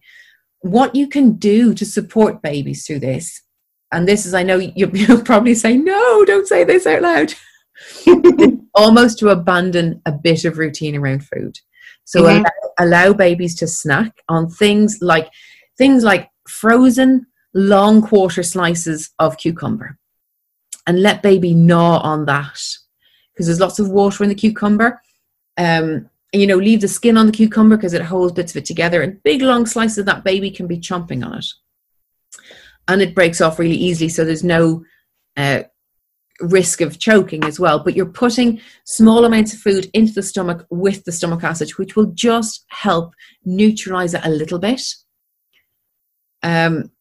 What 0.62 0.96
you 0.96 1.08
can 1.08 1.34
do 1.34 1.74
to 1.74 1.86
support 1.86 2.42
babies 2.42 2.86
through 2.86 3.00
this, 3.00 3.42
and 3.92 4.08
this 4.08 4.26
is, 4.26 4.34
I 4.34 4.44
know 4.44 4.58
you- 4.58 4.74
you'll 4.94 5.22
probably 5.24 5.56
say, 5.56 5.76
no, 5.78 6.24
don't 6.26 6.48
say 6.48 6.64
this 6.64 6.86
out 6.88 7.02
loud, 7.02 7.34
almost 8.76 9.20
to 9.20 9.30
abandon 9.30 10.02
a 10.06 10.12
bit 10.12 10.46
of 10.46 10.58
routine 10.58 10.96
around 10.96 11.26
food. 11.26 11.58
So 12.06 12.24
Mhm. 12.24 12.40
allow, 12.40 12.52
allow 13.08 13.14
babies 13.14 13.56
to 13.56 13.68
snack 13.68 14.14
on 14.30 14.50
things 14.50 15.00
like 15.02 15.30
things 15.78 16.04
like 16.04 16.30
frozen 16.48 17.26
long 17.54 18.02
quarter 18.02 18.44
slices 18.44 19.10
of 19.20 19.38
cucumber 19.38 19.98
and 20.88 21.02
let 21.02 21.22
baby 21.22 21.54
gnaw 21.54 22.00
on 22.00 22.26
that 22.26 22.60
because 23.34 23.46
there's 23.48 23.60
lots 23.60 23.80
of 23.80 23.90
water 23.90 24.24
in 24.24 24.30
the 24.30 24.36
cucumber 24.36 25.02
um, 25.58 26.10
you 26.34 26.48
know 26.48 26.56
leave 26.56 26.82
the 26.82 26.88
skin 26.88 27.18
on 27.18 27.26
the 27.26 27.32
cucumber 27.32 27.76
because 27.76 27.94
it 27.94 28.02
holds 28.02 28.34
bits 28.34 28.54
of 28.54 28.58
it 28.58 28.66
together 28.66 29.02
and 29.02 29.22
big 29.24 29.42
long 29.42 29.66
slices 29.66 29.98
of 29.98 30.06
that 30.06 30.24
baby 30.24 30.50
can 30.50 30.68
be 30.68 30.80
chomping 30.80 31.26
on 31.26 31.38
it. 31.38 31.46
And 32.88 33.02
it 33.02 33.16
breaks 33.16 33.42
off 33.42 33.60
really 33.60 33.76
easily 33.76 34.10
so 34.10 34.24
there's 34.24 34.44
no 34.44 34.84
uh, 35.38 35.64
risk 36.42 36.82
of 36.82 37.00
choking 37.00 37.44
as 37.44 37.60
well. 37.60 37.84
But 37.84 37.96
you're 37.96 38.06
putting 38.06 38.62
small 38.86 39.26
amounts 39.26 39.54
of 39.54 39.60
food 39.60 39.90
into 39.94 40.14
the 40.14 40.24
stomach 40.24 40.66
with 40.70 41.04
the 41.04 41.12
stomach 41.12 41.44
acid 41.44 41.70
which 41.72 41.96
will 41.96 42.08
just 42.08 42.66
help 42.70 43.14
neutralize 43.46 44.14
it 44.14 44.26
a 44.26 44.30
little 44.30 44.60
bit. 44.60 44.82
Um 46.44 46.92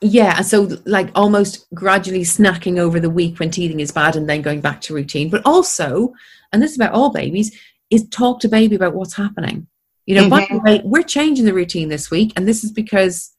yeah 0.00 0.34
and 0.36 0.46
so 0.46 0.68
like 0.84 1.08
almost 1.14 1.66
gradually 1.72 2.22
snacking 2.22 2.78
over 2.78 3.00
the 3.00 3.08
week 3.08 3.38
when 3.38 3.50
teething 3.50 3.80
is 3.80 3.92
bad 3.92 4.16
and 4.16 4.28
then 4.28 4.42
going 4.42 4.60
back 4.60 4.80
to 4.82 4.94
routine. 4.94 5.30
But 5.30 5.42
also 5.44 6.12
and 6.52 6.62
this 6.62 6.72
is 6.72 6.76
about 6.76 6.92
all 6.92 7.10
babies 7.10 7.56
is 7.90 8.08
talk 8.08 8.40
to 8.40 8.48
baby 8.48 8.76
about 8.76 8.94
what's 8.94 9.14
happening 9.14 9.66
you 10.06 10.14
know 10.14 10.28
by 10.28 10.40
the 10.40 10.46
mm-hmm. 10.46 10.64
way 10.64 10.82
we're 10.84 11.02
changing 11.02 11.44
the 11.44 11.54
routine 11.54 11.88
this 11.88 12.10
week 12.10 12.32
and 12.36 12.46
this 12.46 12.64
is 12.64 12.72
because 12.72 13.32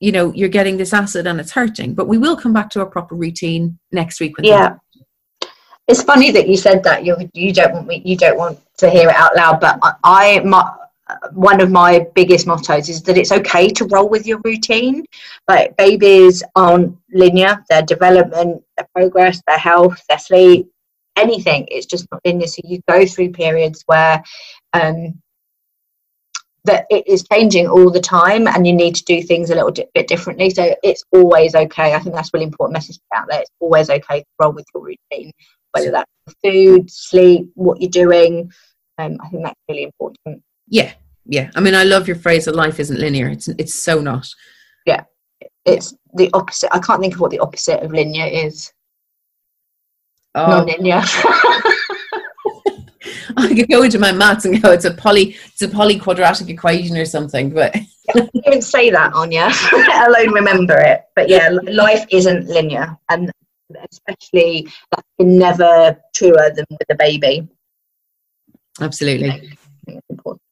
you 0.00 0.12
know 0.12 0.32
you're 0.32 0.48
getting 0.48 0.76
this 0.76 0.92
acid 0.92 1.26
and 1.26 1.40
it's 1.40 1.52
hurting 1.52 1.94
but 1.94 2.08
we 2.08 2.18
will 2.18 2.36
come 2.36 2.52
back 2.52 2.70
to 2.70 2.80
a 2.80 2.86
proper 2.86 3.14
routine 3.14 3.78
next 3.92 4.20
week 4.20 4.34
Yeah. 4.38 4.76
It's 5.88 6.04
funny 6.04 6.30
that 6.30 6.48
you 6.48 6.56
said 6.56 6.84
that 6.84 7.04
you 7.04 7.16
you 7.34 7.52
don't 7.52 7.72
want 7.72 7.86
me 7.88 8.00
you 8.04 8.16
don't 8.16 8.38
want 8.38 8.60
to 8.78 8.88
hear 8.88 9.08
it 9.08 9.16
out 9.16 9.34
loud, 9.34 9.60
but 9.60 9.76
I, 9.82 9.94
I 10.04 10.40
my 10.40 10.72
one 11.32 11.60
of 11.60 11.70
my 11.70 12.06
biggest 12.14 12.46
mottos 12.46 12.88
is 12.88 13.02
that 13.02 13.18
it's 13.18 13.32
okay 13.32 13.68
to 13.70 13.84
roll 13.86 14.08
with 14.08 14.24
your 14.24 14.40
routine. 14.44 15.04
Like 15.48 15.76
babies 15.76 16.44
aren't 16.54 16.96
linear; 17.12 17.64
their 17.68 17.82
development, 17.82 18.62
their 18.76 18.88
progress, 18.94 19.42
their 19.48 19.58
health, 19.58 20.00
their 20.08 20.18
sleep, 20.18 20.70
anything. 21.16 21.66
It's 21.70 21.86
just 21.86 22.06
not 22.10 22.20
linear. 22.24 22.46
So 22.46 22.60
you 22.64 22.80
go 22.88 23.06
through 23.06 23.30
periods 23.32 23.82
where 23.86 24.22
um, 24.72 25.20
that 26.64 26.86
it 26.90 27.06
is 27.08 27.26
changing 27.32 27.66
all 27.68 27.90
the 27.90 28.00
time, 28.00 28.46
and 28.46 28.66
you 28.66 28.72
need 28.72 28.94
to 28.96 29.04
do 29.04 29.22
things 29.22 29.50
a 29.50 29.54
little 29.54 29.70
di- 29.70 29.86
bit 29.94 30.08
differently. 30.08 30.50
So 30.50 30.74
it's 30.82 31.02
always 31.12 31.54
okay. 31.54 31.94
I 31.94 31.98
think 31.98 32.14
that's 32.14 32.30
really 32.34 32.44
important 32.46 32.74
message 32.74 32.98
out 33.14 33.26
there. 33.30 33.40
It's 33.40 33.50
always 33.60 33.88
okay 33.90 34.20
to 34.20 34.26
roll 34.40 34.52
with 34.52 34.66
your 34.74 34.84
routine, 34.84 35.32
whether 35.72 35.90
that's 35.90 36.10
food, 36.44 36.90
sleep, 36.90 37.50
what 37.54 37.80
you're 37.80 37.90
doing. 37.90 38.52
Um, 38.98 39.16
I 39.24 39.28
think 39.28 39.44
that's 39.44 39.60
really 39.68 39.84
important. 39.84 40.42
yeah 40.68 40.92
yeah 41.26 41.50
i 41.54 41.60
mean 41.60 41.74
i 41.74 41.84
love 41.84 42.06
your 42.06 42.16
phrase 42.16 42.46
that 42.46 42.56
life 42.56 42.80
isn't 42.80 42.98
linear 42.98 43.28
it's 43.28 43.46
it's 43.48 43.74
so 43.74 44.00
not 44.00 44.26
Yeah, 44.86 45.04
It's 45.66 45.94
the 46.14 46.30
opposite. 46.32 46.74
I 46.74 46.78
can't 46.80 47.00
think 47.00 47.14
of 47.14 47.20
what 47.20 47.30
the 47.30 47.38
opposite 47.40 47.82
of 47.82 47.92
linear 47.92 48.26
is. 48.26 48.72
Oh 50.34 50.46
Non-linear. 50.46 51.02
I 53.36 53.54
could 53.54 53.68
go 53.68 53.82
into 53.82 53.98
my 53.98 54.12
maths 54.12 54.44
and 54.44 54.60
go, 54.62 54.72
it's 54.72 54.84
a 54.84 54.92
poly, 54.92 55.36
it's 55.46 55.62
a 55.62 55.68
polyquadratic 55.68 56.48
equation 56.48 56.96
or 56.96 57.04
something. 57.04 57.50
But 57.50 57.74
I 57.76 57.86
didn't 58.12 58.46
even 58.46 58.62
say 58.62 58.90
that, 58.90 59.12
Aine, 59.14 59.50
let 59.88 60.08
alone 60.08 60.34
remember 60.34 60.76
it. 60.78 61.04
But 61.16 61.28
yeah, 61.28 61.48
life 61.64 62.06
isn't 62.10 62.46
linear, 62.46 62.96
and 63.08 63.30
especially 63.90 64.68
that's 64.90 65.08
never 65.18 65.96
truer 66.14 66.50
than 66.54 66.66
with 66.70 66.90
a 66.90 66.94
baby. 66.96 67.48
Absolutely. 68.80 69.30
I 69.30 69.40
think, 69.86 70.02
important. 70.08 70.42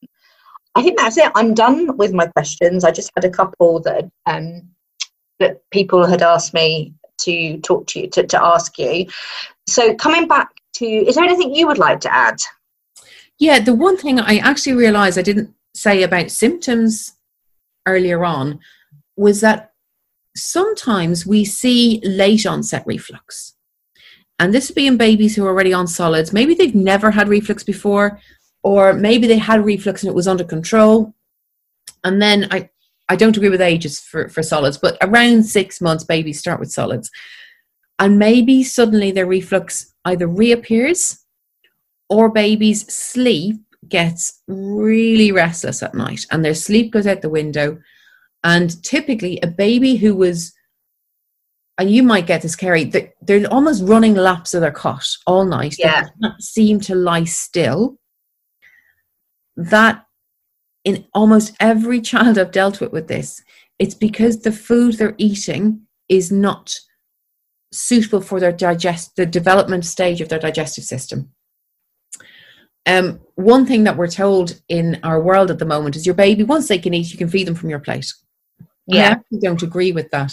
I 0.74 0.82
think 0.82 0.98
that's 0.98 1.16
it. 1.16 1.32
I'm 1.34 1.54
done 1.54 1.96
with 1.96 2.12
my 2.12 2.26
questions. 2.26 2.84
I 2.84 2.90
just 2.90 3.10
had 3.16 3.24
a 3.24 3.30
couple 3.30 3.80
that 3.80 4.10
um, 4.26 4.62
that 5.40 5.60
people 5.70 6.06
had 6.06 6.22
asked 6.22 6.54
me 6.54 6.94
to 7.18 7.58
talk 7.60 7.86
to 7.88 8.00
you 8.00 8.08
to, 8.10 8.26
to 8.26 8.42
ask 8.42 8.78
you. 8.78 9.06
So 9.68 9.94
coming 9.94 10.26
back 10.26 10.48
to, 10.76 10.86
is 10.86 11.14
there 11.14 11.24
anything 11.24 11.54
you 11.54 11.66
would 11.66 11.78
like 11.78 12.00
to 12.00 12.14
add? 12.14 12.40
Yeah, 13.38 13.60
the 13.60 13.74
one 13.74 13.96
thing 13.96 14.18
I 14.18 14.38
actually 14.38 14.72
realised 14.74 15.18
I 15.18 15.22
didn't 15.22 15.54
say 15.74 16.02
about 16.02 16.30
symptoms 16.30 17.14
earlier 17.86 18.24
on 18.24 18.60
was 19.16 19.40
that 19.42 19.72
sometimes 20.34 21.26
we 21.26 21.44
see 21.44 22.00
late 22.02 22.46
onset 22.46 22.82
reflux. 22.86 23.54
And 24.38 24.54
this 24.54 24.68
would 24.68 24.76
be 24.76 24.86
in 24.86 24.96
babies 24.96 25.36
who 25.36 25.44
are 25.44 25.50
already 25.50 25.72
on 25.72 25.86
solids. 25.86 26.32
Maybe 26.32 26.54
they've 26.54 26.74
never 26.74 27.10
had 27.10 27.28
reflux 27.28 27.62
before, 27.62 28.20
or 28.62 28.92
maybe 28.92 29.26
they 29.26 29.38
had 29.38 29.64
reflux 29.64 30.02
and 30.02 30.08
it 30.08 30.16
was 30.16 30.28
under 30.28 30.44
control. 30.44 31.14
And 32.04 32.22
then 32.22 32.48
I, 32.50 32.70
I 33.08 33.16
don't 33.16 33.36
agree 33.36 33.48
with 33.48 33.60
ages 33.60 34.00
for, 34.00 34.28
for 34.28 34.42
solids, 34.42 34.78
but 34.78 34.96
around 35.02 35.42
six 35.44 35.80
months, 35.80 36.04
babies 36.04 36.38
start 36.38 36.60
with 36.60 36.72
solids. 36.72 37.10
And 37.98 38.18
maybe 38.18 38.62
suddenly 38.62 39.10
their 39.10 39.26
reflux 39.26 39.92
either 40.04 40.26
reappears 40.26 41.24
or 42.08 42.28
babies' 42.28 42.92
sleep 42.92 43.56
gets 43.88 44.42
really 44.46 45.32
restless 45.32 45.82
at 45.82 45.94
night 45.94 46.26
and 46.30 46.44
their 46.44 46.54
sleep 46.54 46.92
goes 46.92 47.06
out 47.06 47.22
the 47.22 47.28
window. 47.28 47.78
And 48.44 48.82
typically, 48.84 49.38
a 49.42 49.48
baby 49.48 49.96
who 49.96 50.14
was, 50.14 50.52
and 51.76 51.90
you 51.90 52.02
might 52.02 52.26
get 52.26 52.42
this, 52.42 52.54
Kerry, 52.54 52.84
they're, 52.84 53.12
they're 53.20 53.52
almost 53.52 53.84
running 53.84 54.14
laps 54.14 54.54
of 54.54 54.60
their 54.60 54.70
cot 54.70 55.06
all 55.26 55.44
night. 55.44 55.76
Yeah. 55.78 56.02
They 56.02 56.08
can't 56.28 56.42
seem 56.42 56.80
to 56.82 56.94
lie 56.94 57.24
still. 57.24 57.98
That, 59.56 60.06
in 60.84 61.04
almost 61.14 61.56
every 61.58 62.00
child 62.12 62.38
I've 62.38 62.52
dealt 62.52 62.80
with 62.80 62.92
with 62.92 63.08
this, 63.08 63.42
it's 63.80 63.94
because 63.94 64.40
the 64.40 64.52
food 64.52 64.94
they're 64.94 65.14
eating 65.18 65.82
is 66.08 66.30
not 66.30 66.78
suitable 67.72 68.20
for 68.20 68.40
their 68.40 68.52
digest 68.52 69.16
the 69.16 69.26
development 69.26 69.84
stage 69.84 70.20
of 70.20 70.28
their 70.28 70.38
digestive 70.38 70.84
system. 70.84 71.30
Um, 72.86 73.20
one 73.34 73.66
thing 73.66 73.84
that 73.84 73.96
we're 73.96 74.08
told 74.08 74.60
in 74.68 74.98
our 75.02 75.20
world 75.20 75.50
at 75.50 75.58
the 75.58 75.66
moment 75.66 75.94
is 75.94 76.06
your 76.06 76.14
baby, 76.14 76.42
once 76.42 76.68
they 76.68 76.78
can 76.78 76.94
eat, 76.94 77.12
you 77.12 77.18
can 77.18 77.28
feed 77.28 77.46
them 77.46 77.54
from 77.54 77.68
your 77.68 77.80
plate. 77.80 78.10
Yeah. 78.86 79.00
I 79.00 79.04
actually 79.06 79.40
don't 79.40 79.62
agree 79.62 79.92
with 79.92 80.10
that. 80.10 80.32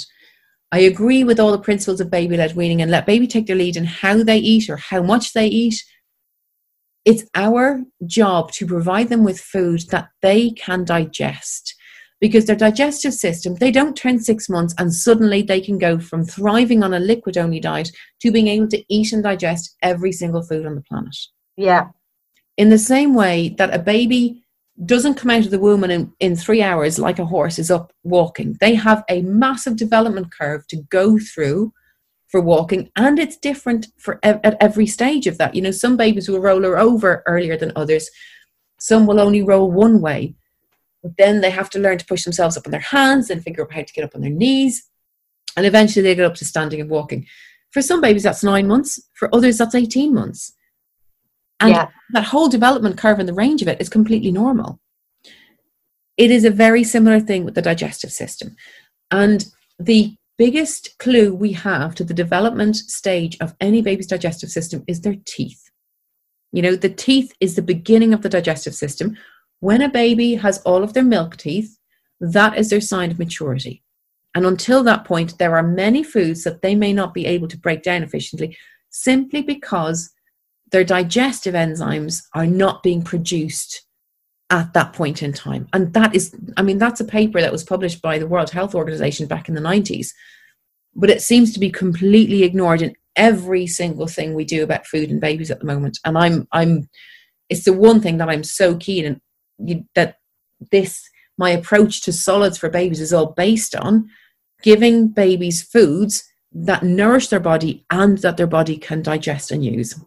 I 0.72 0.80
agree 0.80 1.24
with 1.24 1.40
all 1.40 1.52
the 1.52 1.60
principles 1.60 2.00
of 2.00 2.10
baby 2.10 2.38
led 2.38 2.56
weaning 2.56 2.82
and 2.82 2.90
let 2.90 3.06
baby 3.06 3.28
take 3.28 3.48
their 3.48 3.56
lead 3.56 3.76
in 3.76 3.86
how 3.86 4.24
they 4.24 4.38
eat 4.38 4.70
or 4.70 4.78
how 4.78 5.02
much 5.02 5.34
they 5.34 5.48
eat. 5.48 5.84
It's 7.04 7.26
our 7.36 7.84
job 8.06 8.52
to 8.54 8.66
provide 8.66 9.10
them 9.10 9.24
with 9.24 9.40
food 9.40 9.82
that 9.92 10.10
they 10.22 10.52
can 10.52 10.86
digest 10.86 11.75
because 12.22 12.46
their 12.46 12.56
digestive 12.56 13.14
system, 13.14 13.56
they 13.56 13.72
don't 13.72 13.96
turn 13.96 14.20
six 14.20 14.50
months 14.50 14.74
and 14.78 14.94
suddenly 14.94 15.42
they 15.42 15.62
can 15.62 15.78
go 15.78 16.00
from 16.00 16.26
thriving 16.26 16.84
on 16.84 16.94
a 16.94 17.00
liquid 17.00 17.38
only 17.38 17.60
diet 17.60 17.92
to 18.22 18.32
being 18.32 18.48
able 18.48 18.68
to 18.70 18.84
eat 18.90 19.12
and 19.12 19.24
digest 19.24 19.76
every 19.82 20.12
single 20.12 20.42
food 20.42 20.66
on 20.66 20.76
the 20.76 20.82
planet. 20.82 21.16
Yeah. 21.58 21.90
In 22.58 22.70
the 22.70 22.78
same 22.78 23.14
way 23.14 23.50
that 23.58 23.74
a 23.74 23.80
baby 23.80 24.42
doesn't 24.86 25.16
come 25.16 25.32
out 25.32 25.46
of 25.46 25.52
the 25.52 25.60
womb 25.60 25.84
and 25.84 25.92
in, 25.92 26.14
in 26.20 26.36
three 26.36 26.62
hours, 26.62 27.00
like 27.00 27.20
a 27.20 27.26
horse 27.26 27.60
is 27.60 27.72
up 27.72 27.94
walking, 28.04 28.58
they 28.60 28.76
have 28.76 29.04
a 29.10 29.22
massive 29.22 29.76
development 29.76 30.32
curve 30.32 30.68
to 30.68 30.78
go 30.90 31.18
through 31.18 31.74
for 32.28 32.42
walking, 32.42 32.90
and 32.98 33.20
it's 33.20 33.38
different 33.38 33.88
for 33.98 34.20
ev- 34.24 34.42
at 34.44 34.58
every 34.60 34.88
stage 34.88 35.28
of 35.28 35.38
that. 35.38 35.56
You 35.56 35.62
know, 35.62 35.72
some 35.72 35.96
babies 35.96 36.28
will 36.28 36.42
roll 36.42 36.66
over 36.66 37.24
earlier 37.28 37.56
than 37.56 37.72
others, 37.76 38.10
some 38.80 39.06
will 39.06 39.22
only 39.22 39.42
roll 39.42 39.72
one 39.72 40.02
way. 40.02 40.36
Then 41.18 41.42
they 41.42 41.52
have 41.52 41.70
to 41.72 41.80
learn 41.80 41.98
to 41.98 42.06
push 42.06 42.24
themselves 42.24 42.58
up 42.58 42.66
on 42.66 42.72
their 42.72 42.80
hands 42.80 43.30
and 43.30 43.44
figure 43.44 43.64
out 43.64 43.74
how 43.74 43.84
to 43.84 43.94
get 43.94 44.04
up 44.04 44.16
on 44.16 44.22
their 44.22 44.30
knees. 44.30 44.84
And 45.56 45.66
eventually 45.66 46.04
they 46.04 46.16
get 46.16 46.26
up 46.26 46.36
to 46.36 46.46
standing 46.46 46.82
and 46.82 46.90
walking. 46.90 47.26
For 47.72 47.82
some 47.82 48.02
babies, 48.02 48.24
that's 48.24 48.44
nine 48.44 48.68
months. 48.68 49.00
For 49.14 49.34
others, 49.34 49.58
that's 49.58 49.76
18 49.76 50.14
months. 50.14 50.54
And 51.60 51.72
Yeah. 51.72 51.88
that 52.14 52.26
whole 52.26 52.50
development 52.50 52.98
curve 52.98 53.20
and 53.20 53.30
the 53.30 53.34
range 53.34 53.62
of 53.62 53.68
it 53.68 53.80
is 53.80 53.90
completely 53.90 54.32
normal. 54.32 54.80
It 56.18 56.32
is 56.32 56.46
a 56.46 56.50
very 56.50 56.84
similar 56.84 57.20
thing 57.20 57.46
with 57.46 57.56
the 57.56 57.62
digestive 57.62 58.12
system. 58.12 58.56
And 59.12 59.46
the 59.78 60.16
biggest 60.38 60.98
clue 60.98 61.34
we 61.34 61.54
have 61.54 61.96
to 61.96 62.04
the 62.04 62.14
development 62.14 62.76
stage 62.76 63.38
of 63.40 63.56
any 63.60 63.82
baby's 63.82 64.08
digestive 64.08 64.50
system 64.50 64.84
is 64.88 65.02
their 65.02 65.16
teeth. 65.26 65.70
You 66.52 66.62
know, 66.62 66.76
the 66.76 66.90
teeth 66.90 67.34
is 67.40 67.56
the 67.56 67.62
beginning 67.62 68.14
of 68.14 68.22
the 68.22 68.30
digestive 68.30 68.76
system. 68.76 69.18
When 69.60 69.82
a 69.82 69.90
baby 69.90 70.36
has 70.36 70.60
all 70.60 70.84
of 70.84 70.94
their 70.94 71.04
milk 71.04 71.38
teeth, 71.38 71.78
that 72.20 72.58
is 72.58 72.70
their 72.70 72.82
sign 72.82 73.12
of 73.12 73.20
maturity. 73.20 73.84
And 74.36 74.46
until 74.46 74.84
that 74.84 75.06
point, 75.06 75.38
there 75.38 75.56
are 75.56 75.64
many 75.64 76.04
foods 76.04 76.44
that 76.44 76.62
they 76.62 76.76
may 76.76 76.92
not 76.92 77.14
be 77.14 77.26
able 77.26 77.48
to 77.48 77.58
break 77.58 77.84
down 77.84 78.04
efficiently 78.04 78.58
simply 78.90 79.42
because 79.42 80.12
their 80.72 80.84
digestive 80.84 81.54
enzymes 81.54 82.24
are 82.34 82.46
not 82.46 82.84
being 82.84 83.02
produced 83.02 83.84
at 84.50 84.74
that 84.74 84.94
point 84.94 85.24
in 85.24 85.34
time. 85.34 85.68
And 85.74 85.94
that 85.94 86.14
is, 86.14 86.36
I 86.58 86.62
mean, 86.62 86.78
that's 86.78 87.00
a 87.00 87.06
paper 87.06 87.42
that 87.42 87.52
was 87.52 87.64
published 87.64 88.02
by 88.02 88.20
the 88.20 88.28
World 88.28 88.52
Health 88.52 88.76
Organization 88.76 89.26
back 89.28 89.50
in 89.50 89.56
the 89.56 89.62
90s. 89.62 90.10
But 90.96 91.10
it 91.10 91.22
seems 91.22 91.54
to 91.54 91.60
be 91.60 91.72
completely 91.72 92.44
ignored 92.44 92.82
in 92.82 92.96
every 93.16 93.68
single 93.68 94.08
thing 94.08 94.34
we 94.34 94.46
do 94.46 94.64
about 94.64 94.86
food 94.86 95.10
and 95.10 95.20
babies 95.22 95.50
at 95.50 95.60
the 95.60 95.66
moment. 95.66 95.98
And 96.06 96.18
I'm, 96.18 96.48
I'm, 96.52 96.90
it's 97.50 97.66
the 97.66 97.74
one 97.74 98.02
thing 98.02 98.18
that 98.18 98.30
I'm 98.30 98.44
so 98.44 98.76
keen 98.76 99.06
and 99.06 99.22
you, 99.58 99.86
that 99.96 100.20
this, 100.72 101.10
my 101.38 101.50
approach 101.50 102.02
to 102.02 102.14
solids 102.14 102.58
for 102.58 102.70
babies 102.70 103.02
is 103.02 103.14
all 103.14 103.28
based 103.28 103.76
on 103.76 104.10
giving 104.62 105.08
babies 105.08 105.62
foods 105.62 106.24
that 106.52 106.84
nourish 106.84 107.28
their 107.28 107.40
body 107.40 107.86
and 107.92 108.20
that 108.20 108.38
their 108.38 108.48
body 108.48 108.78
can 108.78 109.02
digest 109.02 109.52
and 109.52 109.64
use. 109.64 110.00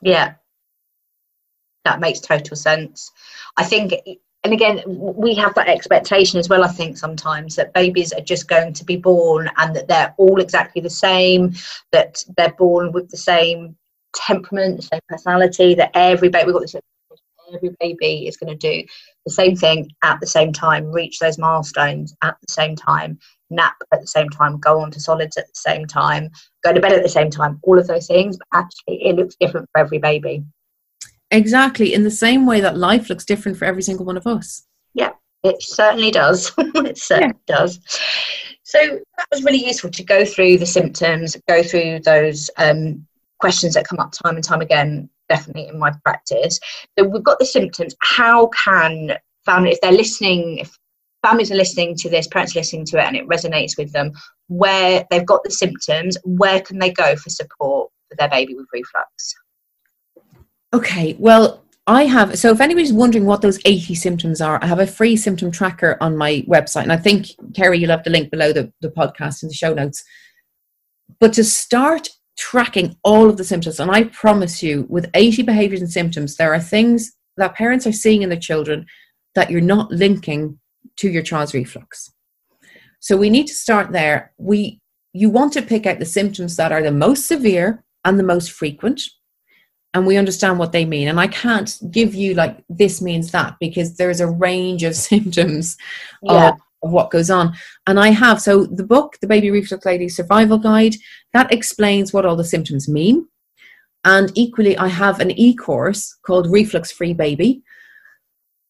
Yeah. 0.00 0.34
That 1.84 2.00
makes 2.00 2.20
total 2.20 2.56
sense. 2.56 3.10
I 3.56 3.64
think, 3.64 3.94
and 4.44 4.52
again, 4.52 4.82
we 4.86 5.34
have 5.36 5.54
that 5.54 5.68
expectation 5.68 6.40
as 6.40 6.48
well, 6.48 6.64
I 6.64 6.68
think, 6.68 6.98
sometimes 6.98 7.54
that 7.56 7.72
babies 7.72 8.12
are 8.12 8.20
just 8.20 8.48
going 8.48 8.72
to 8.72 8.84
be 8.84 8.96
born 8.96 9.48
and 9.56 9.74
that 9.76 9.88
they're 9.88 10.14
all 10.18 10.40
exactly 10.40 10.82
the 10.82 10.90
same, 10.90 11.54
that 11.92 12.22
they're 12.36 12.54
born 12.58 12.92
with 12.92 13.08
the 13.10 13.16
same 13.16 13.76
temperament, 14.14 14.76
the 14.76 14.82
same 14.82 15.00
personality, 15.08 15.74
that 15.74 15.92
every 15.94 16.28
baby, 16.28 16.46
we've 16.46 16.54
got 16.54 16.62
this 16.62 16.76
every 17.54 17.74
baby 17.80 18.26
is 18.26 18.36
going 18.36 18.56
to 18.56 18.56
do 18.56 18.86
the 19.24 19.32
same 19.32 19.56
thing 19.56 19.90
at 20.02 20.20
the 20.20 20.26
same 20.26 20.52
time, 20.52 20.90
reach 20.90 21.18
those 21.18 21.38
milestones 21.38 22.14
at 22.22 22.36
the 22.40 22.52
same 22.52 22.76
time, 22.76 23.18
nap 23.50 23.76
at 23.92 24.00
the 24.00 24.06
same 24.06 24.28
time, 24.28 24.58
go 24.58 24.80
on 24.80 24.90
to 24.90 25.00
solids 25.00 25.36
at 25.36 25.46
the 25.46 25.54
same 25.54 25.86
time, 25.86 26.30
go 26.64 26.72
to 26.72 26.80
bed 26.80 26.92
at 26.92 27.02
the 27.02 27.08
same 27.08 27.30
time, 27.30 27.58
all 27.62 27.78
of 27.78 27.86
those 27.86 28.06
things. 28.06 28.36
But 28.36 28.58
actually, 28.58 29.04
it 29.06 29.16
looks 29.16 29.36
different 29.40 29.68
for 29.72 29.80
every 29.80 29.98
baby. 29.98 30.44
Exactly, 31.30 31.94
in 31.94 32.04
the 32.04 32.10
same 32.10 32.46
way 32.46 32.60
that 32.60 32.76
life 32.76 33.08
looks 33.08 33.24
different 33.24 33.56
for 33.56 33.64
every 33.64 33.82
single 33.82 34.04
one 34.04 34.16
of 34.16 34.26
us. 34.26 34.66
Yeah, 34.94 35.12
it 35.42 35.62
certainly 35.62 36.10
does. 36.10 36.52
it 36.58 36.98
certainly 36.98 37.38
does. 37.46 37.80
So 38.64 38.78
that 39.18 39.26
was 39.30 39.44
really 39.44 39.66
useful 39.66 39.90
to 39.90 40.04
go 40.04 40.24
through 40.24 40.58
the 40.58 40.66
symptoms, 40.66 41.36
go 41.48 41.62
through 41.62 42.00
those 42.00 42.50
um, 42.58 43.06
questions 43.38 43.74
that 43.74 43.86
come 43.86 43.98
up 43.98 44.12
time 44.12 44.36
and 44.36 44.44
time 44.44 44.60
again, 44.60 45.10
definitely 45.32 45.68
in 45.68 45.78
my 45.78 45.92
practice. 46.04 46.58
So 46.98 47.04
we've 47.04 47.24
got 47.24 47.38
the 47.38 47.46
symptoms. 47.46 47.94
How 48.00 48.48
can 48.48 49.12
families, 49.44 49.74
if 49.74 49.80
they're 49.80 49.92
listening, 49.92 50.58
if 50.58 50.78
families 51.22 51.50
are 51.50 51.56
listening 51.56 51.94
to 51.96 52.10
this, 52.10 52.26
parents 52.28 52.54
are 52.54 52.60
listening 52.60 52.84
to 52.86 52.98
it, 52.98 53.04
and 53.04 53.16
it 53.16 53.28
resonates 53.28 53.78
with 53.78 53.92
them, 53.92 54.12
where 54.48 55.04
they've 55.10 55.26
got 55.26 55.42
the 55.44 55.50
symptoms, 55.50 56.16
where 56.24 56.60
can 56.60 56.78
they 56.78 56.90
go 56.90 57.16
for 57.16 57.30
support 57.30 57.90
for 58.08 58.16
their 58.18 58.28
baby 58.28 58.54
with 58.54 58.66
reflux? 58.72 59.34
Okay, 60.74 61.16
well, 61.18 61.62
I 61.86 62.04
have. 62.04 62.38
So, 62.38 62.50
if 62.50 62.60
anybody's 62.60 62.92
wondering 62.92 63.26
what 63.26 63.42
those 63.42 63.58
80 63.64 63.94
symptoms 63.94 64.40
are, 64.40 64.58
I 64.62 64.66
have 64.66 64.78
a 64.78 64.86
free 64.86 65.16
symptom 65.16 65.50
tracker 65.50 65.96
on 66.00 66.16
my 66.16 66.44
website. 66.48 66.82
And 66.82 66.92
I 66.92 66.96
think, 66.96 67.26
Kerry, 67.54 67.78
you'll 67.78 67.90
have 67.90 68.04
the 68.04 68.10
link 68.10 68.30
below 68.30 68.52
the, 68.52 68.72
the 68.80 68.88
podcast 68.90 69.42
in 69.42 69.48
the 69.48 69.54
show 69.54 69.74
notes. 69.74 70.04
But 71.18 71.32
to 71.34 71.44
start 71.44 72.08
tracking 72.50 72.96
all 73.04 73.28
of 73.28 73.36
the 73.36 73.44
symptoms, 73.44 73.78
and 73.78 73.90
I 73.90 74.04
promise 74.04 74.62
you, 74.62 74.86
with 74.88 75.08
80 75.14 75.42
behaviors 75.42 75.80
and 75.80 75.90
symptoms, 75.90 76.36
there 76.36 76.52
are 76.52 76.60
things 76.60 77.12
that 77.36 77.54
parents 77.54 77.86
are 77.86 77.92
seeing 77.92 78.22
in 78.22 78.30
their 78.30 78.38
children 78.50 78.84
that 79.36 79.50
you're 79.50 79.60
not 79.60 79.92
linking 79.92 80.58
to 80.96 81.08
your 81.08 81.22
child's 81.22 81.54
reflux. 81.54 82.10
So, 82.98 83.16
we 83.16 83.30
need 83.30 83.46
to 83.46 83.54
start 83.54 83.92
there. 83.92 84.32
We 84.38 84.80
you 85.14 85.28
want 85.30 85.52
to 85.52 85.62
pick 85.62 85.86
out 85.86 85.98
the 85.98 86.06
symptoms 86.18 86.56
that 86.56 86.72
are 86.72 86.82
the 86.82 86.90
most 86.90 87.26
severe 87.26 87.84
and 88.04 88.18
the 88.18 88.24
most 88.34 88.50
frequent 88.50 89.02
and 89.94 90.06
we 90.06 90.16
understand 90.16 90.58
what 90.58 90.72
they 90.72 90.86
mean. 90.86 91.08
And 91.08 91.20
I 91.20 91.26
can't 91.26 91.78
give 91.90 92.14
you 92.14 92.34
like 92.34 92.64
this 92.68 93.02
means 93.02 93.30
that 93.32 93.56
because 93.60 93.96
there's 93.96 94.20
a 94.20 94.26
range 94.26 94.82
of 94.84 94.94
symptoms 95.10 95.76
Yeah. 96.22 96.50
of, 96.50 96.60
of 96.82 96.92
what 96.92 97.10
goes 97.10 97.30
on. 97.30 97.54
And 97.86 97.98
I 97.98 98.08
have 98.08 98.40
so 98.40 98.64
the 98.66 98.84
book, 98.84 99.16
the 99.20 99.26
Baby 99.26 99.50
Reflux 99.50 99.84
Lady 99.84 100.08
Survival 100.08 100.58
Guide, 100.58 100.94
that 101.32 101.52
explains 101.52 102.12
what 102.12 102.26
all 102.26 102.36
the 102.36 102.44
symptoms 102.44 102.88
mean. 102.88 103.26
And 104.04 104.32
equally, 104.34 104.76
I 104.76 104.88
have 104.88 105.20
an 105.20 105.30
e-course 105.30 106.16
called 106.26 106.50
Reflux 106.50 106.90
Free 106.90 107.14
Baby. 107.14 107.62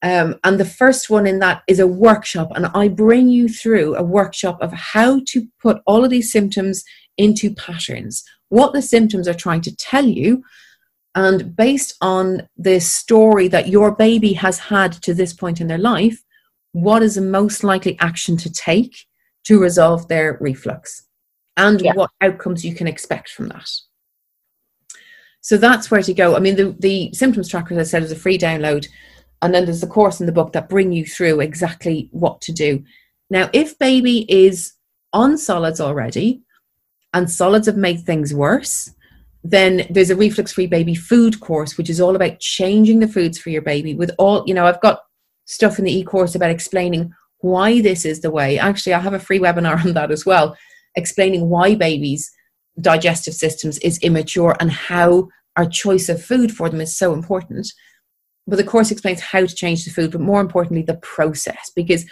Um, 0.02 0.36
and 0.44 0.58
the 0.58 0.64
first 0.64 1.10
one 1.10 1.26
in 1.26 1.38
that 1.38 1.62
is 1.68 1.78
a 1.78 1.86
workshop, 1.86 2.50
and 2.54 2.66
I 2.74 2.88
bring 2.88 3.28
you 3.28 3.48
through 3.48 3.94
a 3.94 4.02
workshop 4.02 4.58
of 4.60 4.72
how 4.72 5.20
to 5.28 5.46
put 5.60 5.80
all 5.86 6.04
of 6.04 6.10
these 6.10 6.32
symptoms 6.32 6.82
into 7.16 7.54
patterns, 7.54 8.24
what 8.48 8.72
the 8.72 8.82
symptoms 8.82 9.28
are 9.28 9.34
trying 9.34 9.60
to 9.60 9.76
tell 9.76 10.04
you, 10.04 10.42
and 11.14 11.54
based 11.54 11.94
on 12.00 12.48
the 12.56 12.80
story 12.80 13.46
that 13.48 13.68
your 13.68 13.94
baby 13.94 14.32
has 14.32 14.58
had 14.58 14.92
to 15.02 15.14
this 15.14 15.32
point 15.32 15.60
in 15.60 15.68
their 15.68 15.78
life, 15.78 16.20
what 16.72 17.02
is 17.02 17.14
the 17.14 17.20
most 17.20 17.62
likely 17.64 17.98
action 18.00 18.36
to 18.38 18.50
take 18.50 19.06
to 19.44 19.60
resolve 19.60 20.08
their 20.08 20.38
reflux, 20.40 21.06
and 21.56 21.80
Yeah. 21.80 21.92
what 21.94 22.10
outcomes 22.20 22.64
you 22.64 22.74
can 22.74 22.86
expect 22.86 23.28
from 23.30 23.48
that. 23.48 23.68
So 25.40 25.56
that's 25.56 25.90
where 25.90 26.02
to 26.02 26.14
go. 26.14 26.36
I 26.36 26.38
mean, 26.38 26.56
the, 26.56 26.76
the 26.78 27.12
symptoms 27.12 27.48
tracker, 27.48 27.74
as 27.74 27.88
I 27.88 27.90
said, 27.90 28.02
is 28.04 28.12
a 28.12 28.16
free 28.16 28.38
download. 28.38 28.86
And 29.42 29.52
then 29.52 29.64
there's 29.64 29.80
the 29.80 29.88
course 29.88 30.20
in 30.20 30.26
the 30.26 30.32
book 30.32 30.52
that 30.52 30.68
bring 30.68 30.92
you 30.92 31.04
through 31.04 31.40
exactly 31.40 32.08
what 32.12 32.40
to 32.42 32.52
do. 32.52 32.84
Now, 33.28 33.50
if 33.52 33.76
baby 33.78 34.24
is 34.32 34.74
on 35.12 35.36
solids 35.36 35.80
already 35.80 36.42
and 37.12 37.28
solids 37.28 37.66
have 37.66 37.76
made 37.76 38.02
things 38.02 38.32
worse, 38.32 38.90
then 39.42 39.84
there's 39.90 40.10
a 40.10 40.16
reflux 40.16 40.52
free 40.52 40.68
baby 40.68 40.94
food 40.94 41.40
course, 41.40 41.76
which 41.76 41.90
is 41.90 42.00
all 42.00 42.14
about 42.14 42.38
changing 42.38 43.00
the 43.00 43.08
foods 43.08 43.36
for 43.36 43.50
your 43.50 43.62
baby 43.62 43.94
with 43.94 44.12
all, 44.16 44.44
you 44.46 44.54
know, 44.54 44.64
I've 44.64 44.80
got 44.80 45.00
stuff 45.44 45.78
in 45.78 45.84
the 45.84 45.96
e 45.96 46.04
course 46.04 46.34
about 46.34 46.50
explaining 46.50 47.12
why 47.38 47.80
this 47.80 48.04
is 48.04 48.20
the 48.20 48.30
way. 48.30 48.58
Actually, 48.58 48.94
I 48.94 49.00
have 49.00 49.14
a 49.14 49.18
free 49.18 49.38
webinar 49.38 49.84
on 49.84 49.94
that 49.94 50.10
as 50.10 50.24
well, 50.24 50.56
explaining 50.96 51.48
why 51.48 51.74
babies' 51.74 52.30
digestive 52.80 53.34
systems 53.34 53.78
is 53.78 53.98
immature 53.98 54.56
and 54.60 54.70
how 54.70 55.28
our 55.56 55.66
choice 55.66 56.08
of 56.08 56.24
food 56.24 56.52
for 56.52 56.70
them 56.70 56.80
is 56.80 56.96
so 56.96 57.12
important. 57.12 57.70
But 58.46 58.56
the 58.56 58.64
course 58.64 58.90
explains 58.90 59.20
how 59.20 59.40
to 59.40 59.54
change 59.54 59.84
the 59.84 59.90
food, 59.90 60.12
but 60.12 60.20
more 60.20 60.40
importantly, 60.40 60.82
the 60.82 60.96
process, 60.96 61.70
because 61.76 62.04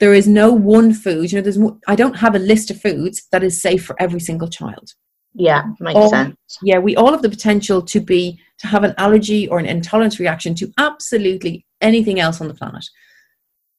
there 0.00 0.14
is 0.14 0.26
no 0.26 0.52
one 0.52 0.92
food. 0.92 1.30
You 1.30 1.38
know, 1.38 1.42
there's 1.42 1.58
I 1.86 1.94
don't 1.94 2.18
have 2.18 2.34
a 2.34 2.40
list 2.40 2.70
of 2.70 2.80
foods 2.80 3.26
that 3.32 3.42
is 3.42 3.60
safe 3.60 3.84
for 3.84 4.00
every 4.00 4.20
single 4.20 4.48
child. 4.48 4.92
Yeah, 5.34 5.64
makes 5.78 6.10
sense. 6.10 6.36
Yeah, 6.62 6.78
we 6.78 6.96
all 6.96 7.12
have 7.12 7.22
the 7.22 7.28
potential 7.28 7.82
to 7.82 8.00
be 8.00 8.40
to 8.58 8.66
have 8.66 8.84
an 8.84 8.94
allergy 8.98 9.48
or 9.48 9.58
an 9.58 9.66
intolerance 9.66 10.18
reaction 10.18 10.54
to 10.56 10.72
absolutely 10.78 11.64
anything 11.80 12.18
else 12.18 12.40
on 12.40 12.48
the 12.48 12.54
planet. 12.54 12.84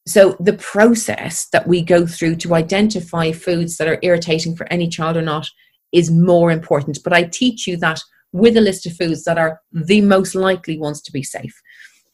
So 0.06 0.36
the 0.40 0.54
process 0.54 1.48
that 1.52 1.66
we 1.66 1.82
go 1.82 2.06
through 2.06 2.36
to 2.36 2.54
identify 2.54 3.32
foods 3.32 3.76
that 3.76 3.88
are 3.88 3.98
irritating 4.02 4.56
for 4.56 4.66
any 4.72 4.88
child 4.88 5.16
or 5.16 5.22
not 5.22 5.46
is 5.92 6.10
more 6.10 6.50
important. 6.50 6.98
But 7.04 7.12
I 7.12 7.24
teach 7.24 7.66
you 7.66 7.76
that 7.78 8.00
with 8.32 8.56
a 8.56 8.60
list 8.60 8.86
of 8.86 8.96
foods 8.96 9.24
that 9.24 9.38
are 9.38 9.60
the 9.72 10.00
most 10.00 10.34
likely 10.34 10.78
ones 10.78 11.02
to 11.02 11.12
be 11.12 11.22
safe. 11.22 11.54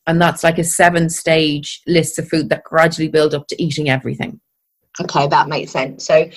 And 0.07 0.21
that's 0.21 0.45
like 0.45 0.59
a 0.59 0.65
seven 0.65 1.09
stage 1.09 1.83
list 1.87 2.19
of 2.19 2.29
food 2.29 2.49
that 2.49 2.65
gradually 2.65 3.09
build 3.09 3.35
up 3.35 3.47
to 3.49 3.63
eating 3.63 3.89
everything. 3.89 4.41
Okay, 5.01 5.27
that 5.29 5.49
makes 5.49 5.73
sense. 5.73 6.07
So, 6.07 6.29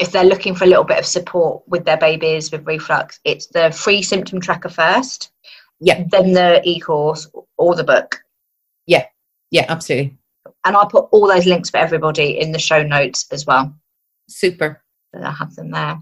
if 0.00 0.12
they're 0.12 0.24
looking 0.24 0.54
for 0.54 0.64
a 0.64 0.68
little 0.68 0.84
bit 0.84 0.98
of 0.98 1.06
support 1.06 1.62
with 1.66 1.84
their 1.84 1.96
babies 1.96 2.50
with 2.50 2.66
reflux, 2.66 3.20
it's 3.24 3.46
the 3.48 3.70
free 3.70 4.02
symptom 4.02 4.40
tracker 4.40 4.68
first, 4.68 5.30
Yeah, 5.80 6.04
then 6.10 6.32
the 6.32 6.60
e 6.64 6.80
course 6.80 7.28
or 7.56 7.74
the 7.74 7.84
book. 7.84 8.20
yeah, 8.86 9.06
Yeah, 9.50 9.66
absolutely. 9.68 10.16
And 10.64 10.76
I'll 10.76 10.88
put 10.88 11.08
all 11.12 11.26
those 11.28 11.46
links 11.46 11.70
for 11.70 11.76
everybody 11.78 12.38
in 12.40 12.52
the 12.52 12.58
show 12.58 12.82
notes 12.82 13.26
as 13.32 13.46
well. 13.46 13.74
Super. 14.28 14.82
So 15.14 15.22
I 15.22 15.30
have 15.30 15.54
them 15.54 15.70
there. 15.70 15.98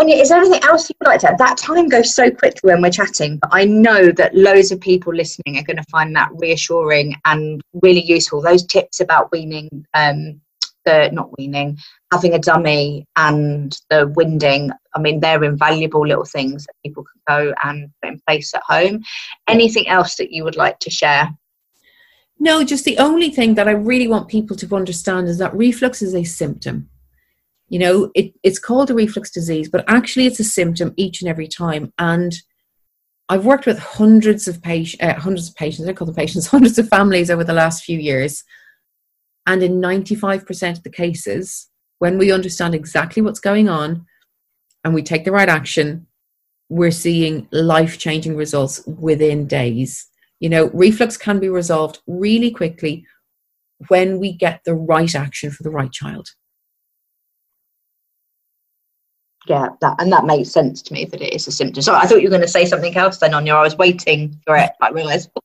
Aine, 0.00 0.10
is 0.10 0.28
there 0.28 0.38
anything 0.40 0.62
else 0.64 0.90
you'd 0.90 1.06
like 1.06 1.20
to 1.20 1.30
add? 1.30 1.38
That 1.38 1.56
time 1.56 1.88
goes 1.88 2.14
so 2.14 2.28
quickly 2.30 2.72
when 2.72 2.82
we're 2.82 2.90
chatting, 2.90 3.38
but 3.38 3.50
I 3.52 3.64
know 3.64 4.10
that 4.12 4.34
loads 4.34 4.72
of 4.72 4.80
people 4.80 5.14
listening 5.14 5.56
are 5.56 5.62
going 5.62 5.76
to 5.76 5.84
find 5.90 6.14
that 6.16 6.30
reassuring 6.34 7.14
and 7.24 7.60
really 7.82 8.02
useful. 8.02 8.42
Those 8.42 8.66
tips 8.66 8.98
about 9.00 9.30
weaning, 9.30 9.68
um, 9.94 10.40
the 10.84 11.10
not 11.12 11.36
weaning, 11.38 11.78
having 12.12 12.34
a 12.34 12.38
dummy 12.38 13.06
and 13.16 13.78
the 13.90 14.06
winding. 14.14 14.70
I 14.94 15.00
mean, 15.00 15.20
they're 15.20 15.42
invaluable 15.42 16.06
little 16.06 16.24
things 16.24 16.64
that 16.64 16.74
people 16.84 17.04
can 17.04 17.20
go 17.36 17.54
and 17.62 17.90
put 18.02 18.12
in 18.12 18.20
place 18.26 18.54
at 18.54 18.62
home. 18.66 19.02
Anything 19.48 19.88
else 19.88 20.16
that 20.16 20.32
you 20.32 20.44
would 20.44 20.56
like 20.56 20.78
to 20.80 20.90
share? 20.90 21.30
No, 22.38 22.64
just 22.64 22.84
the 22.84 22.98
only 22.98 23.30
thing 23.30 23.54
that 23.54 23.68
I 23.68 23.72
really 23.72 24.08
want 24.08 24.28
people 24.28 24.56
to 24.56 24.76
understand 24.76 25.28
is 25.28 25.38
that 25.38 25.54
reflux 25.54 26.02
is 26.02 26.14
a 26.14 26.24
symptom. 26.24 26.88
You 27.68 27.78
know, 27.78 28.10
it, 28.14 28.34
it's 28.42 28.58
called 28.58 28.90
a 28.90 28.94
reflux 28.94 29.30
disease, 29.30 29.68
but 29.68 29.84
actually 29.88 30.26
it's 30.26 30.40
a 30.40 30.44
symptom 30.44 30.92
each 30.96 31.22
and 31.22 31.28
every 31.28 31.48
time. 31.48 31.92
And 31.98 32.34
I've 33.28 33.46
worked 33.46 33.66
with 33.66 33.78
hundreds 33.78 34.46
of 34.46 34.60
patients, 34.60 35.02
uh, 35.02 35.18
hundreds 35.18 35.48
of 35.48 35.54
patients, 35.54 35.88
I 35.88 35.92
call 35.92 36.06
them 36.06 36.14
patients, 36.14 36.46
hundreds 36.48 36.78
of 36.78 36.88
families 36.88 37.30
over 37.30 37.44
the 37.44 37.52
last 37.52 37.84
few 37.84 37.98
years. 37.98 38.44
And 39.46 39.62
in 39.62 39.80
95% 39.80 40.78
of 40.78 40.82
the 40.82 40.90
cases, 40.90 41.68
when 41.98 42.18
we 42.18 42.32
understand 42.32 42.74
exactly 42.74 43.22
what's 43.22 43.40
going 43.40 43.68
on 43.68 44.06
and 44.84 44.94
we 44.94 45.02
take 45.02 45.24
the 45.24 45.32
right 45.32 45.48
action, 45.48 46.06
we're 46.68 46.90
seeing 46.90 47.46
life 47.52 47.98
changing 47.98 48.36
results 48.36 48.84
within 48.86 49.46
days. 49.46 50.08
You 50.40 50.48
know, 50.48 50.70
reflux 50.72 51.16
can 51.16 51.38
be 51.38 51.48
resolved 51.48 52.00
really 52.06 52.50
quickly 52.50 53.06
when 53.88 54.18
we 54.18 54.32
get 54.32 54.60
the 54.64 54.74
right 54.74 55.14
action 55.14 55.50
for 55.50 55.62
the 55.62 55.70
right 55.70 55.92
child. 55.92 56.28
Yeah, 59.46 59.68
that 59.82 60.00
and 60.00 60.10
that 60.10 60.24
makes 60.24 60.50
sense 60.50 60.80
to 60.82 60.94
me 60.94 61.04
that 61.04 61.20
it 61.20 61.34
is 61.34 61.46
a 61.46 61.52
symptom. 61.52 61.82
So 61.82 61.94
I 61.94 62.06
thought 62.06 62.22
you 62.22 62.28
were 62.28 62.36
going 62.36 62.40
to 62.40 62.48
say 62.48 62.64
something 62.64 62.96
else 62.96 63.18
then, 63.18 63.34
Aine. 63.34 63.50
I 63.50 63.60
was 63.60 63.76
waiting 63.76 64.40
for 64.46 64.56
it. 64.56 64.70
I 64.80 64.90
realised. 64.90 65.30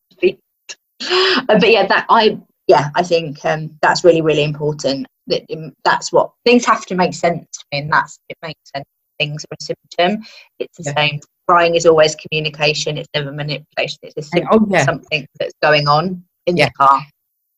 But 1.48 1.72
yeah, 1.72 1.88
that 1.88 2.06
I 2.10 2.38
yeah, 2.70 2.90
I 2.96 3.04
think 3.04 3.44
um, 3.44 3.78
that's 3.82 4.04
really 4.06 4.22
really 4.22 4.44
important. 4.44 5.08
That 5.28 5.44
um, 5.54 5.74
that's 5.84 6.14
what 6.14 6.32
things 6.46 6.66
have 6.66 6.86
to 6.86 6.96
make 6.96 7.14
sense 7.14 7.46
to 7.58 7.66
me, 7.72 7.80
and 7.80 7.92
that's 7.92 8.20
it 8.30 8.38
makes 8.42 8.62
sense. 8.74 8.86
Things 9.20 9.44
are 9.52 9.58
a 9.60 9.64
symptom. 9.64 10.24
It's 10.60 10.78
the 10.78 10.84
Yeah. 10.86 10.96
same. 10.96 11.20
Crying 11.48 11.76
is 11.76 11.86
always 11.86 12.16
communication. 12.16 12.96
It's 12.98 13.10
never 13.16 13.32
manipulation. 13.32 13.98
It's 14.04 14.16
a 14.18 14.22
symptom 14.22 14.64
Oh, 14.64 14.68
yeah. 14.70 14.86
something 14.86 15.26
that's 15.40 15.54
going 15.62 15.88
on 15.88 16.24
in 16.46 16.56
Yeah. 16.56 16.68
the 16.68 16.72
car. 16.74 17.02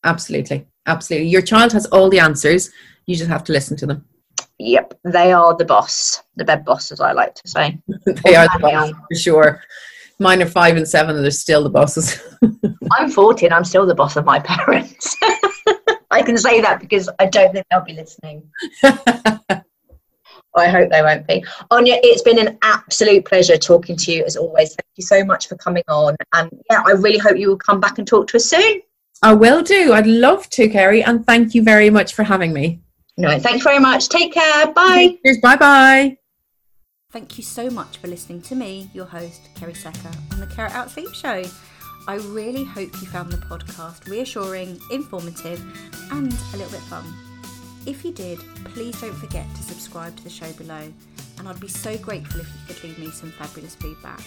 Absolutely. 0.03 0.65
Absolutely. 0.87 1.27
Your 1.27 1.41
child 1.43 1.73
has 1.73 1.85
all 1.87 2.09
the 2.09 2.19
answers. 2.19 2.71
You 3.05 3.15
just 3.15 3.29
have 3.29 3.43
to 3.43 3.51
listen 3.51 3.77
to 3.77 3.85
them. 3.85 4.05
Yep, 4.59 4.93
they 5.03 5.33
are 5.33 5.55
the 5.57 5.65
boss, 5.65 6.21
the 6.35 6.45
bed 6.45 6.63
boss, 6.65 6.91
as 6.91 7.01
I 7.01 7.11
like 7.11 7.35
to 7.35 7.47
say. 7.47 7.77
they 8.23 8.35
are 8.35 8.47
the 8.53 8.59
boss 8.61 8.89
for 8.91 9.15
sure. 9.15 9.61
Mine 10.21 10.43
are 10.43 10.47
five 10.47 10.77
and 10.77 10.87
seven, 10.87 11.15
and 11.15 11.23
they're 11.23 11.31
still 11.31 11.63
the 11.63 11.69
bosses. 11.69 12.21
I'm 12.91 13.09
40 13.09 13.47
and 13.47 13.55
I'm 13.55 13.63
still 13.63 13.87
the 13.87 13.95
boss 13.95 14.15
of 14.17 14.23
my 14.23 14.39
parents. 14.39 15.17
I 16.11 16.21
can 16.21 16.37
say 16.37 16.61
that 16.61 16.79
because 16.79 17.09
I 17.19 17.25
don't 17.25 17.51
think 17.51 17.65
they'll 17.71 17.83
be 17.83 17.93
listening. 17.93 18.43
I 20.53 20.67
hope 20.67 20.91
they 20.91 21.01
won't 21.01 21.25
be. 21.25 21.43
Aine, 21.73 21.99
it's 22.03 22.21
been 22.21 22.37
an 22.37 22.59
absolute 22.61 23.25
pleasure 23.25 23.57
talking 23.57 23.95
to 23.97 24.11
you 24.11 24.23
as 24.23 24.35
always. 24.35 24.69
Thank 24.69 24.89
you 24.97 25.03
so 25.03 25.25
much 25.25 25.47
for 25.47 25.55
coming 25.55 25.83
on. 25.87 26.15
And 26.33 26.51
yeah, 26.69 26.83
I 26.85 26.91
really 26.91 27.17
hope 27.17 27.37
you 27.37 27.47
will 27.47 27.57
come 27.57 27.79
back 27.79 27.97
and 27.97 28.07
talk 28.07 28.27
to 28.27 28.37
us 28.37 28.45
soon. 28.45 28.81
I 29.23 29.33
will 29.33 29.63
do. 29.63 29.93
I'd 29.93 30.05
love 30.05 30.47
to, 30.51 30.69
Kerry, 30.69 31.03
and 31.03 31.25
thank 31.25 31.55
you 31.55 31.63
very 31.63 31.89
much 31.89 32.13
for 32.13 32.23
having 32.23 32.53
me. 32.53 32.81
No, 33.17 33.39
thank 33.39 33.57
you 33.57 33.63
very 33.63 33.79
much. 33.79 34.09
Take 34.09 34.33
care. 34.33 34.67
Bye. 34.67 35.17
Cheers. 35.25 35.39
Bye 35.41 35.55
bye. 35.55 36.17
Thank 37.11 37.37
you 37.37 37.43
so 37.43 37.69
much 37.69 37.97
for 37.97 38.07
listening 38.07 38.41
to 38.43 38.55
me, 38.55 38.89
your 38.93 39.05
host, 39.05 39.49
Kerry 39.55 39.73
Secker, 39.73 40.11
on 40.31 40.39
the 40.39 40.47
Carrot 40.47 40.73
Out 40.73 40.89
Sleep 40.89 41.13
Show. 41.13 41.43
I 42.07 42.15
really 42.15 42.63
hope 42.63 42.89
you 43.01 43.07
found 43.07 43.33
the 43.33 43.37
podcast 43.37 44.09
reassuring, 44.09 44.79
informative, 44.91 45.61
and 46.09 46.31
a 46.31 46.57
little 46.57 46.71
bit 46.71 46.79
fun. 46.87 47.03
If 47.85 48.05
you 48.05 48.13
did, 48.13 48.39
please 48.63 48.99
don't 49.01 49.13
forget 49.15 49.45
to 49.55 49.61
subscribe 49.61 50.15
to 50.15 50.23
the 50.23 50.29
show 50.29 50.53
below, 50.53 50.93
and 51.37 51.49
I'd 51.49 51.59
be 51.59 51.67
so 51.67 51.97
grateful 51.97 52.39
if 52.39 52.47
you 52.47 52.73
could 52.73 52.83
leave 52.83 52.99
me 52.99 53.09
some 53.11 53.31
fabulous 53.31 53.75
feedback. 53.75 54.21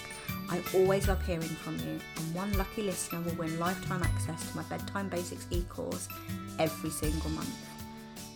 I 0.50 0.60
always 0.74 1.08
love 1.08 1.24
hearing 1.24 1.40
from 1.40 1.78
you, 1.78 1.98
and 2.16 2.34
one 2.34 2.52
lucky 2.58 2.82
listener 2.82 3.22
will 3.22 3.36
win 3.36 3.58
lifetime 3.58 4.02
access 4.02 4.50
to 4.50 4.56
my 4.58 4.62
Bedtime 4.64 5.08
Basics 5.08 5.46
e 5.50 5.62
course 5.70 6.06
every 6.58 6.90
single 6.90 7.30
month. 7.30 7.56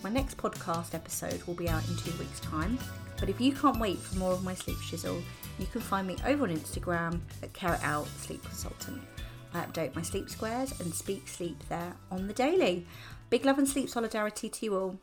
My 0.02 0.08
next 0.08 0.38
podcast 0.38 0.94
episode 0.94 1.42
will 1.42 1.54
be 1.54 1.68
out 1.68 1.86
in 1.86 1.96
two 1.96 2.16
weeks' 2.18 2.40
time, 2.40 2.78
but 3.18 3.28
if 3.28 3.40
you 3.40 3.52
can't 3.52 3.78
wait 3.78 3.98
for 3.98 4.16
more 4.16 4.32
of 4.32 4.44
my 4.44 4.54
sleep 4.54 4.78
shizzle, 4.78 5.22
you 5.58 5.66
can 5.66 5.80
find 5.80 6.06
me 6.06 6.16
over 6.26 6.44
on 6.44 6.50
Instagram 6.50 7.20
at 7.42 7.52
Carrot 7.52 7.82
Out 7.82 8.06
Sleep 8.18 8.42
Consultant. 8.42 9.00
I 9.54 9.60
update 9.60 9.94
my 9.94 10.02
sleep 10.02 10.28
squares 10.28 10.78
and 10.80 10.94
speak 10.94 11.26
sleep 11.26 11.62
there 11.68 11.94
on 12.10 12.26
the 12.26 12.34
daily. 12.34 12.86
Big 13.30 13.44
love 13.44 13.58
and 13.58 13.68
sleep 13.68 13.88
solidarity 13.88 14.48
to 14.48 14.64
you 14.64 14.76
all. 14.76 14.98